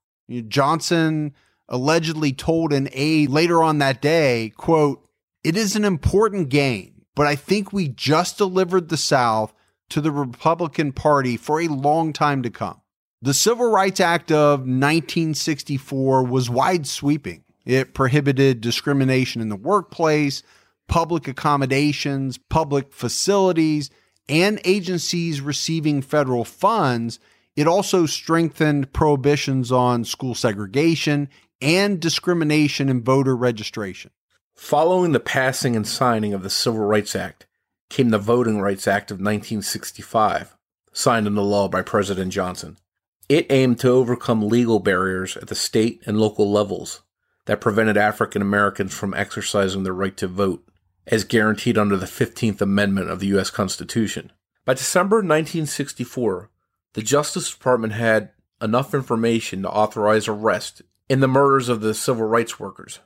Johnson 0.48 1.34
allegedly 1.74 2.32
told 2.32 2.72
an 2.72 2.88
aide 2.92 3.28
later 3.28 3.60
on 3.60 3.78
that 3.78 4.00
day, 4.00 4.52
quote, 4.56 5.04
it 5.42 5.56
is 5.56 5.74
an 5.74 5.84
important 5.84 6.48
gain, 6.48 7.02
but 7.16 7.26
I 7.26 7.34
think 7.34 7.72
we 7.72 7.88
just 7.88 8.38
delivered 8.38 8.88
the 8.88 8.96
South 8.96 9.52
to 9.88 10.00
the 10.00 10.12
Republican 10.12 10.92
Party 10.92 11.36
for 11.36 11.60
a 11.60 11.66
long 11.66 12.12
time 12.12 12.44
to 12.44 12.50
come. 12.50 12.80
The 13.20 13.34
Civil 13.34 13.72
Rights 13.72 13.98
Act 13.98 14.30
of 14.30 14.60
1964 14.60 16.22
was 16.22 16.48
wide 16.48 16.86
sweeping. 16.86 17.42
It 17.66 17.92
prohibited 17.92 18.60
discrimination 18.60 19.42
in 19.42 19.48
the 19.48 19.56
workplace, 19.56 20.44
public 20.86 21.26
accommodations, 21.26 22.38
public 22.38 22.92
facilities, 22.92 23.90
and 24.28 24.60
agencies 24.64 25.40
receiving 25.40 26.02
federal 26.02 26.44
funds. 26.44 27.18
It 27.56 27.66
also 27.66 28.06
strengthened 28.06 28.92
prohibitions 28.92 29.72
on 29.72 30.04
school 30.04 30.36
segregation 30.36 31.28
and 31.60 32.00
discrimination 32.00 32.88
in 32.88 33.02
voter 33.02 33.36
registration. 33.36 34.10
Following 34.54 35.12
the 35.12 35.20
passing 35.20 35.74
and 35.74 35.86
signing 35.86 36.32
of 36.32 36.42
the 36.42 36.50
Civil 36.50 36.84
Rights 36.84 37.16
Act 37.16 37.46
came 37.90 38.10
the 38.10 38.18
Voting 38.18 38.60
Rights 38.60 38.86
Act 38.86 39.10
of 39.10 39.16
1965, 39.16 40.56
signed 40.92 41.26
into 41.26 41.40
law 41.40 41.68
by 41.68 41.82
President 41.82 42.32
Johnson. 42.32 42.78
It 43.28 43.46
aimed 43.50 43.80
to 43.80 43.88
overcome 43.88 44.48
legal 44.48 44.80
barriers 44.80 45.36
at 45.36 45.48
the 45.48 45.54
state 45.54 46.02
and 46.06 46.20
local 46.20 46.50
levels 46.50 47.02
that 47.46 47.60
prevented 47.60 47.96
African 47.96 48.42
Americans 48.42 48.94
from 48.94 49.14
exercising 49.14 49.82
their 49.82 49.92
right 49.92 50.16
to 50.16 50.28
vote, 50.28 50.66
as 51.06 51.24
guaranteed 51.24 51.76
under 51.76 51.96
the 51.96 52.06
15th 52.06 52.60
Amendment 52.60 53.10
of 53.10 53.20
the 53.20 53.26
U.S. 53.28 53.50
Constitution. 53.50 54.32
By 54.64 54.74
December 54.74 55.16
1964, 55.16 56.50
the 56.94 57.02
Justice 57.02 57.50
Department 57.50 57.92
had 57.92 58.30
enough 58.62 58.94
information 58.94 59.62
to 59.62 59.70
authorize 59.70 60.28
arrest 60.28 60.82
in 61.08 61.20
the 61.20 61.28
murders 61.28 61.68
of 61.68 61.80
the 61.80 61.94
civil 61.94 62.26
rights 62.26 62.58
workers. 62.58 63.00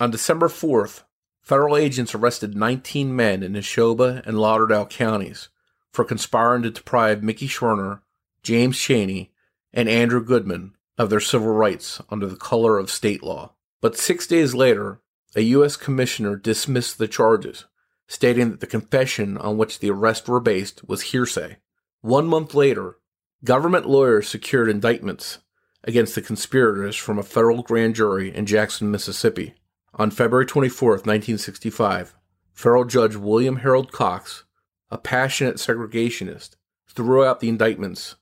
On 0.00 0.10
December 0.10 0.48
4th, 0.48 1.02
federal 1.40 1.76
agents 1.76 2.14
arrested 2.14 2.56
19 2.56 3.14
men 3.14 3.42
in 3.42 3.52
Neshoba 3.52 4.26
and 4.26 4.38
Lauderdale 4.38 4.86
counties 4.86 5.48
for 5.92 6.04
conspiring 6.04 6.62
to 6.62 6.70
deprive 6.70 7.22
Mickey 7.22 7.46
Schwerner, 7.46 8.00
James 8.42 8.76
Chaney, 8.76 9.32
and 9.72 9.88
Andrew 9.88 10.24
Goodman 10.24 10.74
of 10.98 11.10
their 11.10 11.20
civil 11.20 11.52
rights 11.52 12.00
under 12.10 12.26
the 12.26 12.36
color 12.36 12.78
of 12.78 12.90
state 12.90 13.22
law. 13.22 13.52
But 13.80 13.96
six 13.96 14.26
days 14.26 14.54
later, 14.54 15.00
a 15.34 15.40
U.S. 15.42 15.76
commissioner 15.76 16.36
dismissed 16.36 16.98
the 16.98 17.08
charges, 17.08 17.66
stating 18.06 18.50
that 18.50 18.60
the 18.60 18.66
confession 18.66 19.36
on 19.38 19.56
which 19.56 19.78
the 19.78 19.90
arrests 19.90 20.28
were 20.28 20.40
based 20.40 20.86
was 20.88 21.02
hearsay. 21.02 21.58
One 22.00 22.26
month 22.26 22.54
later, 22.54 22.98
government 23.44 23.88
lawyers 23.88 24.28
secured 24.28 24.68
indictments 24.68 25.38
against 25.84 26.14
the 26.14 26.22
conspirators 26.22 26.96
from 26.96 27.18
a 27.18 27.22
federal 27.22 27.62
grand 27.62 27.94
jury 27.94 28.34
in 28.34 28.46
Jackson, 28.46 28.90
Mississippi. 28.90 29.54
On 29.94 30.10
February 30.10 30.46
24, 30.46 30.90
1965, 30.90 32.14
federal 32.52 32.84
judge 32.84 33.16
William 33.16 33.56
Harold 33.56 33.92
Cox, 33.92 34.44
a 34.90 34.98
passionate 34.98 35.56
segregationist, 35.56 36.56
threw 36.88 37.24
out 37.24 37.40
the 37.40 37.48
indictments 37.48 38.16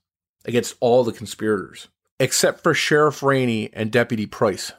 against 0.45 0.75
all 0.79 1.03
the 1.03 1.11
conspirators, 1.11 1.87
except 2.19 2.61
for 2.61 2.73
Sheriff 2.73 3.21
Rainey 3.23 3.69
and 3.73 3.91
Deputy 3.91 4.25
Price. 4.25 4.73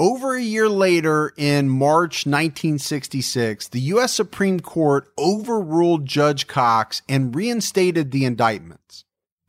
Over 0.00 0.34
a 0.34 0.42
year 0.42 0.68
later, 0.68 1.32
in 1.36 1.68
March 1.68 2.26
1966, 2.26 3.68
the 3.68 3.80
U.S. 3.80 4.12
Supreme 4.12 4.58
Court 4.58 5.12
overruled 5.16 6.06
Judge 6.06 6.48
Cox 6.48 7.02
and 7.08 7.34
reinstated 7.36 8.10
the 8.10 8.24
indictments. 8.24 9.04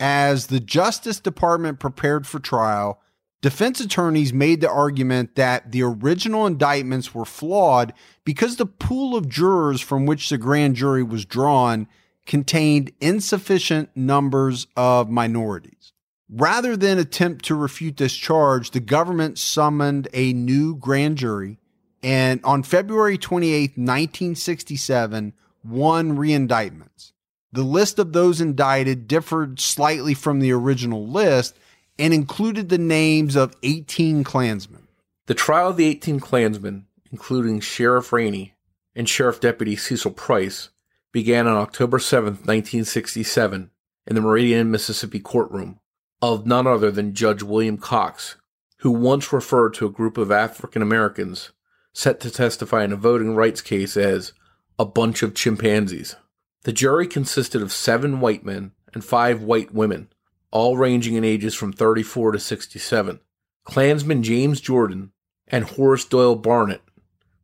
As 0.06 0.48
the 0.48 0.60
Justice 0.60 1.22
Department 1.22 1.80
prepared 1.80 2.28
for 2.28 2.38
trial, 2.38 3.00
defense 3.42 3.80
attorneys 3.80 4.34
made 4.34 4.60
the 4.60 4.70
argument 4.70 5.36
that 5.36 5.72
the 5.72 5.82
original 5.82 6.46
indictments 6.46 7.16
were 7.16 7.24
flawed 7.24 7.94
because 8.26 8.58
the 8.58 8.66
pool 8.66 9.16
of 9.16 9.30
jurors 9.30 9.80
from 9.80 10.06
which 10.06 10.28
the 10.28 10.38
grand 10.38 10.76
jury 10.76 11.04
was 11.04 11.24
drawn 11.24 11.88
contained 12.26 12.92
insufficient 13.00 13.92
numbers 13.96 14.68
of 14.76 15.10
minorities. 15.10 15.94
Rather 16.30 16.76
than 16.76 16.98
attempt 16.98 17.46
to 17.46 17.56
refute 17.56 17.96
this 17.96 18.14
charge, 18.14 18.72
the 18.72 18.82
government 18.82 19.40
summoned 19.40 20.10
a 20.12 20.34
new 20.34 20.76
grand 20.76 21.18
jury 21.18 21.60
and 22.04 22.42
on 22.44 22.62
February 22.62 23.18
28, 23.18 23.78
1967, 23.78 25.32
won 25.64 26.18
reindictments. 26.18 27.13
The 27.54 27.64
list 27.64 28.00
of 28.00 28.14
those 28.14 28.42
indicted 28.42 29.08
differed 29.08 29.60
slightly 29.60 30.16
from 30.16 30.40
the 30.40 30.52
original 30.52 31.08
list 31.08 31.56
and 32.00 32.12
included 32.12 32.70
the 32.70 32.80
names 32.80 33.36
of 33.36 33.56
18 33.62 34.24
Klansmen. 34.24 34.88
The 35.28 35.36
trial 35.36 35.70
of 35.70 35.78
the 35.78 35.86
18 35.86 36.20
Klansmen, 36.20 36.88
including 37.12 37.60
Sheriff 37.60 38.12
Rainey 38.12 38.56
and 38.96 39.08
Sheriff 39.08 39.40
Deputy 39.40 39.76
Cecil 39.76 40.12
Price, 40.12 40.70
began 41.12 41.46
on 41.46 41.56
October 41.56 42.00
7, 42.00 42.26
1967, 42.34 43.70
in 44.08 44.16
the 44.16 44.22
Meridian, 44.22 44.72
Mississippi 44.72 45.20
courtroom 45.20 45.80
of 46.24 46.48
none 46.48 46.66
other 46.66 46.90
than 46.90 47.14
Judge 47.14 47.44
William 47.44 47.78
Cox, 47.78 48.36
who 48.80 48.90
once 48.90 49.32
referred 49.32 49.76
to 49.76 49.86
a 49.86 49.92
group 49.92 50.18
of 50.18 50.32
African 50.32 50.82
Americans 50.82 51.52
set 51.94 52.20
to 52.22 52.32
testify 52.32 52.84
in 52.84 52.92
a 52.92 52.96
voting 52.96 53.36
rights 53.36 53.62
case 53.62 53.96
as 53.96 54.34
a 54.80 54.86
bunch 54.86 55.22
of 55.22 55.36
chimpanzees. 55.36 56.16
The 56.64 56.74
jury 56.74 57.08
consisted 57.08 57.62
of 57.62 57.72
seven 57.72 58.20
white 58.22 58.46
men 58.46 58.72
and 58.94 59.04
five 59.04 59.42
white 59.42 59.74
women, 59.74 60.10
all 60.52 60.78
ranging 60.78 61.16
in 61.16 61.24
ages 61.24 61.54
from 61.54 61.74
34 61.74 62.34
to 62.34 62.40
67. 62.40 63.20
Klansman 63.66 64.24
James 64.24 64.62
Jordan 64.62 65.12
and 65.48 65.66
Horace 65.66 66.06
Doyle 66.06 66.36
Barnett 66.36 66.82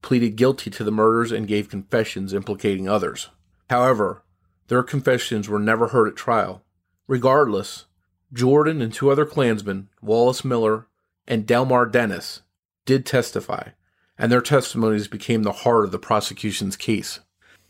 pleaded 0.01 0.37
guilty 0.37 0.69
to 0.69 0.83
the 0.83 0.91
murders 0.91 1.31
and 1.31 1.47
gave 1.47 1.69
confessions 1.69 2.33
implicating 2.33 2.87
others. 2.87 3.29
However, 3.69 4.23
their 4.67 4.83
confessions 4.83 5.49
were 5.49 5.59
never 5.59 5.89
heard 5.89 6.07
at 6.07 6.15
trial. 6.15 6.63
Regardless, 7.07 7.85
Jordan 8.31 8.81
and 8.81 8.93
two 8.93 9.09
other 9.09 9.25
Klansmen, 9.25 9.89
Wallace 10.01 10.45
Miller 10.45 10.87
and 11.27 11.45
Delmar 11.45 11.87
Dennis, 11.87 12.41
did 12.85 13.05
testify, 13.05 13.69
and 14.17 14.31
their 14.31 14.41
testimonies 14.41 15.07
became 15.07 15.43
the 15.43 15.51
heart 15.51 15.85
of 15.85 15.91
the 15.91 15.99
prosecution's 15.99 16.77
case. 16.77 17.19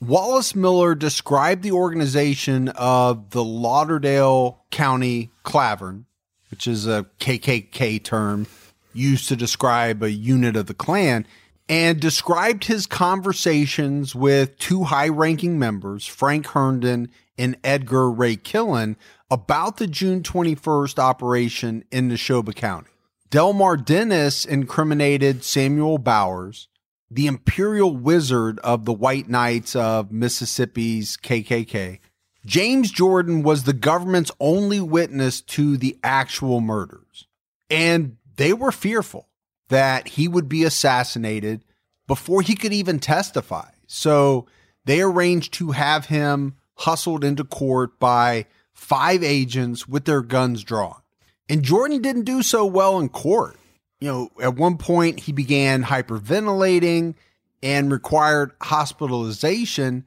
Wallace 0.01 0.55
Miller 0.55 0.95
described 0.95 1.61
the 1.61 1.73
organization 1.73 2.69
of 2.69 3.31
the 3.31 3.43
Lauderdale 3.43 4.63
County 4.71 5.29
Klavern, 5.43 6.05
which 6.51 6.67
is 6.67 6.87
a 6.87 7.05
KKK 7.19 8.01
term 8.03 8.47
used 8.93 9.27
to 9.27 9.35
describe 9.35 10.01
a 10.01 10.11
unit 10.11 10.55
of 10.55 10.67
the 10.67 10.73
Klan. 10.73 11.25
and 11.67 11.99
described 11.99 12.63
his 12.65 12.87
conversations 12.87 14.15
with 14.15 14.57
two 14.57 14.85
high 14.85 15.07
ranking 15.07 15.59
members, 15.59 16.07
Frank 16.07 16.47
Herndon 16.47 17.11
and 17.37 17.55
Edgar 17.63 18.09
Ray 18.09 18.37
Killen, 18.37 18.95
about 19.29 19.77
the 19.77 19.85
June 19.85 20.23
21st 20.23 20.97
operation 20.97 21.83
in 21.91 22.09
Neshoba 22.09 22.55
County. 22.55 22.89
Delmar 23.29 23.77
Dennis 23.77 24.45
incriminated 24.45 25.43
Samuel 25.43 25.99
Bowers, 25.99 26.69
the 27.11 27.27
imperial 27.27 27.95
wizard 27.95 28.59
of 28.59 28.85
the 28.85 28.93
White 28.93 29.29
Knights 29.29 29.75
of 29.75 30.11
Mississippi's 30.11 31.17
KKK. 31.17 31.99
James 32.45 32.91
Jordan 32.91 33.43
was 33.43 33.63
the 33.63 33.73
government's 33.73 34.31
only 34.39 34.79
witness 34.79 35.41
to 35.41 35.77
the 35.77 35.97
actual 36.03 36.61
murders. 36.61 37.27
And 37.69 38.17
they 38.37 38.53
were 38.53 38.71
fearful 38.71 39.27
that 39.69 40.07
he 40.07 40.27
would 40.27 40.47
be 40.47 40.63
assassinated 40.63 41.63
before 42.07 42.41
he 42.41 42.55
could 42.55 42.73
even 42.73 42.99
testify. 42.99 43.69
So 43.87 44.47
they 44.85 45.01
arranged 45.01 45.53
to 45.55 45.71
have 45.71 46.05
him 46.07 46.55
hustled 46.75 47.23
into 47.23 47.43
court 47.43 47.99
by 47.99 48.45
five 48.71 49.23
agents 49.23 49.87
with 49.87 50.05
their 50.05 50.21
guns 50.21 50.63
drawn. 50.63 51.01
And 51.49 51.63
Jordan 51.63 52.01
didn't 52.01 52.23
do 52.23 52.41
so 52.41 52.65
well 52.65 52.99
in 52.99 53.09
court. 53.09 53.58
You 53.99 54.07
know, 54.07 54.29
at 54.41 54.55
one 54.55 54.77
point 54.77 55.21
he 55.21 55.31
began 55.31 55.83
hyperventilating 55.83 57.15
and 57.61 57.91
required 57.91 58.51
hospitalization. 58.61 60.05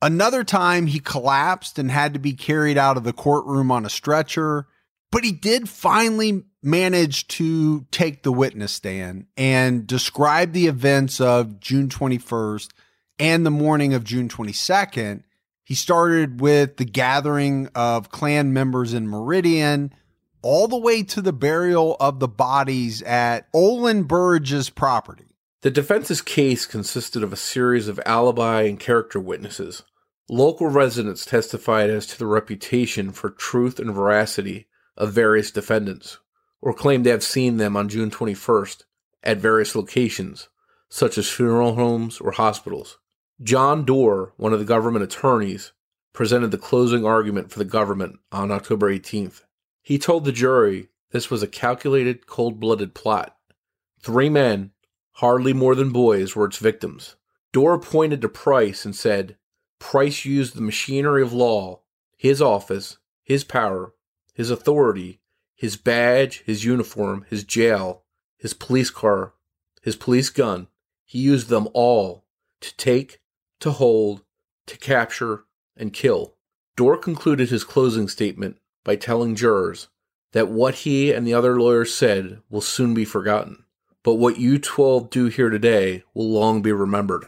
Another 0.00 0.44
time 0.44 0.86
he 0.86 1.00
collapsed 1.00 1.78
and 1.78 1.90
had 1.90 2.14
to 2.14 2.18
be 2.18 2.32
carried 2.32 2.78
out 2.78 2.96
of 2.96 3.04
the 3.04 3.12
courtroom 3.12 3.70
on 3.70 3.84
a 3.84 3.90
stretcher. 3.90 4.66
But 5.12 5.24
he 5.24 5.32
did 5.32 5.68
finally 5.68 6.44
manage 6.62 7.28
to 7.28 7.86
take 7.90 8.22
the 8.22 8.32
witness 8.32 8.72
stand 8.72 9.26
and 9.36 9.86
describe 9.86 10.52
the 10.52 10.66
events 10.66 11.20
of 11.20 11.60
June 11.60 11.88
21st 11.88 12.70
and 13.18 13.46
the 13.46 13.50
morning 13.50 13.94
of 13.94 14.04
June 14.04 14.28
22nd. 14.28 15.22
He 15.64 15.74
started 15.74 16.40
with 16.40 16.76
the 16.76 16.84
gathering 16.84 17.68
of 17.74 18.10
Klan 18.10 18.52
members 18.52 18.94
in 18.94 19.08
Meridian 19.08 19.92
all 20.46 20.68
the 20.68 20.78
way 20.78 21.02
to 21.02 21.20
the 21.20 21.32
burial 21.32 21.96
of 21.98 22.20
the 22.20 22.28
bodies 22.28 23.02
at 23.02 23.48
Olin 23.52 24.04
Burrage's 24.04 24.70
property. 24.70 25.34
The 25.62 25.72
defense's 25.72 26.22
case 26.22 26.66
consisted 26.66 27.24
of 27.24 27.32
a 27.32 27.36
series 27.36 27.88
of 27.88 27.98
alibi 28.06 28.62
and 28.62 28.78
character 28.78 29.18
witnesses. 29.18 29.82
Local 30.28 30.68
residents 30.68 31.26
testified 31.26 31.90
as 31.90 32.06
to 32.06 32.18
the 32.20 32.28
reputation 32.28 33.10
for 33.10 33.28
truth 33.28 33.80
and 33.80 33.92
veracity 33.92 34.68
of 34.96 35.12
various 35.12 35.50
defendants, 35.50 36.18
or 36.62 36.72
claimed 36.72 37.02
to 37.06 37.10
have 37.10 37.24
seen 37.24 37.56
them 37.56 37.76
on 37.76 37.88
June 37.88 38.12
21st 38.12 38.84
at 39.24 39.38
various 39.38 39.74
locations, 39.74 40.48
such 40.88 41.18
as 41.18 41.28
funeral 41.28 41.74
homes 41.74 42.20
or 42.20 42.30
hospitals. 42.30 42.98
John 43.42 43.84
Doar, 43.84 44.30
one 44.36 44.52
of 44.52 44.60
the 44.60 44.64
government 44.64 45.02
attorneys, 45.02 45.72
presented 46.12 46.52
the 46.52 46.56
closing 46.56 47.04
argument 47.04 47.50
for 47.50 47.58
the 47.58 47.64
government 47.64 48.20
on 48.30 48.52
October 48.52 48.88
18th. 48.88 49.42
He 49.86 49.98
told 50.00 50.24
the 50.24 50.32
jury 50.32 50.88
this 51.12 51.30
was 51.30 51.44
a 51.44 51.46
calculated, 51.46 52.26
cold 52.26 52.58
blooded 52.58 52.92
plot. 52.92 53.36
Three 54.02 54.28
men, 54.28 54.72
hardly 55.12 55.52
more 55.52 55.76
than 55.76 55.92
boys, 55.92 56.34
were 56.34 56.46
its 56.46 56.58
victims. 56.58 57.14
Doar 57.52 57.80
pointed 57.80 58.20
to 58.22 58.28
Price 58.28 58.84
and 58.84 58.96
said, 58.96 59.36
Price 59.78 60.24
used 60.24 60.56
the 60.56 60.60
machinery 60.60 61.22
of 61.22 61.32
law, 61.32 61.82
his 62.16 62.42
office, 62.42 62.98
his 63.22 63.44
power, 63.44 63.94
his 64.34 64.50
authority, 64.50 65.20
his 65.54 65.76
badge, 65.76 66.42
his 66.44 66.64
uniform, 66.64 67.24
his 67.30 67.44
jail, 67.44 68.02
his 68.36 68.54
police 68.54 68.90
car, 68.90 69.34
his 69.82 69.94
police 69.94 70.30
gun. 70.30 70.66
He 71.04 71.20
used 71.20 71.48
them 71.48 71.68
all 71.74 72.24
to 72.60 72.76
take, 72.76 73.20
to 73.60 73.70
hold, 73.70 74.24
to 74.66 74.76
capture, 74.78 75.44
and 75.76 75.92
kill. 75.92 76.34
Doar 76.76 77.00
concluded 77.00 77.50
his 77.50 77.62
closing 77.62 78.08
statement 78.08 78.58
by 78.86 78.94
telling 78.96 79.34
jurors 79.34 79.88
that 80.30 80.48
what 80.48 80.76
he 80.76 81.12
and 81.12 81.26
the 81.26 81.34
other 81.34 81.60
lawyers 81.60 81.92
said 81.92 82.40
will 82.48 82.60
soon 82.60 82.94
be 82.94 83.04
forgotten, 83.04 83.64
but 84.04 84.14
what 84.14 84.38
you 84.38 84.58
12 84.58 85.10
do 85.10 85.26
here 85.26 85.50
today 85.50 86.04
will 86.14 86.30
long 86.30 86.62
be 86.62 86.70
remembered. 86.70 87.26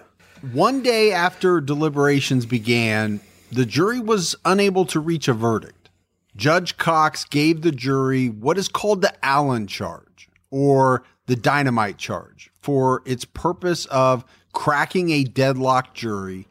One 0.52 0.82
day 0.82 1.10
after 1.12 1.60
deliberations 1.60 2.46
began, 2.46 3.20
the 3.50 3.66
jury 3.66 3.98
was 3.98 4.36
unable 4.44 4.86
to 4.86 5.00
reach 5.00 5.26
a 5.26 5.32
verdict. 5.32 5.90
Judge 6.36 6.76
Cox 6.76 7.24
gave 7.24 7.62
the 7.62 7.72
jury 7.72 8.28
what 8.28 8.56
is 8.56 8.68
called 8.68 9.02
the 9.02 9.12
Allen 9.24 9.66
charge 9.66 10.28
or 10.52 11.02
the 11.26 11.34
dynamite 11.34 11.98
charge 11.98 12.52
for 12.62 13.02
its 13.04 13.24
purpose 13.24 13.84
of 13.86 14.24
cracking 14.52 15.10
a 15.10 15.24
deadlocked 15.24 15.96
jury. 15.96 16.46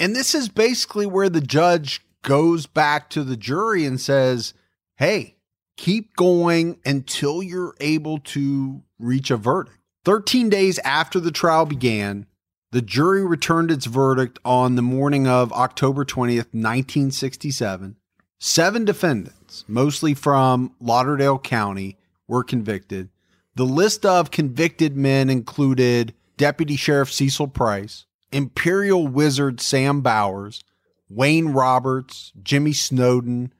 And 0.00 0.16
this 0.16 0.34
is 0.34 0.48
basically 0.48 1.04
where 1.04 1.28
the 1.28 1.42
judge 1.42 2.05
goes 2.26 2.66
back 2.66 3.08
to 3.08 3.22
the 3.22 3.36
jury 3.36 3.86
and 3.86 4.00
says, 4.00 4.52
Hey, 4.96 5.36
keep 5.76 6.16
going 6.16 6.78
until 6.84 7.42
you're 7.42 7.74
able 7.80 8.18
to 8.18 8.82
reach 8.98 9.30
a 9.30 9.36
verdict. 9.36 9.78
13 10.04 10.50
days 10.50 10.78
after 10.80 11.20
the 11.20 11.30
trial 11.30 11.64
began, 11.66 12.26
the 12.72 12.82
jury 12.82 13.24
returned 13.24 13.70
its 13.70 13.86
verdict 13.86 14.38
on 14.44 14.74
the 14.74 14.82
morning 14.82 15.26
of 15.28 15.52
October 15.52 16.04
20th, 16.04 16.52
1967. 16.52 17.96
Seven 18.38 18.84
defendants, 18.84 19.64
mostly 19.68 20.12
from 20.12 20.74
Lauderdale 20.80 21.38
County, 21.38 21.96
were 22.26 22.44
convicted. 22.44 23.08
The 23.54 23.64
list 23.64 24.04
of 24.04 24.30
convicted 24.32 24.96
men 24.96 25.30
included 25.30 26.12
Deputy 26.36 26.76
Sheriff 26.76 27.12
Cecil 27.12 27.48
Price, 27.48 28.04
Imperial 28.32 29.06
Wizard 29.06 29.60
Sam 29.60 30.02
Bowers, 30.02 30.64
Wayne 31.08 31.48
Roberts, 31.48 32.32
Jimmy 32.42 32.72
Snowden, 32.72 33.52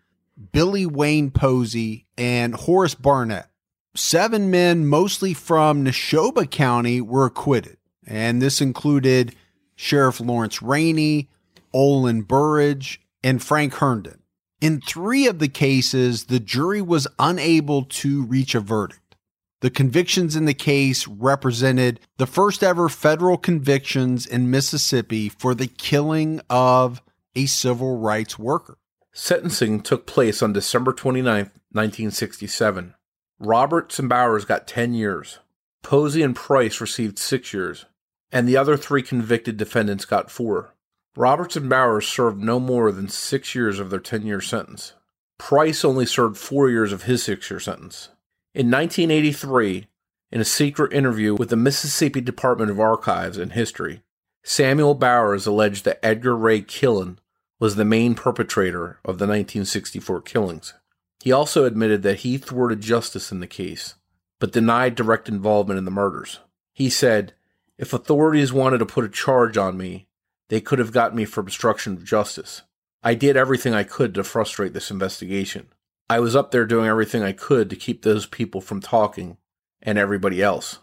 Billy 0.52 0.86
Wayne 0.86 1.30
Posey, 1.30 2.06
and 2.18 2.54
Horace 2.54 2.94
Barnett. 2.94 3.48
Seven 3.94 4.50
men, 4.50 4.86
mostly 4.86 5.32
from 5.32 5.84
Neshoba 5.84 6.50
County, 6.50 7.00
were 7.00 7.24
acquitted, 7.24 7.78
and 8.06 8.42
this 8.42 8.60
included 8.60 9.34
Sheriff 9.74 10.20
Lawrence 10.20 10.60
Rainey, 10.60 11.30
Olin 11.72 12.22
Burrage, 12.22 13.00
and 13.22 13.42
Frank 13.42 13.74
Herndon. 13.74 14.22
In 14.60 14.80
three 14.80 15.26
of 15.26 15.38
the 15.38 15.48
cases, 15.48 16.24
the 16.24 16.40
jury 16.40 16.82
was 16.82 17.06
unable 17.18 17.84
to 17.84 18.24
reach 18.24 18.54
a 18.54 18.60
verdict. 18.60 19.16
The 19.60 19.70
convictions 19.70 20.36
in 20.36 20.44
the 20.44 20.54
case 20.54 21.06
represented 21.08 22.00
the 22.18 22.26
first 22.26 22.62
ever 22.62 22.88
federal 22.88 23.38
convictions 23.38 24.26
in 24.26 24.50
Mississippi 24.50 25.28
for 25.28 25.54
the 25.54 25.66
killing 25.66 26.40
of 26.50 27.02
a 27.36 27.46
civil 27.46 27.98
rights 27.98 28.38
worker. 28.38 28.78
Sentencing 29.12 29.80
took 29.80 30.06
place 30.06 30.42
on 30.42 30.52
December 30.52 30.92
29, 30.92 31.34
1967. 31.34 32.94
Roberts 33.38 33.98
and 33.98 34.08
Bowers 34.08 34.44
got 34.44 34.66
10 34.66 34.94
years. 34.94 35.38
Posey 35.82 36.22
and 36.22 36.34
Price 36.34 36.80
received 36.80 37.18
6 37.18 37.52
years, 37.52 37.84
and 38.32 38.48
the 38.48 38.56
other 38.56 38.76
three 38.76 39.02
convicted 39.02 39.56
defendants 39.56 40.04
got 40.04 40.30
4. 40.30 40.74
Roberts 41.16 41.56
and 41.56 41.68
Bowers 41.70 42.08
served 42.08 42.42
no 42.42 42.58
more 42.58 42.90
than 42.90 43.08
6 43.08 43.54
years 43.54 43.78
of 43.78 43.90
their 43.90 44.00
10-year 44.00 44.40
sentence. 44.40 44.94
Price 45.38 45.84
only 45.84 46.06
served 46.06 46.36
4 46.36 46.70
years 46.70 46.92
of 46.92 47.04
his 47.04 47.22
6-year 47.22 47.60
sentence. 47.60 48.08
In 48.54 48.70
1983, 48.70 49.86
in 50.32 50.40
a 50.40 50.44
secret 50.44 50.92
interview 50.92 51.34
with 51.34 51.50
the 51.50 51.56
Mississippi 51.56 52.20
Department 52.20 52.70
of 52.70 52.80
Archives 52.80 53.38
and 53.38 53.52
History, 53.52 54.02
Samuel 54.42 54.94
Bowers 54.94 55.46
alleged 55.46 55.84
that 55.84 56.04
Edgar 56.04 56.36
Ray 56.36 56.62
Killen 56.62 57.18
was 57.58 57.76
the 57.76 57.84
main 57.84 58.14
perpetrator 58.14 58.98
of 59.04 59.18
the 59.18 59.26
1964 59.26 60.22
killings. 60.22 60.74
He 61.22 61.32
also 61.32 61.64
admitted 61.64 62.02
that 62.02 62.20
he 62.20 62.38
thwarted 62.38 62.80
justice 62.80 63.32
in 63.32 63.40
the 63.40 63.46
case, 63.46 63.94
but 64.38 64.52
denied 64.52 64.94
direct 64.94 65.28
involvement 65.28 65.78
in 65.78 65.84
the 65.84 65.90
murders. 65.90 66.40
He 66.72 66.90
said, 66.90 67.32
If 67.78 67.92
authorities 67.92 68.52
wanted 68.52 68.78
to 68.78 68.86
put 68.86 69.04
a 69.04 69.08
charge 69.08 69.56
on 69.56 69.76
me, 69.76 70.06
they 70.48 70.60
could 70.60 70.78
have 70.78 70.92
got 70.92 71.14
me 71.14 71.24
for 71.24 71.40
obstruction 71.40 71.94
of 71.94 72.04
justice. 72.04 72.62
I 73.02 73.14
did 73.14 73.36
everything 73.36 73.74
I 73.74 73.84
could 73.84 74.14
to 74.14 74.24
frustrate 74.24 74.72
this 74.72 74.90
investigation. 74.90 75.68
I 76.08 76.20
was 76.20 76.36
up 76.36 76.50
there 76.50 76.66
doing 76.66 76.86
everything 76.86 77.22
I 77.22 77.32
could 77.32 77.70
to 77.70 77.76
keep 77.76 78.02
those 78.02 78.26
people 78.26 78.60
from 78.60 78.80
talking, 78.80 79.38
and 79.82 79.98
everybody 79.98 80.42
else. 80.42 80.78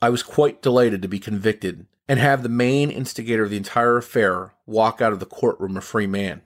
I 0.00 0.10
was 0.10 0.22
quite 0.22 0.62
delighted 0.62 1.02
to 1.02 1.08
be 1.08 1.18
convicted 1.18 1.86
and 2.08 2.18
have 2.18 2.42
the 2.42 2.48
main 2.48 2.90
instigator 2.90 3.44
of 3.44 3.50
the 3.50 3.56
entire 3.56 3.96
affair 3.96 4.54
walk 4.66 5.00
out 5.00 5.12
of 5.12 5.20
the 5.20 5.26
courtroom 5.26 5.76
a 5.76 5.80
free 5.80 6.06
man. 6.06 6.42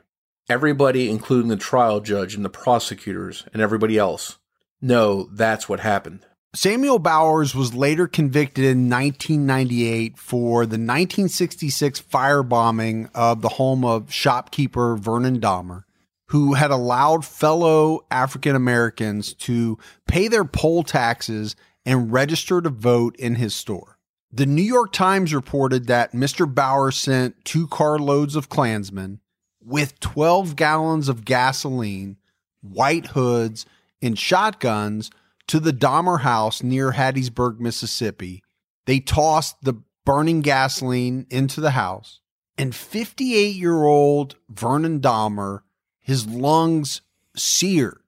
Everybody, 0.48 1.08
including 1.08 1.48
the 1.48 1.56
trial 1.56 2.00
judge 2.00 2.34
and 2.34 2.44
the 2.44 2.50
prosecutors 2.50 3.44
and 3.52 3.62
everybody 3.62 3.96
else, 3.96 4.38
know 4.80 5.28
that's 5.32 5.68
what 5.68 5.80
happened. 5.80 6.26
Samuel 6.54 6.98
Bowers 6.98 7.54
was 7.54 7.72
later 7.72 8.06
convicted 8.06 8.64
in 8.64 8.90
1998 8.90 10.18
for 10.18 10.66
the 10.66 10.74
1966 10.74 12.02
firebombing 12.02 13.08
of 13.14 13.40
the 13.40 13.48
home 13.48 13.84
of 13.86 14.12
shopkeeper 14.12 14.96
Vernon 14.96 15.40
Dahmer, 15.40 15.84
who 16.26 16.52
had 16.54 16.70
allowed 16.70 17.24
fellow 17.24 18.04
African 18.10 18.54
Americans 18.54 19.32
to 19.34 19.78
pay 20.06 20.28
their 20.28 20.44
poll 20.44 20.82
taxes 20.82 21.56
and 21.84 22.12
register 22.12 22.60
to 22.60 22.70
vote 22.70 23.16
in 23.16 23.36
his 23.36 23.54
store. 23.54 23.98
The 24.32 24.46
New 24.46 24.62
York 24.62 24.92
Times 24.92 25.34
reported 25.34 25.86
that 25.88 26.12
Mr. 26.12 26.52
Bowers 26.52 26.96
sent 26.96 27.44
two 27.44 27.66
carloads 27.68 28.34
of 28.34 28.48
Klansmen 28.48 29.20
with 29.64 30.00
12 30.00 30.56
gallons 30.56 31.08
of 31.08 31.24
gasoline, 31.24 32.16
white 32.62 33.08
hoods, 33.08 33.66
and 34.00 34.18
shotguns 34.18 35.10
to 35.48 35.60
the 35.60 35.72
Dahmer 35.72 36.20
house 36.20 36.62
near 36.62 36.92
Hattiesburg, 36.92 37.60
Mississippi. 37.60 38.42
They 38.86 39.00
tossed 39.00 39.56
the 39.62 39.82
burning 40.04 40.40
gasoline 40.40 41.26
into 41.30 41.60
the 41.60 41.72
house, 41.72 42.20
and 42.58 42.74
58 42.74 43.54
year 43.54 43.84
old 43.84 44.36
Vernon 44.48 45.00
Dahmer, 45.00 45.60
his 46.00 46.26
lungs 46.26 47.02
seared, 47.36 48.01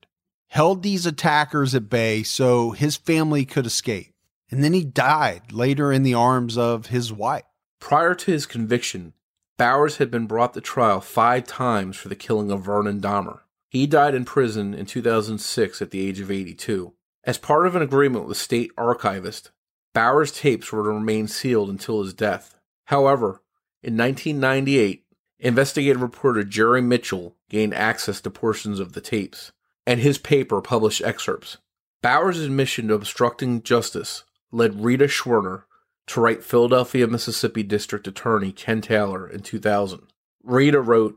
held 0.55 0.85
these 0.85 1.05
attackers 1.05 1.75
at 1.75 1.91
bay 1.91 2.23
so 2.23 2.71
his 2.71 2.97
family 2.97 3.45
could 3.45 3.67
escape. 3.67 4.15
And 4.53 4.63
then 4.63 4.73
he 4.73 4.85
died 4.85 5.51
later 5.51 5.93
in 5.93 6.05
the 6.05 6.15
arms 6.15 6.57
of 6.57 6.87
his 6.87 7.13
wife. 7.13 7.43
Prior 7.81 8.15
to 8.15 8.31
his 8.31 8.47
conviction, 8.47 9.15
Bowers 9.59 9.97
had 9.97 10.13
been 10.13 10.29
brought 10.29 10.55
to 10.55 10.61
trial 10.61 11.01
five 11.01 11.45
times 11.45 11.97
for 11.97 12.09
the 12.09 12.15
killing 12.15 12.53
of 12.53 12.65
Vernon 12.65 13.01
Dahmer. 13.01 13.41
He 13.69 13.89
died 13.89 14.15
in 14.15 14.25
prison 14.25 14.75
in 14.75 14.87
2006 14.87 15.83
at 15.83 15.91
the 15.91 16.07
age 16.07 16.21
of 16.21 16.31
82. 16.31 16.93
As 17.25 17.37
part 17.37 17.67
of 17.67 17.75
an 17.75 17.83
agreement 17.83 18.29
with 18.29 18.37
state 18.37 18.71
archivist, 18.79 19.51
Bowers' 19.93 20.31
tapes 20.31 20.71
were 20.71 20.85
to 20.85 20.91
remain 20.91 21.27
sealed 21.27 21.69
until 21.69 22.01
his 22.01 22.15
death. 22.15 22.55
However, 22.85 23.43
in 23.83 23.97
1998, 23.97 25.05
investigative 25.41 26.01
reporter 26.01 26.45
Jerry 26.45 26.81
Mitchell 26.81 27.35
gained 27.49 27.75
access 27.75 28.21
to 28.21 28.31
portions 28.31 28.79
of 28.79 28.93
the 28.93 29.01
tapes, 29.01 29.51
and 29.87 30.01
his 30.01 30.19
paper 30.19 30.61
published 30.61 31.03
excerpts. 31.03 31.59
Bowers' 32.03 32.41
admission 32.41 32.89
to 32.89 32.95
obstructing 32.95 33.63
justice 33.63 34.25
led 34.53 34.85
Rita 34.85 35.07
Schwerner 35.07 35.65
to 36.07 36.21
write 36.21 36.45
Philadelphia, 36.45 37.07
Mississippi 37.07 37.63
District 37.63 38.07
Attorney 38.07 38.53
Ken 38.53 38.81
Taylor 38.81 39.29
in 39.29 39.41
2000. 39.41 40.03
Rita 40.43 40.81
wrote, 40.81 41.17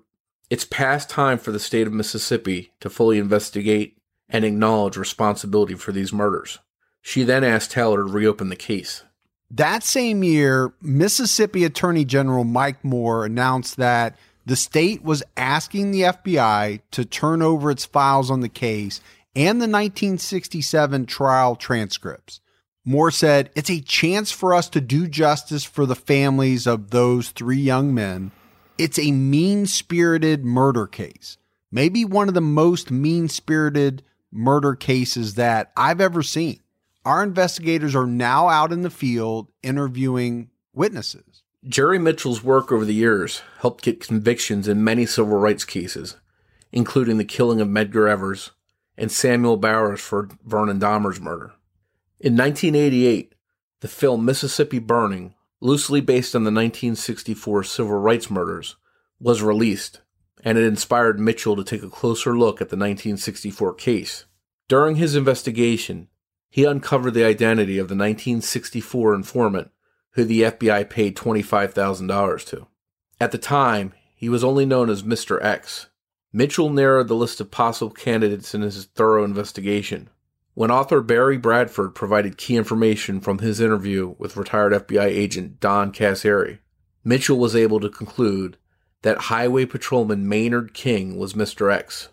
It's 0.50 0.66
past 0.66 1.10
time 1.10 1.38
for 1.38 1.52
the 1.52 1.60
state 1.60 1.88
of 1.88 1.94
Mississippi 1.94 2.72
to 2.80 2.90
fully 2.90 3.20
investigate 3.20 3.98
and 4.30 4.46
acknowledge 4.46 4.98
responsibility 4.98 5.76
for 5.76 5.92
these 5.92 6.14
murders. 6.14 6.60
She 7.02 7.24
then 7.24 7.44
asked 7.44 7.72
Taylor 7.72 7.98
to 7.98 8.04
reopen 8.04 8.50
the 8.50 8.56
case. 8.56 9.04
That 9.50 9.84
same 9.84 10.24
year, 10.24 10.74
Mississippi 10.82 11.64
Attorney 11.64 12.04
General 12.04 12.44
Mike 12.44 12.84
Moore 12.84 13.26
announced 13.26 13.78
that 13.78 14.18
the 14.48 14.56
state 14.56 15.04
was 15.04 15.24
asking 15.36 15.92
the 15.92 16.04
FBI 16.04 16.80
to 16.92 17.04
turn 17.04 17.42
over 17.42 17.70
its 17.70 17.84
files 17.84 18.32
on 18.32 18.40
the 18.40 18.48
case 18.48 19.02
and 19.36 19.60
the 19.60 19.68
1967 19.68 21.06
trial 21.06 21.58
transcripts. 21.58 22.40
Moore 22.86 23.12
said, 23.12 23.50
It's 23.56 23.70
a 23.70 23.82
chance 23.82 24.32
for 24.32 24.54
us 24.54 24.70
to 24.70 24.80
do 24.80 25.06
justice 25.06 25.66
for 25.66 25.86
the 25.86 25.98
families 25.98 26.66
of 26.66 26.92
those 26.92 27.32
three 27.32 27.60
young 27.60 27.94
men. 27.94 28.32
It's 28.78 28.98
a 28.98 29.12
mean 29.12 29.66
spirited 29.66 30.46
murder 30.46 30.88
case, 30.88 31.38
maybe 31.70 32.06
one 32.06 32.30
of 32.30 32.34
the 32.34 32.40
most 32.40 32.90
mean 32.90 33.28
spirited 33.28 34.02
murder 34.32 34.76
cases 34.76 35.36
that 35.36 35.74
I've 35.76 36.00
ever 36.00 36.24
seen. 36.24 36.62
Our 37.04 37.22
investigators 37.22 37.96
are 37.96 38.08
now 38.08 38.48
out 38.48 38.72
in 38.72 38.82
the 38.82 38.90
field 38.90 39.50
interviewing 39.62 40.52
witnesses. 40.74 41.27
Jerry 41.66 41.98
Mitchell's 41.98 42.44
work 42.44 42.72
over 42.72 42.86
the 42.86 42.94
years 42.94 43.42
helped 43.60 43.84
get 43.84 44.06
convictions 44.06 44.68
in 44.68 44.84
many 44.84 45.06
civil 45.06 45.38
rights 45.38 45.66
cases, 45.66 46.18
including 46.72 47.18
the 47.18 47.26
killing 47.26 47.60
of 47.60 47.68
Medgar 47.68 48.10
Evers 48.10 48.52
and 48.98 49.12
Samuel 49.12 49.58
Bowers 49.58 50.00
for 50.00 50.30
Vernon 50.46 50.80
Dahmer's 50.80 51.20
murder. 51.20 51.54
In 52.20 52.38
1988, 52.38 53.34
the 53.82 53.88
film 53.88 54.24
Mississippi 54.24 54.80
Burning, 54.80 55.34
loosely 55.60 56.00
based 56.00 56.36
on 56.36 56.44
the 56.44 56.52
1964 56.52 57.64
civil 57.64 57.98
rights 57.98 58.30
murders, 58.30 58.76
was 59.20 59.42
released, 59.42 60.02
and 60.44 60.58
it 60.58 60.64
inspired 60.64 61.20
Mitchell 61.20 61.56
to 61.56 61.64
take 61.64 61.84
a 61.84 61.90
closer 61.90 62.38
look 62.38 62.56
at 62.56 62.70
the 62.70 62.76
1964 62.76 63.74
case. 63.74 64.26
During 64.68 64.98
his 64.98 65.16
investigation, 65.16 66.08
he 66.50 66.66
uncovered 66.66 67.14
the 67.14 67.26
identity 67.26 67.78
of 67.78 67.88
the 67.88 67.96
1964 67.96 69.14
informant 69.16 69.72
who 70.18 70.26
the 70.26 70.42
FBI 70.42 70.90
paid 70.90 71.16
$25,000 71.16 72.46
to. 72.48 72.66
At 73.22 73.32
the 73.32 73.38
time, 73.38 73.94
he 74.16 74.30
was 74.30 74.44
only 74.44 74.66
known 74.66 74.90
as 74.90 75.04
Mr. 75.04 75.42
X. 75.44 75.90
Mitchell 76.34 76.72
narrowed 76.72 77.08
the 77.08 77.14
list 77.14 77.40
of 77.40 77.52
possible 77.52 77.92
candidates 77.92 78.56
in 78.56 78.64
his 78.64 78.86
thorough 78.86 79.24
investigation. 79.24 80.10
When 80.56 80.72
author 80.72 81.02
Barry 81.02 81.38
Bradford 81.38 81.94
provided 81.94 82.40
key 82.40 82.56
information 82.56 83.22
from 83.22 83.38
his 83.38 83.62
interview 83.62 84.16
with 84.18 84.36
retired 84.36 84.74
FBI 84.74 85.06
agent 85.06 85.60
Don 85.60 85.94
Carcieri, 85.94 86.58
Mitchell 87.04 87.38
was 87.38 87.56
able 87.56 87.80
to 87.80 87.88
conclude 87.88 88.58
that 89.04 89.20
Highway 89.20 89.68
Patrolman 89.68 90.28
Maynard 90.28 90.74
King 90.74 91.20
was 91.20 91.34
Mr. 91.34 91.72
X. 91.72 92.10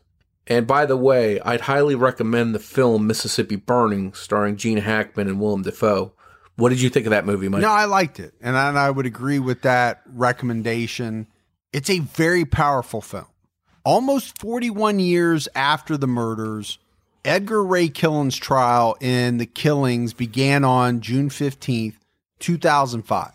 And 0.47 0.67
by 0.67 0.85
the 0.85 0.99
way, 0.99 1.41
I'd 1.41 1.63
highly 1.63 1.95
recommend 1.95 2.55
the 2.55 2.59
film 2.59 3.07
Mississippi 3.07 3.57
Burning, 3.57 4.13
starring 4.13 4.59
Gene 4.59 4.77
Hackman 4.77 5.27
and 5.27 5.41
Willem 5.41 5.63
Dafoe. 5.63 6.13
What 6.57 6.69
did 6.69 6.81
you 6.81 6.89
think 6.89 7.07
of 7.07 7.11
that 7.11 7.27
movie, 7.27 7.49
Mike? 7.49 7.63
No, 7.63 7.71
I 7.71 7.87
liked 7.87 8.21
it. 8.21 8.35
And 8.41 8.57
I, 8.57 8.69
and 8.69 8.79
I 8.79 8.91
would 8.91 9.07
agree 9.07 9.39
with 9.39 9.63
that 9.63 10.03
recommendation. 10.07 11.27
It's 11.73 11.91
a 11.91 11.99
very 11.99 12.45
powerful 12.45 13.01
film. 13.01 13.27
Almost 13.85 14.39
41 14.39 14.99
years 15.01 15.49
after 15.55 15.97
the 15.97 16.07
murders, 16.07 16.79
Edgar 17.25 17.65
Ray 17.65 17.89
Killen's 17.89 18.37
trial 18.37 18.97
in 19.01 19.39
the 19.39 19.47
killings 19.47 20.13
began 20.13 20.65
on 20.65 21.01
June 21.01 21.29
15th, 21.29 21.97
2005. 22.39 23.33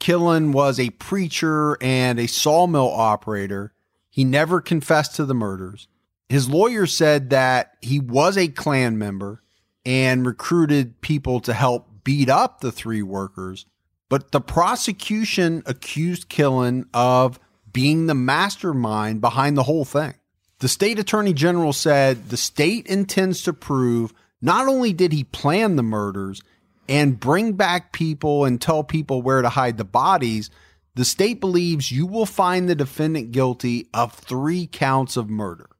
Killen 0.00 0.52
was 0.52 0.78
a 0.78 0.90
preacher 0.90 1.76
and 1.80 2.18
a 2.18 2.26
sawmill 2.26 2.90
operator. 2.90 3.72
He 4.10 4.24
never 4.24 4.60
confessed 4.60 5.16
to 5.16 5.24
the 5.24 5.34
murders. 5.34 5.88
His 6.28 6.48
lawyer 6.48 6.86
said 6.86 7.30
that 7.30 7.76
he 7.80 8.00
was 8.00 8.36
a 8.36 8.48
Klan 8.48 8.98
member 8.98 9.42
and 9.84 10.26
recruited 10.26 11.00
people 11.00 11.40
to 11.40 11.52
help 11.52 11.88
beat 12.04 12.28
up 12.28 12.60
the 12.60 12.72
three 12.72 13.02
workers, 13.02 13.66
but 14.08 14.32
the 14.32 14.40
prosecution 14.40 15.62
accused 15.66 16.28
Killen 16.28 16.86
of 16.92 17.38
being 17.72 18.06
the 18.06 18.14
mastermind 18.14 19.20
behind 19.20 19.56
the 19.56 19.62
whole 19.62 19.84
thing. 19.84 20.14
The 20.58 20.68
state 20.68 20.98
attorney 20.98 21.32
general 21.32 21.72
said 21.72 22.28
the 22.28 22.36
state 22.36 22.86
intends 22.86 23.42
to 23.42 23.52
prove 23.52 24.12
not 24.40 24.68
only 24.68 24.92
did 24.92 25.12
he 25.12 25.24
plan 25.24 25.76
the 25.76 25.82
murders 25.82 26.42
and 26.88 27.18
bring 27.18 27.54
back 27.54 27.92
people 27.92 28.44
and 28.44 28.60
tell 28.60 28.84
people 28.84 29.22
where 29.22 29.42
to 29.42 29.48
hide 29.48 29.78
the 29.78 29.84
bodies, 29.84 30.50
the 30.94 31.04
state 31.04 31.40
believes 31.40 31.90
you 31.90 32.06
will 32.06 32.26
find 32.26 32.68
the 32.68 32.74
defendant 32.74 33.32
guilty 33.32 33.88
of 33.94 34.12
three 34.12 34.66
counts 34.66 35.16
of 35.16 35.30
murder. 35.30 35.70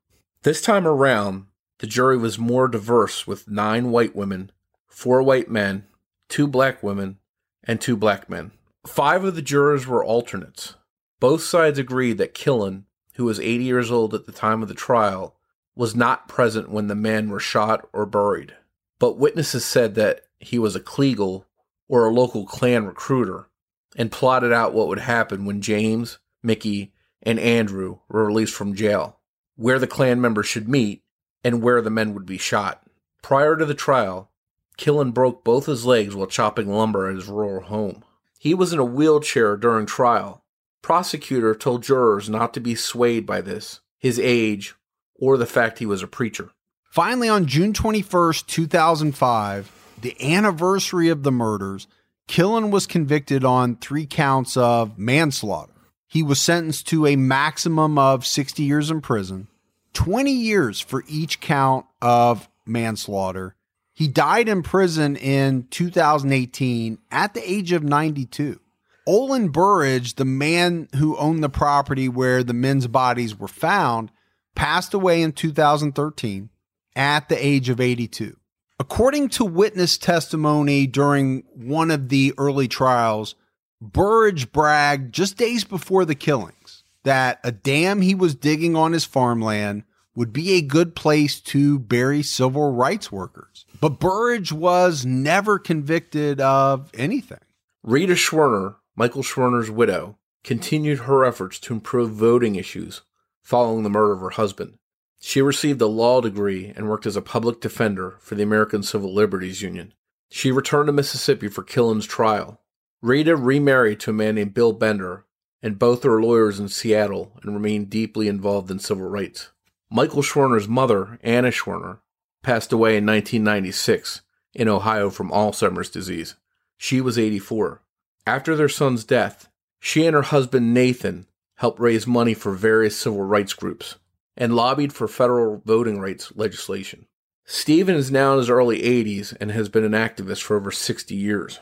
This 0.42 0.62
time 0.62 0.86
around, 0.86 1.46
the 1.78 1.86
jury 1.86 2.16
was 2.16 2.38
more 2.38 2.66
diverse 2.66 3.26
with 3.26 3.48
nine 3.48 3.90
white 3.90 4.16
women, 4.16 4.50
four 4.88 5.22
white 5.22 5.50
men, 5.50 5.86
two 6.32 6.48
black 6.48 6.82
women, 6.82 7.18
and 7.62 7.80
two 7.80 7.96
black 7.96 8.28
men. 8.28 8.50
Five 8.86 9.22
of 9.22 9.36
the 9.36 9.42
jurors 9.42 9.86
were 9.86 10.04
alternates. 10.04 10.74
Both 11.20 11.44
sides 11.44 11.78
agreed 11.78 12.18
that 12.18 12.34
Killen 12.34 12.84
who 13.14 13.24
was 13.24 13.38
80 13.38 13.64
years 13.64 13.90
old 13.90 14.14
at 14.14 14.26
the 14.26 14.32
time 14.32 14.62
of 14.62 14.68
the 14.68 14.74
trial, 14.74 15.36
was 15.74 15.94
not 15.94 16.28
present 16.28 16.70
when 16.70 16.86
the 16.86 16.94
men 16.94 17.30
were 17.30 17.40
shot 17.40 17.88
or 17.92 18.06
buried. 18.06 18.54
But 18.98 19.18
witnesses 19.18 19.64
said 19.64 19.94
that 19.94 20.22
he 20.38 20.58
was 20.58 20.76
a 20.76 20.80
Kleagle 20.80 21.44
or 21.88 22.06
a 22.06 22.12
local 22.12 22.46
Klan 22.46 22.86
recruiter 22.86 23.48
and 23.96 24.12
plotted 24.12 24.52
out 24.52 24.72
what 24.72 24.88
would 24.88 25.00
happen 25.00 25.44
when 25.44 25.60
James, 25.60 26.18
Mickey, 26.42 26.92
and 27.22 27.38
Andrew 27.38 27.98
were 28.08 28.24
released 28.24 28.54
from 28.54 28.74
jail, 28.74 29.18
where 29.56 29.78
the 29.78 29.86
Klan 29.86 30.20
members 30.20 30.46
should 30.46 30.68
meet, 30.68 31.02
and 31.44 31.62
where 31.62 31.82
the 31.82 31.90
men 31.90 32.14
would 32.14 32.26
be 32.26 32.38
shot. 32.38 32.82
Prior 33.22 33.56
to 33.56 33.64
the 33.64 33.74
trial, 33.74 34.30
Killen 34.78 35.12
broke 35.12 35.44
both 35.44 35.66
his 35.66 35.84
legs 35.84 36.14
while 36.14 36.26
chopping 36.26 36.68
lumber 36.68 37.08
at 37.08 37.16
his 37.16 37.28
rural 37.28 37.64
home. 37.64 38.04
He 38.38 38.54
was 38.54 38.72
in 38.72 38.78
a 38.78 38.84
wheelchair 38.84 39.56
during 39.56 39.86
trial 39.86 40.42
Prosecutor 40.82 41.54
told 41.54 41.84
jurors 41.84 42.28
not 42.28 42.52
to 42.54 42.60
be 42.60 42.74
swayed 42.74 43.24
by 43.24 43.40
this, 43.40 43.80
his 43.98 44.18
age, 44.18 44.74
or 45.14 45.36
the 45.36 45.46
fact 45.46 45.78
he 45.78 45.86
was 45.86 46.02
a 46.02 46.08
preacher. 46.08 46.50
Finally, 46.90 47.28
on 47.28 47.46
June 47.46 47.72
21st, 47.72 48.46
2005, 48.48 49.70
the 50.00 50.34
anniversary 50.34 51.08
of 51.08 51.22
the 51.22 51.30
murders, 51.30 51.86
Killen 52.28 52.70
was 52.70 52.88
convicted 52.88 53.44
on 53.44 53.76
three 53.76 54.06
counts 54.06 54.56
of 54.56 54.98
manslaughter. 54.98 55.72
He 56.08 56.22
was 56.22 56.40
sentenced 56.40 56.88
to 56.88 57.06
a 57.06 57.16
maximum 57.16 57.96
of 57.96 58.26
60 58.26 58.62
years 58.64 58.90
in 58.90 59.00
prison, 59.00 59.46
20 59.94 60.32
years 60.32 60.80
for 60.80 61.04
each 61.08 61.40
count 61.40 61.86
of 62.02 62.48
manslaughter. 62.66 63.54
He 63.94 64.08
died 64.08 64.48
in 64.48 64.62
prison 64.62 65.16
in 65.16 65.66
2018 65.70 66.98
at 67.10 67.34
the 67.34 67.50
age 67.50 67.72
of 67.72 67.82
92. 67.82 68.58
Olin 69.06 69.48
Burrage, 69.48 70.14
the 70.14 70.24
man 70.24 70.88
who 70.96 71.16
owned 71.16 71.42
the 71.42 71.48
property 71.48 72.08
where 72.08 72.42
the 72.42 72.54
men's 72.54 72.86
bodies 72.86 73.38
were 73.38 73.48
found, 73.48 74.10
passed 74.54 74.94
away 74.94 75.22
in 75.22 75.32
2013 75.32 76.50
at 76.94 77.28
the 77.28 77.46
age 77.46 77.68
of 77.68 77.80
82. 77.80 78.36
According 78.78 79.28
to 79.30 79.44
witness 79.44 79.98
testimony 79.98 80.86
during 80.86 81.44
one 81.54 81.90
of 81.90 82.08
the 82.08 82.32
early 82.38 82.68
trials, 82.68 83.34
Burrage 83.80 84.52
bragged 84.52 85.12
just 85.12 85.36
days 85.36 85.64
before 85.64 86.04
the 86.04 86.14
killings 86.14 86.84
that 87.02 87.40
a 87.42 87.50
dam 87.50 88.00
he 88.00 88.14
was 88.14 88.34
digging 88.34 88.76
on 88.76 88.92
his 88.92 89.04
farmland 89.04 89.82
would 90.14 90.32
be 90.32 90.52
a 90.52 90.62
good 90.62 90.94
place 90.94 91.40
to 91.40 91.78
bury 91.78 92.22
civil 92.22 92.72
rights 92.72 93.10
workers. 93.10 93.66
But 93.82 93.98
Burrage 93.98 94.52
was 94.52 95.04
never 95.04 95.58
convicted 95.58 96.40
of 96.40 96.88
anything. 96.94 97.40
Rita 97.82 98.12
Schwerner, 98.12 98.76
Michael 98.94 99.24
Schwerner's 99.24 99.72
widow, 99.72 100.18
continued 100.44 101.00
her 101.00 101.24
efforts 101.24 101.58
to 101.58 101.74
improve 101.74 102.12
voting 102.12 102.54
issues 102.54 103.02
following 103.42 103.82
the 103.82 103.90
murder 103.90 104.12
of 104.12 104.20
her 104.20 104.30
husband. 104.30 104.78
She 105.20 105.42
received 105.42 105.80
a 105.80 105.88
law 105.88 106.20
degree 106.20 106.72
and 106.76 106.88
worked 106.88 107.06
as 107.06 107.16
a 107.16 107.20
public 107.20 107.60
defender 107.60 108.18
for 108.20 108.36
the 108.36 108.44
American 108.44 108.84
Civil 108.84 109.12
Liberties 109.12 109.62
Union. 109.62 109.94
She 110.30 110.52
returned 110.52 110.86
to 110.86 110.92
Mississippi 110.92 111.48
for 111.48 111.64
Killen's 111.64 112.06
trial. 112.06 112.60
Rita 113.00 113.34
remarried 113.34 113.98
to 114.00 114.10
a 114.10 114.14
man 114.14 114.36
named 114.36 114.54
Bill 114.54 114.72
Bender, 114.72 115.24
and 115.60 115.76
both 115.76 116.04
are 116.04 116.22
lawyers 116.22 116.60
in 116.60 116.68
Seattle 116.68 117.32
and 117.42 117.52
remain 117.52 117.86
deeply 117.86 118.28
involved 118.28 118.70
in 118.70 118.78
civil 118.78 119.08
rights. 119.08 119.50
Michael 119.90 120.22
Schwerner's 120.22 120.68
mother, 120.68 121.18
Anna 121.24 121.50
Schwerner, 121.50 121.98
passed 122.42 122.72
away 122.72 122.96
in 122.96 123.06
1996 123.06 124.22
in 124.54 124.68
Ohio 124.68 125.10
from 125.10 125.30
Alzheimer's 125.30 125.90
disease. 125.90 126.36
She 126.76 127.00
was 127.00 127.18
84. 127.18 127.82
After 128.26 128.54
their 128.54 128.68
son's 128.68 129.04
death, 129.04 129.48
she 129.80 130.06
and 130.06 130.14
her 130.14 130.22
husband 130.22 130.74
Nathan 130.74 131.26
helped 131.56 131.80
raise 131.80 132.06
money 132.06 132.34
for 132.34 132.52
various 132.52 132.96
civil 132.96 133.22
rights 133.22 133.52
groups 133.52 133.96
and 134.36 134.54
lobbied 134.56 134.92
for 134.92 135.08
federal 135.08 135.62
voting 135.64 136.00
rights 136.00 136.32
legislation. 136.34 137.06
Stephen 137.44 137.96
is 137.96 138.10
now 138.10 138.32
in 138.32 138.38
his 138.38 138.50
early 138.50 138.80
80s 138.80 139.36
and 139.40 139.50
has 139.50 139.68
been 139.68 139.84
an 139.84 139.92
activist 139.92 140.42
for 140.42 140.56
over 140.56 140.70
60 140.70 141.14
years. 141.14 141.60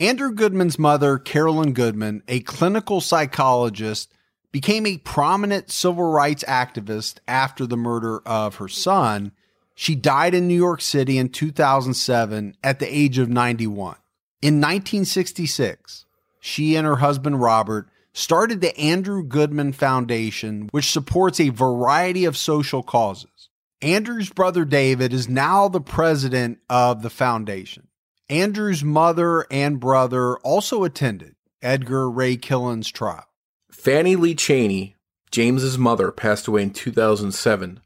Andrew 0.00 0.32
Goodman's 0.32 0.78
mother, 0.78 1.18
Carolyn 1.18 1.72
Goodman, 1.72 2.22
a 2.28 2.40
clinical 2.40 3.00
psychologist, 3.00 4.12
became 4.52 4.86
a 4.86 4.98
prominent 4.98 5.70
civil 5.70 6.10
rights 6.10 6.44
activist 6.44 7.18
after 7.26 7.66
the 7.66 7.76
murder 7.76 8.20
of 8.20 8.56
her 8.56 8.68
son. 8.68 9.32
She 9.80 9.94
died 9.94 10.34
in 10.34 10.48
New 10.48 10.56
York 10.56 10.80
City 10.80 11.18
in 11.18 11.28
2007 11.28 12.56
at 12.64 12.80
the 12.80 12.92
age 12.92 13.16
of 13.18 13.28
91. 13.28 13.94
In 14.42 14.54
1966, 14.54 16.04
she 16.40 16.74
and 16.74 16.84
her 16.84 16.96
husband 16.96 17.40
Robert 17.40 17.88
started 18.12 18.60
the 18.60 18.76
Andrew 18.76 19.22
Goodman 19.22 19.72
Foundation, 19.72 20.68
which 20.72 20.90
supports 20.90 21.38
a 21.38 21.50
variety 21.50 22.24
of 22.24 22.36
social 22.36 22.82
causes. 22.82 23.50
Andrew's 23.80 24.30
brother 24.30 24.64
David 24.64 25.12
is 25.12 25.28
now 25.28 25.68
the 25.68 25.80
president 25.80 26.58
of 26.68 27.02
the 27.02 27.10
foundation. 27.10 27.86
Andrew's 28.28 28.82
mother 28.82 29.46
and 29.48 29.78
brother 29.78 30.38
also 30.38 30.82
attended 30.82 31.36
Edgar 31.62 32.10
Ray 32.10 32.36
Killen's 32.36 32.90
trial. 32.90 33.26
Fannie 33.70 34.16
Lee 34.16 34.34
Chaney, 34.34 34.96
James's 35.30 35.78
mother, 35.78 36.10
passed 36.10 36.48
away 36.48 36.64
in 36.64 36.70
2007, 36.70 37.78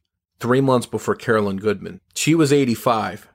three 0.42 0.60
months 0.60 0.88
before 0.88 1.14
Carolyn 1.14 1.58
Goodman. 1.58 2.00
She 2.16 2.34
was 2.34 2.52
85. 2.52 3.28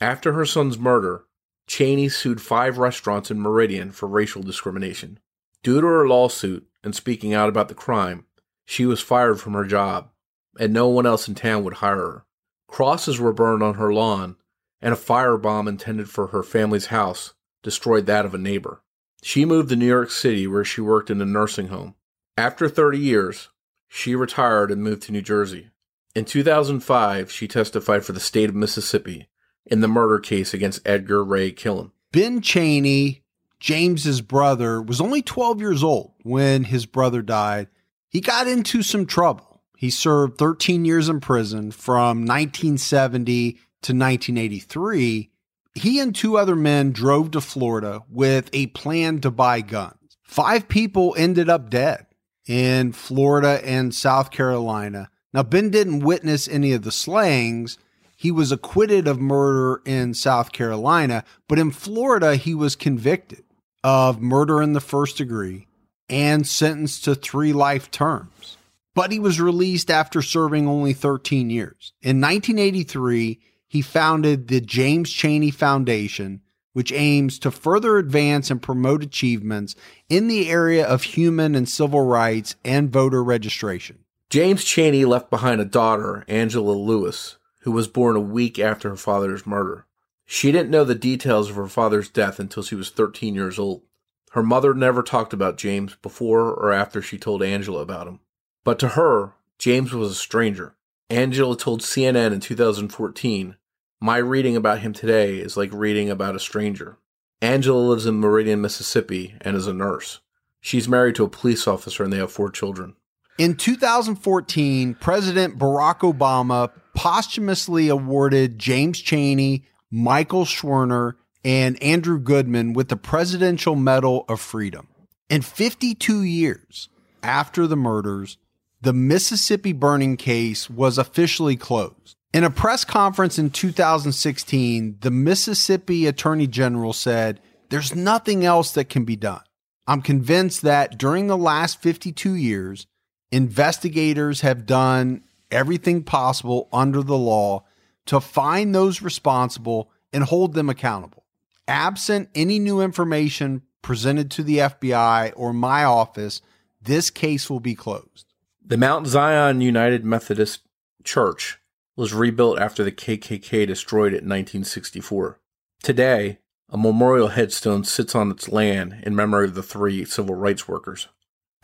After 0.00 0.32
her 0.34 0.46
son's 0.46 0.78
murder, 0.78 1.24
Chaney 1.66 2.08
sued 2.08 2.40
five 2.40 2.78
restaurants 2.78 3.32
in 3.32 3.40
Meridian 3.40 3.90
for 3.90 4.06
racial 4.06 4.44
discrimination. 4.44 5.18
Due 5.64 5.80
to 5.80 5.86
her 5.88 6.06
lawsuit 6.06 6.68
and 6.84 6.94
speaking 6.94 7.34
out 7.34 7.48
about 7.48 7.68
the 7.68 7.74
crime, 7.74 8.26
she 8.64 8.86
was 8.86 9.00
fired 9.00 9.40
from 9.40 9.54
her 9.54 9.64
job, 9.64 10.10
and 10.56 10.72
no 10.72 10.86
one 10.86 11.04
else 11.04 11.26
in 11.26 11.34
town 11.34 11.64
would 11.64 11.74
hire 11.74 11.96
her. 11.96 12.26
Crosses 12.68 13.18
were 13.18 13.32
burned 13.32 13.64
on 13.64 13.74
her 13.74 13.92
lawn, 13.92 14.36
and 14.80 14.94
a 14.94 14.96
firebomb 14.96 15.68
intended 15.68 16.08
for 16.08 16.28
her 16.28 16.44
family's 16.44 16.86
house 16.86 17.34
destroyed 17.64 18.06
that 18.06 18.24
of 18.24 18.34
a 18.34 18.38
neighbor. 18.38 18.82
She 19.20 19.44
moved 19.44 19.70
to 19.70 19.76
New 19.76 19.86
York 19.86 20.12
City 20.12 20.46
where 20.46 20.64
she 20.64 20.80
worked 20.80 21.10
in 21.10 21.20
a 21.20 21.26
nursing 21.26 21.68
home. 21.68 21.96
After 22.38 22.68
30 22.68 22.98
years, 23.00 23.48
she 23.88 24.14
retired 24.14 24.70
and 24.70 24.80
moved 24.80 25.02
to 25.02 25.12
New 25.12 25.22
Jersey. 25.22 25.71
In 26.14 26.24
2005, 26.24 27.30
she 27.30 27.48
testified 27.48 28.04
for 28.04 28.12
the 28.12 28.20
state 28.20 28.50
of 28.50 28.54
Mississippi 28.54 29.28
in 29.64 29.80
the 29.80 29.88
murder 29.88 30.18
case 30.18 30.52
against 30.52 30.86
Edgar 30.86 31.24
Ray 31.24 31.52
Killen. 31.52 31.92
Ben 32.12 32.42
Chaney, 32.42 33.22
James's 33.60 34.20
brother, 34.20 34.82
was 34.82 35.00
only 35.00 35.22
12 35.22 35.60
years 35.60 35.82
old 35.82 36.12
when 36.22 36.64
his 36.64 36.84
brother 36.84 37.22
died. 37.22 37.68
He 38.10 38.20
got 38.20 38.46
into 38.46 38.82
some 38.82 39.06
trouble. 39.06 39.62
He 39.78 39.88
served 39.88 40.36
13 40.36 40.84
years 40.84 41.08
in 41.08 41.20
prison 41.20 41.70
from 41.70 42.26
1970 42.26 43.52
to 43.52 43.92
1983. 43.92 45.30
He 45.74 45.98
and 45.98 46.14
two 46.14 46.36
other 46.36 46.54
men 46.54 46.92
drove 46.92 47.30
to 47.30 47.40
Florida 47.40 48.02
with 48.10 48.50
a 48.52 48.66
plan 48.68 49.20
to 49.22 49.30
buy 49.30 49.62
guns. 49.62 49.96
Five 50.22 50.68
people 50.68 51.14
ended 51.16 51.48
up 51.48 51.70
dead 51.70 52.06
in 52.46 52.92
Florida 52.92 53.60
and 53.64 53.94
South 53.94 54.30
Carolina. 54.30 55.08
Now, 55.32 55.42
Ben 55.42 55.70
didn't 55.70 56.00
witness 56.00 56.46
any 56.46 56.72
of 56.72 56.82
the 56.82 56.92
slayings. 56.92 57.78
He 58.16 58.30
was 58.30 58.52
acquitted 58.52 59.08
of 59.08 59.20
murder 59.20 59.80
in 59.84 60.14
South 60.14 60.52
Carolina, 60.52 61.24
but 61.48 61.58
in 61.58 61.70
Florida, 61.70 62.36
he 62.36 62.54
was 62.54 62.76
convicted 62.76 63.44
of 63.82 64.20
murder 64.20 64.62
in 64.62 64.74
the 64.74 64.80
first 64.80 65.16
degree 65.16 65.66
and 66.08 66.46
sentenced 66.46 67.04
to 67.04 67.14
three 67.14 67.52
life 67.52 67.90
terms. 67.90 68.56
But 68.94 69.10
he 69.10 69.18
was 69.18 69.40
released 69.40 69.90
after 69.90 70.20
serving 70.20 70.68
only 70.68 70.92
13 70.92 71.48
years. 71.48 71.94
In 72.02 72.20
1983, 72.20 73.40
he 73.66 73.80
founded 73.80 74.48
the 74.48 74.60
James 74.60 75.10
Chaney 75.10 75.50
Foundation, 75.50 76.42
which 76.74 76.92
aims 76.92 77.38
to 77.38 77.50
further 77.50 77.96
advance 77.96 78.50
and 78.50 78.60
promote 78.60 79.02
achievements 79.02 79.74
in 80.10 80.28
the 80.28 80.50
area 80.50 80.86
of 80.86 81.02
human 81.02 81.54
and 81.54 81.66
civil 81.66 82.04
rights 82.04 82.54
and 82.64 82.92
voter 82.92 83.24
registration. 83.24 84.01
James 84.32 84.64
Chaney 84.64 85.04
left 85.04 85.28
behind 85.28 85.60
a 85.60 85.64
daughter, 85.66 86.24
Angela 86.26 86.72
Lewis, 86.72 87.36
who 87.64 87.70
was 87.70 87.86
born 87.86 88.16
a 88.16 88.20
week 88.20 88.58
after 88.58 88.88
her 88.88 88.96
father's 88.96 89.46
murder. 89.46 89.84
She 90.24 90.50
didn't 90.50 90.70
know 90.70 90.84
the 90.84 90.94
details 90.94 91.50
of 91.50 91.56
her 91.56 91.68
father's 91.68 92.08
death 92.08 92.40
until 92.40 92.62
she 92.62 92.74
was 92.74 92.88
13 92.88 93.34
years 93.34 93.58
old. 93.58 93.82
Her 94.30 94.42
mother 94.42 94.72
never 94.72 95.02
talked 95.02 95.34
about 95.34 95.58
James 95.58 95.96
before 95.96 96.50
or 96.50 96.72
after 96.72 97.02
she 97.02 97.18
told 97.18 97.42
Angela 97.42 97.82
about 97.82 98.06
him. 98.06 98.20
But 98.64 98.78
to 98.78 98.88
her, 98.88 99.34
James 99.58 99.92
was 99.92 100.12
a 100.12 100.14
stranger. 100.14 100.76
Angela 101.10 101.54
told 101.54 101.82
CNN 101.82 102.32
in 102.32 102.40
2014 102.40 103.56
my 104.00 104.16
reading 104.16 104.56
about 104.56 104.80
him 104.80 104.94
today 104.94 105.40
is 105.40 105.58
like 105.58 105.74
reading 105.74 106.08
about 106.08 106.36
a 106.36 106.40
stranger. 106.40 106.96
Angela 107.42 107.76
lives 107.76 108.06
in 108.06 108.18
Meridian, 108.18 108.62
Mississippi, 108.62 109.34
and 109.42 109.58
is 109.58 109.66
a 109.66 109.74
nurse. 109.74 110.20
She's 110.62 110.88
married 110.88 111.16
to 111.16 111.24
a 111.24 111.28
police 111.28 111.68
officer 111.68 112.02
and 112.02 112.10
they 112.10 112.16
have 112.16 112.32
four 112.32 112.50
children. 112.50 112.96
In 113.38 113.56
2014, 113.56 114.94
President 114.94 115.58
Barack 115.58 116.00
Obama 116.00 116.70
posthumously 116.94 117.88
awarded 117.88 118.58
James 118.58 119.00
Chaney, 119.00 119.64
Michael 119.90 120.44
Schwerner, 120.44 121.14
and 121.42 121.82
Andrew 121.82 122.20
Goodman 122.20 122.74
with 122.74 122.88
the 122.88 122.96
Presidential 122.96 123.74
Medal 123.74 124.26
of 124.28 124.40
Freedom. 124.40 124.86
In 125.30 125.40
52 125.40 126.22
years 126.22 126.90
after 127.22 127.66
the 127.66 127.76
murders, 127.76 128.36
the 128.82 128.92
Mississippi 128.92 129.72
burning 129.72 130.18
case 130.18 130.68
was 130.68 130.98
officially 130.98 131.56
closed. 131.56 132.16
In 132.34 132.44
a 132.44 132.50
press 132.50 132.84
conference 132.84 133.38
in 133.38 133.50
2016, 133.50 134.98
the 135.00 135.10
Mississippi 135.10 136.06
Attorney 136.06 136.46
General 136.46 136.92
said, 136.92 137.40
There's 137.70 137.94
nothing 137.94 138.44
else 138.44 138.72
that 138.72 138.90
can 138.90 139.04
be 139.04 139.16
done. 139.16 139.42
I'm 139.86 140.02
convinced 140.02 140.62
that 140.62 140.98
during 140.98 141.26
the 141.26 141.36
last 141.36 141.80
52 141.80 142.34
years, 142.34 142.86
investigators 143.32 144.42
have 144.42 144.66
done 144.66 145.24
everything 145.50 146.02
possible 146.04 146.68
under 146.72 147.02
the 147.02 147.18
law 147.18 147.64
to 148.06 148.20
find 148.20 148.74
those 148.74 149.02
responsible 149.02 149.90
and 150.12 150.24
hold 150.24 150.54
them 150.54 150.68
accountable. 150.68 151.24
Absent 151.66 152.28
any 152.34 152.58
new 152.58 152.80
information 152.80 153.62
presented 153.80 154.30
to 154.32 154.42
the 154.42 154.58
FBI 154.58 155.32
or 155.34 155.52
my 155.52 155.84
office, 155.84 156.40
this 156.80 157.10
case 157.10 157.48
will 157.48 157.60
be 157.60 157.74
closed. 157.74 158.26
The 158.64 158.76
Mount 158.76 159.06
Zion 159.06 159.60
United 159.60 160.04
Methodist 160.04 160.60
Church 161.02 161.58
was 161.96 162.14
rebuilt 162.14 162.58
after 162.58 162.84
the 162.84 162.92
KKK 162.92 163.66
destroyed 163.66 164.12
it 164.12 164.22
in 164.22 164.28
1964. 164.28 165.40
Today, 165.82 166.38
a 166.68 166.78
memorial 166.78 167.28
headstone 167.28 167.84
sits 167.84 168.14
on 168.14 168.30
its 168.30 168.48
land 168.48 169.00
in 169.02 169.14
memory 169.14 169.46
of 169.46 169.54
the 169.54 169.62
three 169.62 170.04
civil 170.04 170.34
rights 170.34 170.66
workers. 170.66 171.08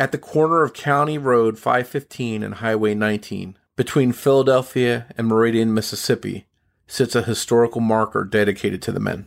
At 0.00 0.12
the 0.12 0.18
corner 0.18 0.62
of 0.62 0.74
County 0.74 1.18
Road 1.18 1.58
515 1.58 2.44
and 2.44 2.54
Highway 2.54 2.94
19, 2.94 3.56
between 3.74 4.12
Philadelphia 4.12 5.06
and 5.18 5.26
Meridian, 5.26 5.74
Mississippi, 5.74 6.46
sits 6.86 7.16
a 7.16 7.22
historical 7.22 7.80
marker 7.80 8.22
dedicated 8.22 8.80
to 8.82 8.92
the 8.92 9.00
men. 9.00 9.26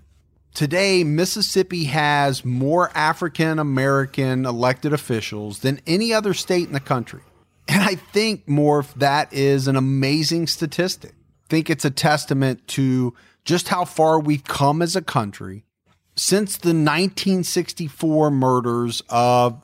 Today, 0.53 1.03
Mississippi 1.03 1.85
has 1.85 2.45
more 2.45 2.89
African 2.95 3.59
American 3.59 4.45
elected 4.45 4.93
officials 4.93 5.59
than 5.59 5.81
any 5.85 6.13
other 6.13 6.33
state 6.33 6.67
in 6.67 6.73
the 6.73 6.79
country. 6.79 7.21
And 7.67 7.81
I 7.81 7.95
think, 7.95 8.47
Morph, 8.47 8.93
that 8.95 9.31
is 9.33 9.67
an 9.67 9.75
amazing 9.75 10.47
statistic. 10.47 11.11
I 11.11 11.47
think 11.49 11.69
it's 11.69 11.85
a 11.85 11.91
testament 11.91 12.65
to 12.69 13.13
just 13.43 13.67
how 13.67 13.83
far 13.83 14.21
we've 14.21 14.43
come 14.45 14.81
as 14.81 14.95
a 14.95 15.01
country 15.01 15.65
since 16.15 16.55
the 16.57 16.69
1964 16.69 18.31
murders 18.31 19.03
of 19.09 19.61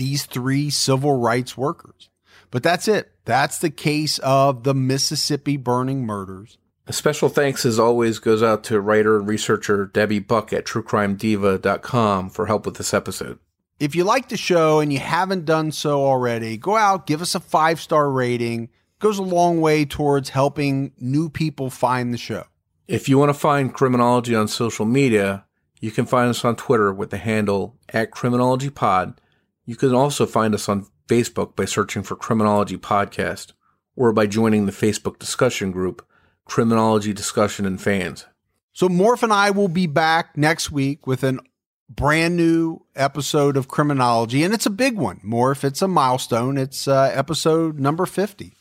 these 0.00 0.24
three 0.24 0.70
civil 0.70 1.16
rights 1.16 1.56
workers. 1.56 2.08
But 2.50 2.64
that's 2.64 2.88
it. 2.88 3.12
That's 3.26 3.58
the 3.58 3.70
case 3.70 4.18
of 4.18 4.64
the 4.64 4.74
Mississippi 4.74 5.56
burning 5.56 6.04
murders. 6.04 6.58
A 6.88 6.92
special 6.92 7.28
thanks, 7.28 7.64
as 7.64 7.78
always, 7.78 8.18
goes 8.18 8.42
out 8.42 8.64
to 8.64 8.80
writer 8.80 9.16
and 9.16 9.28
researcher 9.28 9.86
Debbie 9.86 10.18
Buck 10.18 10.52
at 10.52 10.64
truecrimediva.com 10.64 12.30
for 12.30 12.46
help 12.46 12.66
with 12.66 12.76
this 12.76 12.92
episode. 12.92 13.38
If 13.78 13.94
you 13.94 14.02
like 14.02 14.28
the 14.28 14.36
show 14.36 14.80
and 14.80 14.92
you 14.92 14.98
haven't 14.98 15.44
done 15.44 15.70
so 15.70 16.04
already, 16.04 16.56
go 16.56 16.76
out, 16.76 17.06
give 17.06 17.22
us 17.22 17.36
a 17.36 17.40
five 17.40 17.80
star 17.80 18.10
rating. 18.10 18.64
It 18.64 18.70
goes 18.98 19.18
a 19.18 19.22
long 19.22 19.60
way 19.60 19.84
towards 19.84 20.30
helping 20.30 20.92
new 20.98 21.30
people 21.30 21.70
find 21.70 22.12
the 22.12 22.18
show. 22.18 22.44
If 22.88 23.08
you 23.08 23.18
want 23.18 23.28
to 23.28 23.34
find 23.34 23.72
criminology 23.72 24.34
on 24.34 24.48
social 24.48 24.84
media, 24.84 25.44
you 25.80 25.90
can 25.90 26.06
find 26.06 26.28
us 26.28 26.44
on 26.44 26.56
Twitter 26.56 26.92
with 26.92 27.10
the 27.10 27.18
handle 27.18 27.76
at 27.90 28.10
criminologypod. 28.10 29.16
You 29.64 29.76
can 29.76 29.94
also 29.94 30.26
find 30.26 30.54
us 30.54 30.68
on 30.68 30.86
Facebook 31.08 31.56
by 31.56 31.64
searching 31.64 32.02
for 32.02 32.16
Criminology 32.16 32.76
Podcast 32.76 33.52
or 33.96 34.12
by 34.12 34.26
joining 34.26 34.66
the 34.66 34.72
Facebook 34.72 35.18
discussion 35.18 35.70
group 35.70 36.06
Criminology 36.44 37.12
Discussion 37.12 37.66
and 37.66 37.80
Fans. 37.80 38.26
So 38.72 38.88
Morph 38.88 39.22
and 39.22 39.32
I 39.32 39.50
will 39.50 39.68
be 39.68 39.86
back 39.86 40.36
next 40.36 40.70
week 40.70 41.06
with 41.06 41.22
an 41.22 41.40
brand 41.88 42.36
new 42.36 42.80
episode 42.94 43.56
of 43.56 43.68
Criminology, 43.68 44.44
and 44.44 44.54
it's 44.54 44.66
a 44.66 44.70
big 44.70 44.96
one. 44.96 45.20
Morph, 45.24 45.64
it's 45.64 45.82
a 45.82 45.88
milestone. 45.88 46.56
It's 46.56 46.86
uh, 46.86 47.10
episode 47.12 47.78
number 47.78 48.06
50. 48.06 48.54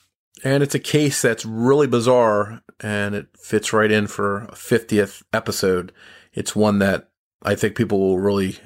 And 0.44 0.64
it's 0.64 0.76
a 0.76 0.80
case 0.80 1.22
that's 1.22 1.46
really 1.46 1.88
bizarre 1.88 2.62
and 2.80 3.14
it 3.14 3.28
fits 3.38 3.74
right 3.74 3.92
in 3.92 4.08
for 4.08 4.44
a 4.44 4.54
50th 4.54 5.22
episode. 5.34 5.92
It's 6.34 6.56
one 6.56 6.80
that 6.80 7.10
I 7.42 7.56
think 7.56 7.76
people 7.76 8.00
will 8.00 8.20
really 8.20 8.58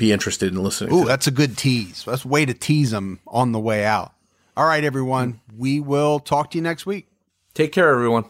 be 0.00 0.10
interested 0.12 0.52
in 0.52 0.62
listening 0.62 0.94
Ooh, 0.94 1.02
to. 1.02 1.06
that's 1.06 1.26
a 1.26 1.30
good 1.30 1.56
tease. 1.56 2.04
That's 2.04 2.24
a 2.24 2.28
way 2.28 2.44
to 2.46 2.54
tease 2.54 2.90
them 2.90 3.20
on 3.26 3.52
the 3.52 3.60
way 3.60 3.84
out. 3.84 4.14
All 4.56 4.66
right, 4.66 4.82
everyone. 4.82 5.40
We 5.56 5.78
will 5.78 6.18
talk 6.18 6.50
to 6.52 6.58
you 6.58 6.62
next 6.62 6.86
week. 6.86 7.06
Take 7.54 7.70
care, 7.72 7.90
everyone. 7.90 8.24